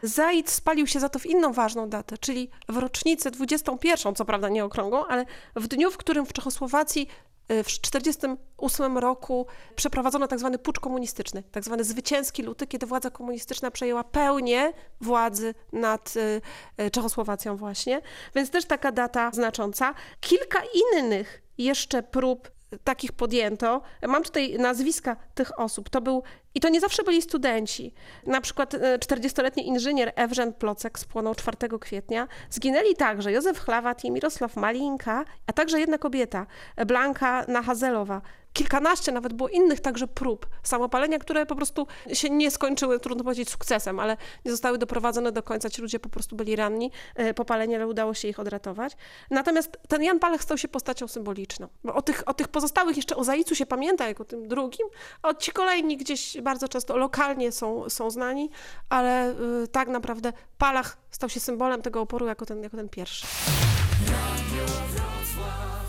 Zaid 0.03 0.50
spalił 0.50 0.86
się 0.86 1.00
za 1.00 1.09
to 1.09 1.18
w 1.18 1.26
inną 1.26 1.53
ważną 1.53 1.88
datę, 1.88 2.18
czyli 2.18 2.50
w 2.68 2.76
rocznicę 2.76 3.30
21, 3.30 4.14
co 4.14 4.24
prawda 4.24 4.48
nie 4.48 4.64
okrągłą, 4.64 5.07
ale 5.07 5.24
w 5.57 5.68
dniu, 5.68 5.90
w 5.90 5.96
którym 5.96 6.26
w 6.26 6.32
Czechosłowacji 6.32 7.03
y, 7.50 7.62
w 7.62 7.66
1948 7.66 8.98
roku 8.98 9.46
przeprowadzono 9.76 10.28
tak 10.28 10.38
zwany 10.38 10.59
pucz 10.59 10.80
komunistyczny, 10.80 11.42
tak 11.42 11.64
zwany 11.64 11.84
zwycięski 11.84 12.42
luty, 12.42 12.66
kiedy 12.66 12.86
władza 12.86 13.11
komunistyczna 13.11 13.70
przejęła 13.70 14.05
pełnię 14.05 14.72
władzy 15.00 15.55
nad 15.72 16.16
y, 16.16 16.40
y, 16.80 16.90
Czechosłowacją 16.90 17.57
właśnie, 17.57 18.00
więc 18.34 18.50
też 18.50 18.64
taka 18.64 18.92
data 18.92 19.30
znacząca. 19.34 19.94
Kilka 20.20 20.62
innych 20.74 21.42
jeszcze 21.59 22.03
prób 22.03 22.50
takich 22.85 23.12
podjęto. 23.12 23.83
Mam 24.09 24.23
tutaj 24.23 24.59
nazwiska 24.59 25.16
tych 25.35 25.61
osób. 25.61 25.91
To 25.91 26.01
był, 26.01 26.23
i 26.55 26.61
to 26.61 26.68
nie 26.68 26.81
zawsze 26.81 27.03
byli 27.03 27.23
studenci. 27.23 27.95
Na 28.27 28.41
przykład 28.41 28.75
e, 28.75 28.99
40-letni 28.99 29.68
inżynier 29.68 30.12
Ewżen 30.16 30.53
Plocek 30.53 30.99
spłonął 30.99 31.35
4 31.35 31.57
kwietnia. 31.81 32.29
Zginęli 32.51 32.95
także 32.95 33.33
Józef 33.33 33.59
Chlawat 33.59 34.05
i 34.05 34.11
Mirosław 34.11 34.57
Malinka, 34.57 35.25
a 35.47 35.53
także 35.53 35.81
jedna 35.81 35.99
kobieta, 35.99 36.47
Blanka 36.87 37.45
Nahazelowa. 37.49 38.23
Kilkanaście 38.53 39.12
nawet 39.12 39.32
było 39.32 39.48
innych 39.48 39.80
także 39.80 40.07
prób 40.07 40.46
samopalenia, 40.62 41.18
które 41.18 41.46
po 41.46 41.57
prostu 41.57 41.86
się 42.12 42.30
nie 42.30 42.50
skończyły, 42.50 43.00
trudno 43.00 43.24
powiedzieć, 43.24 43.50
sukcesem, 43.50 44.00
ale 44.00 44.16
nie 44.44 44.50
zostały 44.50 44.78
doprowadzone 44.78 45.32
do 45.32 45.42
końca. 45.42 45.70
Ci 45.70 45.82
ludzie 45.82 45.98
po 45.98 46.09
prostu 46.09 46.36
byli 46.36 46.57
ranni, 46.57 46.90
e, 47.14 47.34
popaleni, 47.34 47.74
ale 47.74 47.86
udało 47.86 48.14
się 48.14 48.28
ich 48.28 48.40
odratować. 48.40 48.96
Natomiast 49.30 49.78
ten 49.88 50.03
Jan 50.03 50.18
Palach 50.18 50.42
stał 50.42 50.59
się 50.59 50.68
postacią 50.68 51.09
symboliczną. 51.09 51.68
Bo 51.84 51.94
o 51.94 52.03
tych, 52.03 52.28
o 52.28 52.34
tych 52.34 52.48
pozostałych 52.48 52.96
jeszcze 52.96 53.16
o 53.16 53.24
Zaicu 53.24 53.55
się 53.55 53.66
pamięta 53.66 54.09
jako 54.09 54.24
tym 54.24 54.48
drugim, 54.48 54.86
a 55.22 55.34
ci 55.34 55.53
kolejni 55.53 55.96
gdzieś 55.96 56.40
bardzo 56.40 56.68
często 56.68 56.96
lokalnie 56.96 57.53
są, 57.53 57.90
są 57.90 58.11
znani, 58.11 58.50
ale 58.88 59.30
y, 59.62 59.68
tak 59.68 59.88
naprawdę 59.88 60.32
Palach 60.59 60.96
stał 61.11 61.28
się 61.28 61.40
symbolem 61.40 61.82
tego 61.82 62.00
oporu 62.00 62.26
jako 62.26 62.46
ten, 62.46 62.62
jako 62.62 62.76
ten 62.76 62.88
pierwszy. 62.88 63.26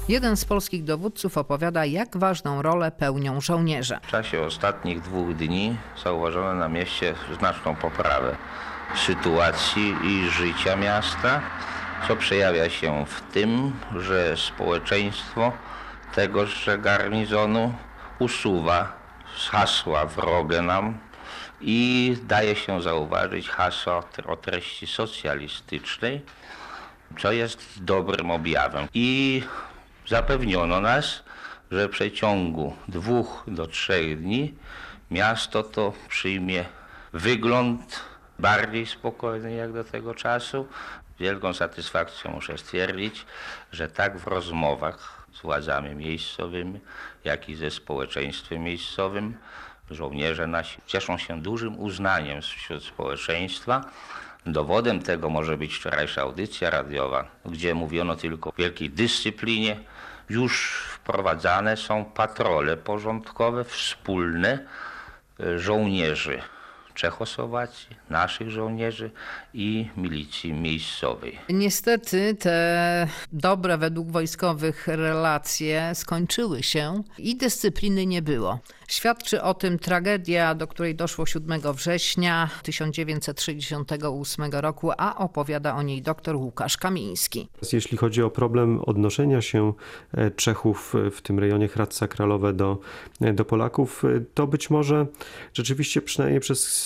Jeden 0.09 0.37
z 0.37 0.45
polskich 0.45 0.83
dowódców 0.83 1.37
opowiada, 1.37 1.85
jak 1.85 2.17
ważną 2.17 2.61
rolę 2.61 2.91
pełnią 2.91 3.41
żołnierze. 3.41 3.99
W 4.03 4.11
czasie 4.11 4.41
ostatnich 4.41 5.01
dwóch 5.01 5.35
dni 5.35 5.77
zauważono 6.03 6.53
na 6.53 6.69
mieście 6.69 7.15
znaczną 7.39 7.75
poprawę 7.75 8.35
sytuacji 9.05 9.95
i 10.03 10.29
życia 10.29 10.75
miasta, 10.75 11.41
co 12.07 12.15
przejawia 12.15 12.69
się 12.69 13.05
w 13.05 13.33
tym, 13.33 13.73
że 13.95 14.37
społeczeństwo 14.37 15.51
tegoż 16.15 16.69
garnizonu 16.79 17.73
usuwa 18.19 18.93
z 19.37 19.49
hasła 19.49 20.05
wrogie 20.05 20.61
nam 20.61 20.97
i 21.61 22.17
daje 22.23 22.55
się 22.55 22.81
zauważyć 22.81 23.49
hasło 23.49 24.03
o 24.25 24.35
treści 24.35 24.87
socjalistycznej, 24.87 26.21
co 27.19 27.31
jest 27.31 27.83
dobrym 27.83 28.31
objawem. 28.31 28.87
I 28.93 29.43
zapewniono 30.07 30.81
nas, 30.81 31.23
że 31.71 31.87
w 31.87 31.91
przeciągu 31.91 32.75
dwóch 32.87 33.43
do 33.47 33.67
trzech 33.67 34.21
dni 34.21 34.53
miasto 35.11 35.63
to 35.63 35.93
przyjmie 36.09 36.65
wygląd 37.13 37.99
bardziej 38.39 38.85
spokojny 38.85 39.53
jak 39.53 39.73
do 39.73 39.83
tego 39.83 40.15
czasu. 40.15 40.67
Wielką 41.19 41.53
satysfakcją 41.53 42.31
muszę 42.31 42.57
stwierdzić, 42.57 43.25
że 43.71 43.87
tak 43.87 44.17
w 44.17 44.27
rozmowach 44.27 45.27
z 45.33 45.41
władzami 45.41 45.95
miejscowymi, 45.95 46.79
jak 47.23 47.49
i 47.49 47.55
ze 47.55 47.71
społeczeństwem 47.71 48.63
miejscowym 48.63 49.37
żołnierze 49.91 50.47
nasi 50.47 50.81
cieszą 50.87 51.17
się 51.17 51.41
dużym 51.41 51.79
uznaniem 51.79 52.41
wśród 52.41 52.83
społeczeństwa. 52.83 53.85
Dowodem 54.45 55.01
tego 55.01 55.29
może 55.29 55.57
być 55.57 55.75
wczorajsza 55.75 56.21
audycja 56.21 56.69
radiowa, 56.69 57.25
gdzie 57.45 57.75
mówiono 57.75 58.15
tylko 58.15 58.49
o 58.49 58.53
wielkiej 58.57 58.89
dyscyplinie. 58.89 59.79
Już 60.29 60.83
wprowadzane 60.93 61.77
są 61.77 62.05
patrole 62.05 62.77
porządkowe 62.77 63.63
wspólne 63.63 64.59
e, 65.39 65.59
żołnierzy 65.59 66.41
Czechosłowacji, 66.93 67.95
naszych 68.09 68.49
żołnierzy 68.49 69.11
i 69.53 69.89
milicji 69.97 70.53
miejscowej. 70.53 71.39
Niestety 71.49 72.35
te 72.35 73.07
dobre 73.31 73.77
według 73.77 74.11
wojskowych 74.11 74.87
relacje 74.87 75.91
skończyły 75.93 76.63
się 76.63 77.03
i 77.17 77.35
dyscypliny 77.37 78.05
nie 78.05 78.21
było. 78.21 78.59
Świadczy 78.87 79.41
o 79.41 79.53
tym 79.53 79.79
tragedia, 79.79 80.55
do 80.55 80.67
której 80.67 80.95
doszło 80.95 81.25
7 81.25 81.61
września 81.73 82.49
1968 82.63 84.51
roku, 84.51 84.91
a 84.97 85.17
opowiada 85.17 85.75
o 85.75 85.81
niej 85.81 86.01
dr 86.01 86.35
Łukasz 86.35 86.77
Kamiński. 86.77 87.47
Jeśli 87.73 87.97
chodzi 87.97 88.23
o 88.23 88.29
problem 88.29 88.79
odnoszenia 88.81 89.41
się 89.41 89.73
e, 90.13 90.31
Czechów 90.31 90.93
w 91.11 91.21
tym 91.21 91.39
rejonie 91.39 91.67
Hradca 91.67 92.07
Kralowe 92.07 92.53
do, 92.53 92.77
e, 93.21 93.33
do 93.33 93.45
Polaków, 93.45 94.05
e, 94.05 94.21
to 94.33 94.47
być 94.47 94.69
może 94.69 95.07
rzeczywiście 95.53 96.01
przynajmniej 96.01 96.39
przez 96.39 96.82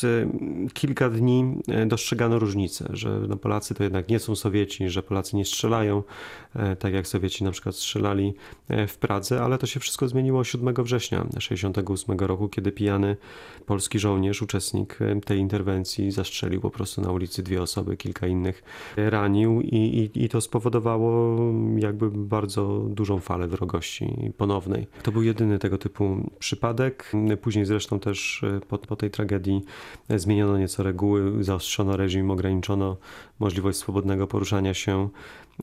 kilka 0.74 1.10
dni 1.10 1.56
dostrzegano 1.88 2.40
różnicę, 2.40 2.90
że 2.94 3.20
no 3.28 3.38
Polacy 3.38 3.76
to 3.76 3.84
jednak 3.84 4.10
nie 4.10 4.20
są 4.20 4.36
Sowieci, 4.36 4.90
że 4.90 5.04
Polacy 5.04 5.36
nie 5.36 5.46
strzelają, 5.46 6.04
tak 6.80 6.94
jak 6.94 7.08
Sowieci 7.08 7.44
na 7.44 7.52
przykład 7.52 7.76
strzelali 7.76 8.34
w 8.88 8.98
Pradze, 8.98 9.42
ale 9.42 9.58
to 9.58 9.68
się 9.68 9.80
wszystko 9.80 10.08
zmieniło 10.08 10.44
7 10.44 10.74
września 10.84 11.18
1968 11.18 12.20
roku, 12.20 12.50
kiedy 12.50 12.72
pijany 12.72 13.18
polski 13.66 14.00
żołnierz, 14.00 14.42
uczestnik 14.42 15.00
tej 15.26 15.40
interwencji, 15.40 16.12
zastrzelił 16.12 16.62
po 16.62 16.70
prostu 16.70 17.02
na 17.02 17.12
ulicy 17.12 17.44
dwie 17.44 17.62
osoby, 17.62 17.98
kilka 17.98 18.28
innych 18.28 18.64
ranił 18.98 19.62
i, 19.62 19.76
i, 19.76 20.24
i 20.24 20.30
to 20.30 20.42
spowodowało 20.42 21.38
jakby 21.78 22.12
bardzo 22.12 22.86
dużą 22.90 23.20
falę 23.20 23.48
wrogości 23.48 24.32
ponownej. 24.38 24.88
To 25.04 25.12
był 25.12 25.24
jedyny 25.24 25.60
tego 25.60 25.78
typu 25.78 26.30
przypadek. 26.40 27.12
Później 27.42 27.66
zresztą 27.66 28.00
też 28.00 28.46
po, 28.68 28.78
po 28.78 28.96
tej 28.96 29.12
tragedii 29.12 29.62
zmieniono 30.10 30.58
nieco 30.58 30.84
reguły, 30.84 31.44
zaostrzono 31.44 31.98
reżim, 31.98 32.32
ograniczono 32.32 32.98
możliwość 33.40 33.78
swobodnego 33.78 34.28
poruszania 34.28 34.74
się 34.74 35.10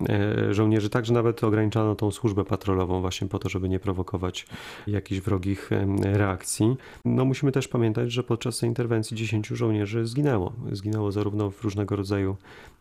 e, 0.09 0.55
żołnierzy. 0.55 0.91
Także 0.91 1.13
nawet 1.15 1.45
ograniczano 1.45 1.95
tą 1.95 2.11
służbę 2.11 2.45
patrolową 2.45 3.01
właśnie 3.01 3.29
po 3.29 3.39
to, 3.39 3.49
żeby 3.49 3.69
nie 3.69 3.81
prowokować 3.81 4.47
jakichś 4.87 5.21
wrogich 5.21 5.71
reakcji. 6.03 6.77
No 7.05 7.25
musimy 7.25 7.53
też 7.53 7.69
pamiętać, 7.69 8.13
że 8.13 8.23
podczas 8.23 8.59
tej 8.59 8.69
interwencji 8.69 9.17
10 9.17 9.47
żołnierzy 9.47 10.07
zginęło. 10.07 10.53
Zginęło 10.73 11.13
zarówno 11.13 11.51
w 11.51 11.65
różnego 11.65 11.97
rodzaju 11.97 12.37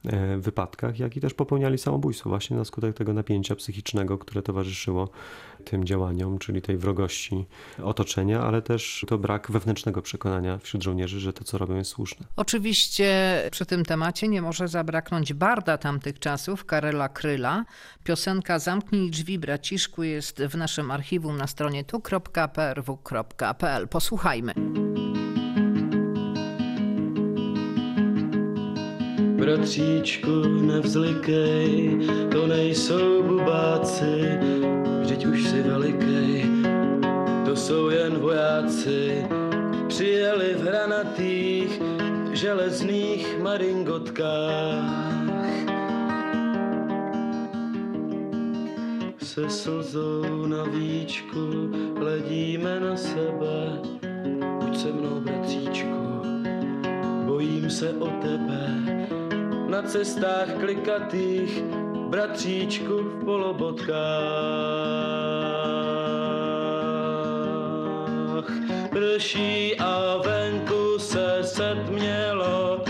e, 0.05 0.37
wypadkach, 0.37 0.99
jak 0.99 1.17
i 1.17 1.21
też 1.21 1.33
popełniali 1.33 1.77
samobójstwo 1.77 2.29
właśnie 2.29 2.57
na 2.57 2.65
skutek 2.65 2.95
tego 2.95 3.13
napięcia 3.13 3.55
psychicznego, 3.55 4.17
które 4.17 4.41
towarzyszyło 4.41 5.09
tym 5.63 5.85
działaniom, 5.85 6.39
czyli 6.39 6.61
tej 6.61 6.77
wrogości 6.77 7.45
otoczenia, 7.83 8.41
ale 8.41 8.61
też 8.61 9.05
to 9.07 9.17
brak 9.17 9.51
wewnętrznego 9.51 10.01
przekonania 10.01 10.57
wśród 10.57 10.83
żołnierzy, 10.83 11.19
że 11.19 11.33
to, 11.33 11.43
co 11.43 11.57
robią, 11.57 11.75
jest 11.75 11.91
słuszne. 11.91 12.25
Oczywiście 12.35 13.37
przy 13.51 13.65
tym 13.65 13.85
temacie 13.85 14.27
nie 14.27 14.41
może 14.41 14.67
zabraknąć 14.67 15.33
barda 15.33 15.77
tamtych 15.77 16.19
czasów, 16.19 16.65
Karela 16.65 17.09
Kryla. 17.09 17.65
Piosenka 18.03 18.59
Zamknij 18.59 19.11
drzwi 19.11 19.39
braciszku 19.39 20.03
jest 20.03 20.43
w 20.43 20.57
naszym 20.57 20.91
archiwum 20.91 21.37
na 21.37 21.47
stronie 21.47 21.83
tu.prw.pl. 21.83 23.87
Posłuchajmy. 23.87 24.53
Bratříčku, 29.43 30.45
nevzlikej, 30.45 31.99
to 32.31 32.47
nejsou 32.47 33.23
bubáci, 33.23 34.13
vždyť 35.13 35.29
už 35.29 35.39
si 35.45 35.61
velikej, 35.61 36.41
to 37.45 37.53
jsou 37.55 37.89
jen 37.89 38.17
vojáci, 38.17 39.27
přijeli 39.87 40.57
v 40.57 40.61
hranatých, 40.61 41.81
železných 42.33 43.37
maringotkách. 43.37 44.89
Se 49.21 49.49
slzou 49.49 50.49
na 50.49 50.63
víčku 50.63 51.69
hledíme 51.99 52.79
na 52.79 52.97
sebe, 52.97 53.77
buď 54.65 54.77
se 54.77 54.89
mnou, 54.91 55.21
bratříčku, 55.21 56.25
bojím 57.25 57.69
se 57.69 57.93
o 58.01 58.09
tebe. 58.17 58.65
Na 59.69 59.81
cestách 59.81 60.49
klikatých, 60.57 61.61
bratříčku 62.13 62.97
v 62.97 63.25
polobotkách. 63.25 63.93
Prší 68.89 69.75
a 69.79 70.17
venku 70.17 70.99
se 70.99 71.39
setmělo, 71.43 72.83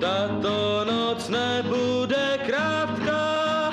tato 0.00 0.84
noc 0.84 1.28
nebude 1.28 2.38
krátká. 2.46 3.72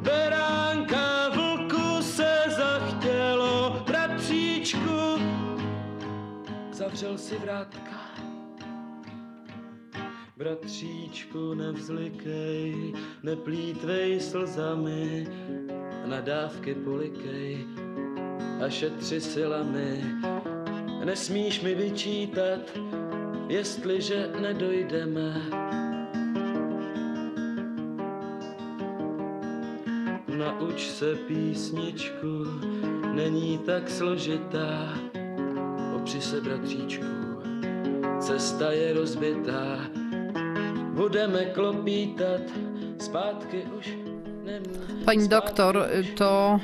Beránka 0.00 1.28
vlku 1.28 2.02
se 2.02 2.44
zachtělo, 2.48 3.82
bratříčku, 3.86 5.20
zavřel 6.72 7.18
si 7.18 7.38
vrátka. 7.38 7.89
Bratříčku, 10.40 11.54
nevzlikej, 11.54 12.94
neplítvej 13.22 14.20
slzami, 14.20 15.28
na 16.06 16.20
dávky 16.20 16.74
polikej 16.74 17.66
a 18.64 18.68
šetři 18.68 19.20
silami. 19.20 20.04
Nesmíš 21.04 21.60
mi 21.60 21.74
vyčítat, 21.74 22.60
jestliže 23.48 24.30
nedojdeme. 24.40 25.42
Nauč 30.38 30.88
se 30.88 31.14
písničku, 31.14 32.44
není 33.14 33.58
tak 33.58 33.90
složitá. 33.90 34.98
Opři 35.96 36.20
se, 36.20 36.40
bratříčku, 36.40 37.04
cesta 38.20 38.72
je 38.72 38.92
rozbitá. 38.92 39.99
Budeme 41.00 41.46
klopítat, 41.46 42.42
zpátky 42.98 43.62
už. 43.78 43.86
Pani 45.06 45.28
doktor, 45.28 45.88
to 46.16 46.60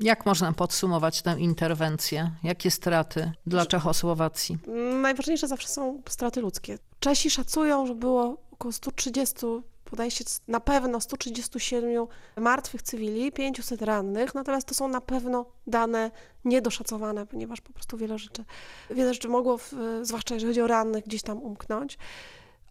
jak 0.00 0.26
można 0.26 0.52
podsumować 0.52 1.22
tę 1.22 1.36
interwencję? 1.38 2.30
Jakie 2.42 2.70
straty 2.70 3.32
dla 3.46 3.66
Czechosłowacji? 3.66 4.58
Najważniejsze 5.02 5.48
zawsze 5.48 5.68
są 5.68 6.02
straty 6.08 6.40
ludzkie. 6.40 6.78
Czesi 7.00 7.30
szacują, 7.30 7.86
że 7.86 7.94
było 7.94 8.36
około 8.52 8.72
130, 8.72 9.36
podaje 9.84 10.10
się 10.10 10.24
na 10.48 10.60
pewno 10.60 11.00
137 11.00 12.06
martwych 12.36 12.82
cywili, 12.82 13.32
500 13.32 13.82
rannych, 13.82 14.34
natomiast 14.34 14.68
to 14.68 14.74
są 14.74 14.88
na 14.88 15.00
pewno 15.00 15.46
dane 15.66 16.10
niedoszacowane, 16.44 17.26
ponieważ 17.26 17.60
po 17.60 17.72
prostu 17.72 17.96
wiele 17.96 18.18
rzeczy, 18.18 18.44
wiele 18.90 19.14
rzeczy 19.14 19.28
mogło, 19.28 19.58
w, 19.58 19.74
zwłaszcza 20.02 20.34
jeżeli 20.34 20.50
chodzi 20.50 20.60
o 20.60 20.66
rannych, 20.66 21.04
gdzieś 21.04 21.22
tam 21.22 21.42
umknąć. 21.42 21.98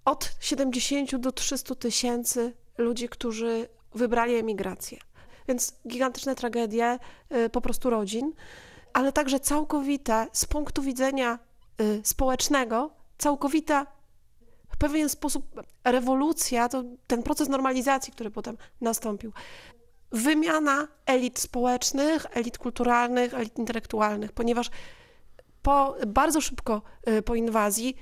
Od 0.05 0.35
70 0.39 1.15
do 1.15 1.31
300 1.31 1.75
tysięcy 1.75 2.53
ludzi, 2.77 3.09
którzy 3.09 3.69
wybrali 3.95 4.35
emigrację. 4.35 4.97
Więc 5.47 5.73
gigantyczne 5.87 6.35
tragedie 6.35 6.99
y, 7.35 7.49
po 7.49 7.61
prostu 7.61 7.89
rodzin, 7.89 8.33
ale 8.93 9.11
także 9.11 9.39
całkowita 9.39 10.27
z 10.33 10.45
punktu 10.45 10.81
widzenia 10.81 11.39
y, 11.81 12.01
społecznego, 12.03 12.91
całkowita 13.17 13.87
w 14.73 14.77
pewien 14.77 15.09
sposób 15.09 15.61
rewolucja, 15.83 16.69
to 16.69 16.83
ten 17.07 17.23
proces 17.23 17.49
normalizacji, 17.49 18.13
który 18.13 18.31
potem 18.31 18.57
nastąpił. 18.81 19.31
Wymiana 20.11 20.87
elit 21.05 21.39
społecznych, 21.39 22.25
elit 22.37 22.57
kulturalnych, 22.57 23.33
elit 23.33 23.57
intelektualnych, 23.57 24.31
ponieważ 24.31 24.69
po, 25.61 25.95
bardzo 26.07 26.41
szybko 26.41 26.81
y, 27.07 27.21
po 27.21 27.35
inwazji 27.35 27.95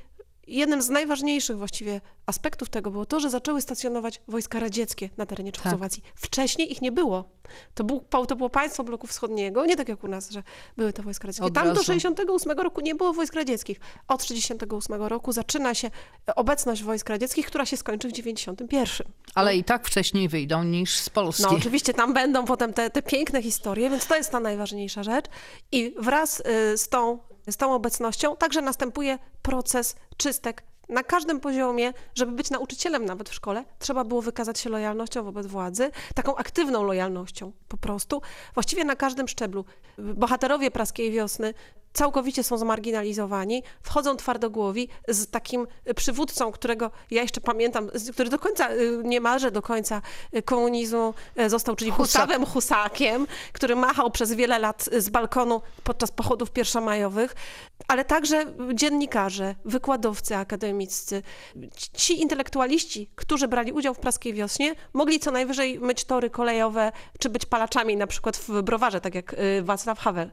jednym 0.48 0.82
z 0.82 0.90
najważniejszych 0.90 1.58
właściwie 1.58 2.02
aspektów 2.26 2.70
tego 2.70 2.92
było 2.92 3.06
to, 3.06 3.20
że 3.20 3.30
zaczęły 3.30 3.62
stacjonować 3.62 4.22
wojska 4.28 4.60
radzieckie 4.60 5.10
na 5.18 5.26
terenie 5.26 5.52
Czechosłowacji. 5.52 6.04
Wcześniej 6.16 6.72
ich 6.72 6.82
nie 6.82 6.92
było. 6.92 7.30
To, 7.74 7.84
był, 7.84 8.06
to 8.28 8.36
było 8.36 8.50
państwo 8.50 8.84
bloku 8.84 9.08
wschodniego, 9.08 9.66
nie 9.66 9.76
tak 9.76 9.90
jak 9.90 10.04
u 10.04 10.08
nas, 10.08 10.32
że 10.32 10.44
były 10.78 10.94
te 10.94 11.04
wojska 11.04 11.28
radzieckie. 11.28 11.52
Tam 11.52 11.68
do 11.68 11.74
razu. 11.74 11.86
68 11.86 12.60
roku 12.60 12.82
nie 12.82 12.96
było 12.96 13.14
wojsk 13.14 13.34
radzieckich. 13.34 13.80
Od 14.08 14.24
68 14.24 15.04
roku 15.04 15.32
zaczyna 15.32 15.74
się 15.74 15.92
obecność 16.36 16.84
wojsk 16.84 17.10
radzieckich, 17.10 17.46
która 17.46 17.66
się 17.66 17.78
skończy 17.78 18.10
w 18.10 18.12
91. 18.12 19.08
Ale 19.36 19.58
i 19.58 19.64
tak 19.64 19.88
wcześniej 19.88 20.30
wyjdą 20.30 20.64
niż 20.64 20.96
z 20.96 21.10
Polski. 21.10 21.44
No 21.44 21.50
oczywiście 21.50 21.94
tam 21.94 22.14
będą 22.14 22.46
potem 22.46 22.74
te, 22.74 22.90
te 22.90 23.02
piękne 23.02 23.42
historie, 23.42 23.90
więc 23.90 24.08
to 24.08 24.16
jest 24.16 24.32
ta 24.32 24.40
najważniejsza 24.40 25.04
rzecz. 25.04 25.26
I 25.72 25.96
wraz 26.00 26.40
y, 26.40 26.78
z 26.78 26.90
tą, 26.90 27.20
z 27.50 27.58
tą 27.58 27.74
obecnością 27.74 28.36
także 28.36 28.62
następuje 28.62 29.20
proces 29.42 29.96
czystek 30.18 30.64
na 30.92 31.04
każdym 31.04 31.40
poziomie, 31.40 31.94
żeby 32.16 32.32
być 32.32 32.50
nauczycielem 32.50 33.06
nawet 33.06 33.30
w 33.30 33.34
szkole, 33.34 33.66
trzeba 33.80 34.04
było 34.04 34.22
wykazać 34.22 34.60
się 34.60 34.70
lojalnością 34.70 35.24
wobec 35.24 35.48
władzy, 35.48 35.92
taką 36.16 36.36
aktywną 36.36 36.84
lojalnością 36.84 37.52
po 37.68 37.78
prostu, 37.78 38.22
właściwie 38.54 38.84
na 38.84 38.96
każdym 38.96 39.28
szczeblu. 39.28 39.66
Bohaterowie 39.98 40.72
praskiej 40.72 41.12
wiosny 41.12 41.54
całkowicie 41.94 42.44
są 42.44 42.58
zmarginalizowani, 42.58 43.64
wchodzą 43.82 44.18
twardogłowi 44.18 44.88
z 45.08 45.30
takim 45.30 45.68
przywódcą, 45.96 46.52
którego 46.52 46.92
ja 47.12 47.22
jeszcze 47.22 47.42
pamiętam, 47.42 47.90
który 48.14 48.30
do 48.30 48.40
końca, 48.40 48.72
y, 48.72 49.02
niemalże 49.04 49.52
do 49.52 49.62
końca 49.62 50.02
y, 50.36 50.42
komunizmu 50.42 51.14
y, 51.40 51.50
został, 51.50 51.76
czyli 51.76 51.92
Husak. 51.92 52.22
Gustawem 52.22 52.46
Husakiem, 52.46 53.28
który 53.54 53.76
machał 53.76 54.12
przez 54.12 54.34
wiele 54.34 54.60
lat 54.60 54.90
z 54.98 55.10
balkonu 55.10 55.62
podczas 55.84 56.12
pochodów 56.12 56.52
pierwszomajowych, 56.52 57.36
ale 57.88 58.06
także 58.06 58.46
dziennikarze, 58.74 59.56
wykładowcy 59.66 60.36
akademiccy, 60.36 61.24
ci 61.94 62.22
intelektualiści, 62.22 63.10
którzy 63.16 63.48
brali 63.48 63.72
udział 63.72 63.94
w 63.94 64.00
praskiej 64.00 64.34
wiośnie, 64.34 64.76
mogli 64.94 65.20
co 65.20 65.32
najwyżej 65.32 65.80
myć 65.80 66.04
tory 66.04 66.30
kolejowe, 66.30 66.92
czy 67.20 67.30
być 67.30 67.46
palaczami 67.46 67.98
na 67.98 68.08
przykład 68.08 68.38
w 68.38 68.62
browarze, 68.62 69.02
tak 69.02 69.16
jak 69.16 69.34
y, 69.34 69.64
Wacław 69.64 70.00
Havel. 70.00 70.32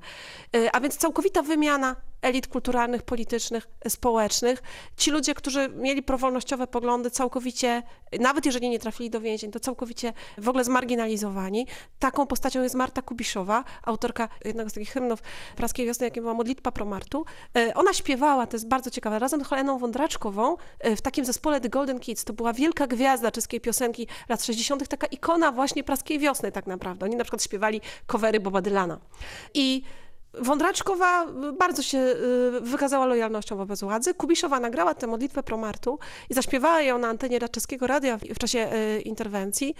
Y, 0.57 0.73
A 0.73 0.81
więc 0.81 0.97
całkowita 0.97 1.43
wymiana 1.49 1.97
elit 2.23 2.47
kulturalnych, 2.47 3.03
politycznych, 3.03 3.69
społecznych. 3.89 4.63
Ci 4.97 5.11
ludzie, 5.11 5.35
którzy 5.35 5.69
mieli 5.69 6.03
prowolnościowe 6.03 6.67
poglądy, 6.67 7.11
całkowicie, 7.11 7.83
nawet 8.21 8.47
jeżeli 8.47 8.71
nie 8.71 8.79
trafili 8.79 9.11
do 9.11 9.21
więzień, 9.21 9.51
to 9.51 9.61
całkowicie 9.61 10.13
w 10.39 10.49
ogóle 10.49 10.65
zmarginalizowani. 10.65 11.67
Taką 11.99 12.27
postacią 12.27 12.63
jest 12.63 12.75
Marta 12.75 13.03
Kubiszowa, 13.03 13.65
autorka 13.83 14.29
jednego 14.45 14.71
z 14.71 14.73
takich 14.73 14.93
hymnów 14.93 15.23
praskiej 15.57 15.87
wiosny, 15.87 16.07
jakim 16.07 16.23
była 16.23 16.35
Modlitwa 16.35 16.73
pro 16.73 16.85
Martu. 16.85 17.25
Y, 17.59 17.75
Ona 17.75 17.93
śpiewała, 17.93 18.47
to 18.47 18.57
jest 18.57 18.69
bardzo 18.69 18.91
ciekawe, 18.91 19.19
razem 19.19 19.45
z 19.45 19.49
Heleną 19.49 19.79
Wądraczkową 19.79 20.57
y, 20.87 20.97
w 20.97 21.03
takim 21.03 21.25
zespole 21.25 21.61
The 21.61 21.69
Golden 21.69 22.01
Kids. 22.01 22.25
To 22.25 22.33
była 22.33 22.53
wielka 22.53 22.87
gwiazda 22.87 23.31
czeskiej 23.31 23.61
piosenki 23.61 24.07
lat 24.29 24.45
60., 24.45 24.89
taka 24.89 25.07
ikona 25.07 25.53
właśnie 25.53 25.85
praskiej 25.85 26.19
wiosny 26.19 26.53
tak 26.53 26.67
naprawdę. 26.67 27.07
Oni 27.07 27.17
na 27.17 27.25
przykład 27.25 27.43
śpiewali 27.43 27.81
covery 28.07 28.41
Boba 28.41 28.61
Dylana. 28.61 28.99
I 29.55 29.83
Wądraczkowa 30.41 31.27
bardzo 31.59 31.83
się 31.83 31.99
y, 31.99 32.61
wykazała 32.61 33.07
lojalnością 33.07 33.57
wobec 33.57 33.81
władzy. 33.81 34.15
Kubiszowa 34.15 34.61
nagrała 34.61 34.95
tę 34.95 35.07
modlitwę 35.07 35.43
pro 35.43 35.57
Martu 35.57 35.99
i 36.31 36.35
zaśpiewała 36.35 36.83
ją 36.83 36.99
na 36.99 37.09
antenie 37.09 37.49
czeskiego 37.49 37.87
radia 37.87 38.19
w, 38.35 38.39
czasie 38.39 38.73
y, 38.73 39.01
interwencji 39.01 39.75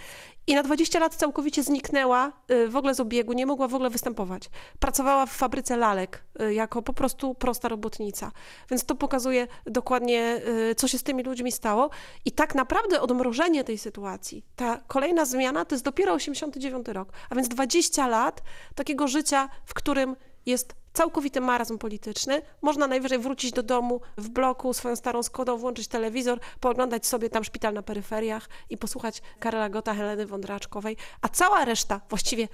i 0.47 0.55
na 0.55 0.63
20 0.63 0.99
lat 0.99 1.15
całkowicie 1.15 1.63
zniknęła 1.63 2.31
y, 2.51 2.67
w 2.67 2.75
ogóle 2.75 2.95
z 2.95 2.99
obiegu, 2.99 3.33
nie 3.33 3.45
mogła 3.45 3.67
w 3.67 3.75
ogóle 3.75 3.89
występować. 3.89 4.49
Pracowała 4.79 5.25
w 5.25 5.31
fabryce 5.31 5.77
lalek 5.77 6.23
jako 6.51 6.81
po 6.81 6.93
prostu 6.93 7.35
prosta 7.35 7.67
robotnica. 7.67 8.31
Więc 8.69 8.85
to 8.85 8.95
pokazuje 8.95 9.47
dokładnie, 9.65 10.41
co 10.77 10.87
się 10.87 10.97
z 10.97 11.03
tymi 11.03 11.23
ludźmi 11.23 11.51
stało. 11.51 11.89
I 12.25 12.31
tak 12.31 12.55
naprawdę 12.55 13.01
odmrożenie 13.01 13.63
tej 13.63 13.77
sytuacji, 13.77 14.45
ta 14.55 14.77
kolejna 14.87 15.25
zmiana 15.25 15.65
to 15.65 15.75
jest 15.75 15.85
dopiero 15.85 16.13
89 16.13 16.87
rok, 16.87 17.09
a 17.29 17.35
więc 17.35 17.47
20 17.47 18.07
lat 18.07 18.41
takiego 18.75 19.07
życia, 19.07 19.49
w 19.65 19.73
którym 19.73 20.15
jest 20.45 20.75
całkowity 20.93 21.41
marazm 21.41 21.77
polityczny. 21.77 22.41
Można 22.61 22.87
najwyżej 22.87 23.19
wrócić 23.19 23.51
do 23.51 23.63
domu 23.63 24.01
w 24.17 24.29
bloku 24.29 24.73
swoją 24.73 24.95
starą 24.95 25.23
Skodą, 25.23 25.57
włączyć 25.57 25.87
telewizor, 25.87 26.39
pooglądać 26.59 27.07
sobie 27.07 27.29
tam 27.29 27.43
szpital 27.43 27.73
na 27.73 27.81
peryferiach 27.81 28.49
i 28.69 28.77
posłuchać 28.77 29.21
Karola 29.39 29.69
Gota, 29.69 29.93
Heleny 29.93 30.25
Wądraczkowej, 30.25 30.97
a 31.21 31.29
cała 31.29 31.65
reszta 31.65 32.01
właściwie 32.09 32.47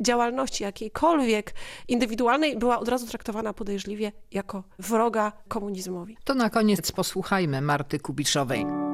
działalności 0.00 0.64
jakiejkolwiek 0.64 1.54
indywidualnej 1.88 2.58
była 2.58 2.78
od 2.78 2.88
razu 2.88 3.06
traktowana 3.06 3.52
podejrzliwie 3.52 4.12
jako 4.30 4.64
wroga 4.78 5.32
komunizmowi. 5.48 6.16
To 6.24 6.34
na 6.34 6.50
koniec 6.50 6.92
posłuchajmy 6.92 7.60
Marty 7.60 7.98
Kubiszowej. 7.98 8.87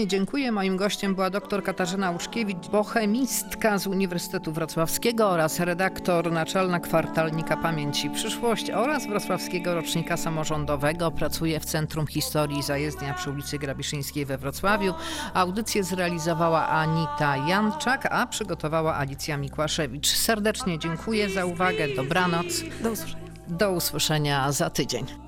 Serdecznie 0.00 0.18
dziękuję. 0.18 0.52
Moim 0.52 0.76
gościem 0.76 1.14
była 1.14 1.30
dr 1.30 1.62
Katarzyna 1.62 2.10
Łuczkiewicz, 2.10 2.68
bohemistka 2.68 3.78
z 3.78 3.86
Uniwersytetu 3.86 4.52
Wrocławskiego 4.52 5.28
oraz 5.28 5.60
redaktor 5.60 6.32
naczelna 6.32 6.80
kwartalnika 6.80 7.56
Pamięci 7.56 8.10
Przyszłość 8.10 8.70
oraz 8.70 9.06
Wrocławskiego 9.06 9.74
Rocznika 9.74 10.16
Samorządowego. 10.16 11.10
Pracuje 11.10 11.60
w 11.60 11.64
Centrum 11.64 12.06
Historii 12.06 12.62
Zajezdnia 12.62 13.14
przy 13.14 13.30
ulicy 13.30 13.58
Grabiszyńskiej 13.58 14.26
we 14.26 14.38
Wrocławiu. 14.38 14.94
Audycję 15.34 15.84
zrealizowała 15.84 16.68
Anita 16.68 17.36
Janczak, 17.36 18.06
a 18.10 18.26
przygotowała 18.26 18.94
Alicja 18.94 19.36
Mikłaszewicz. 19.36 20.08
Serdecznie 20.08 20.78
dziękuję 20.78 21.30
za 21.30 21.44
uwagę. 21.44 21.88
Dobranoc. 21.96 22.46
Do 22.82 22.90
usłyszenia. 22.92 23.30
Do 23.48 23.72
usłyszenia 23.72 24.52
za 24.52 24.70
tydzień. 24.70 25.19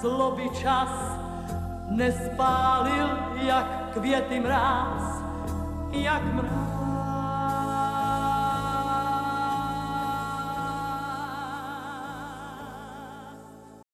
Zloby 0.00 0.50
čas 0.60 0.88
nespálil, 1.88 3.08
jak 3.40 3.90
květy 3.92 4.40
mráz, 4.40 5.22
jak 5.92 6.22
mráz. 6.34 6.55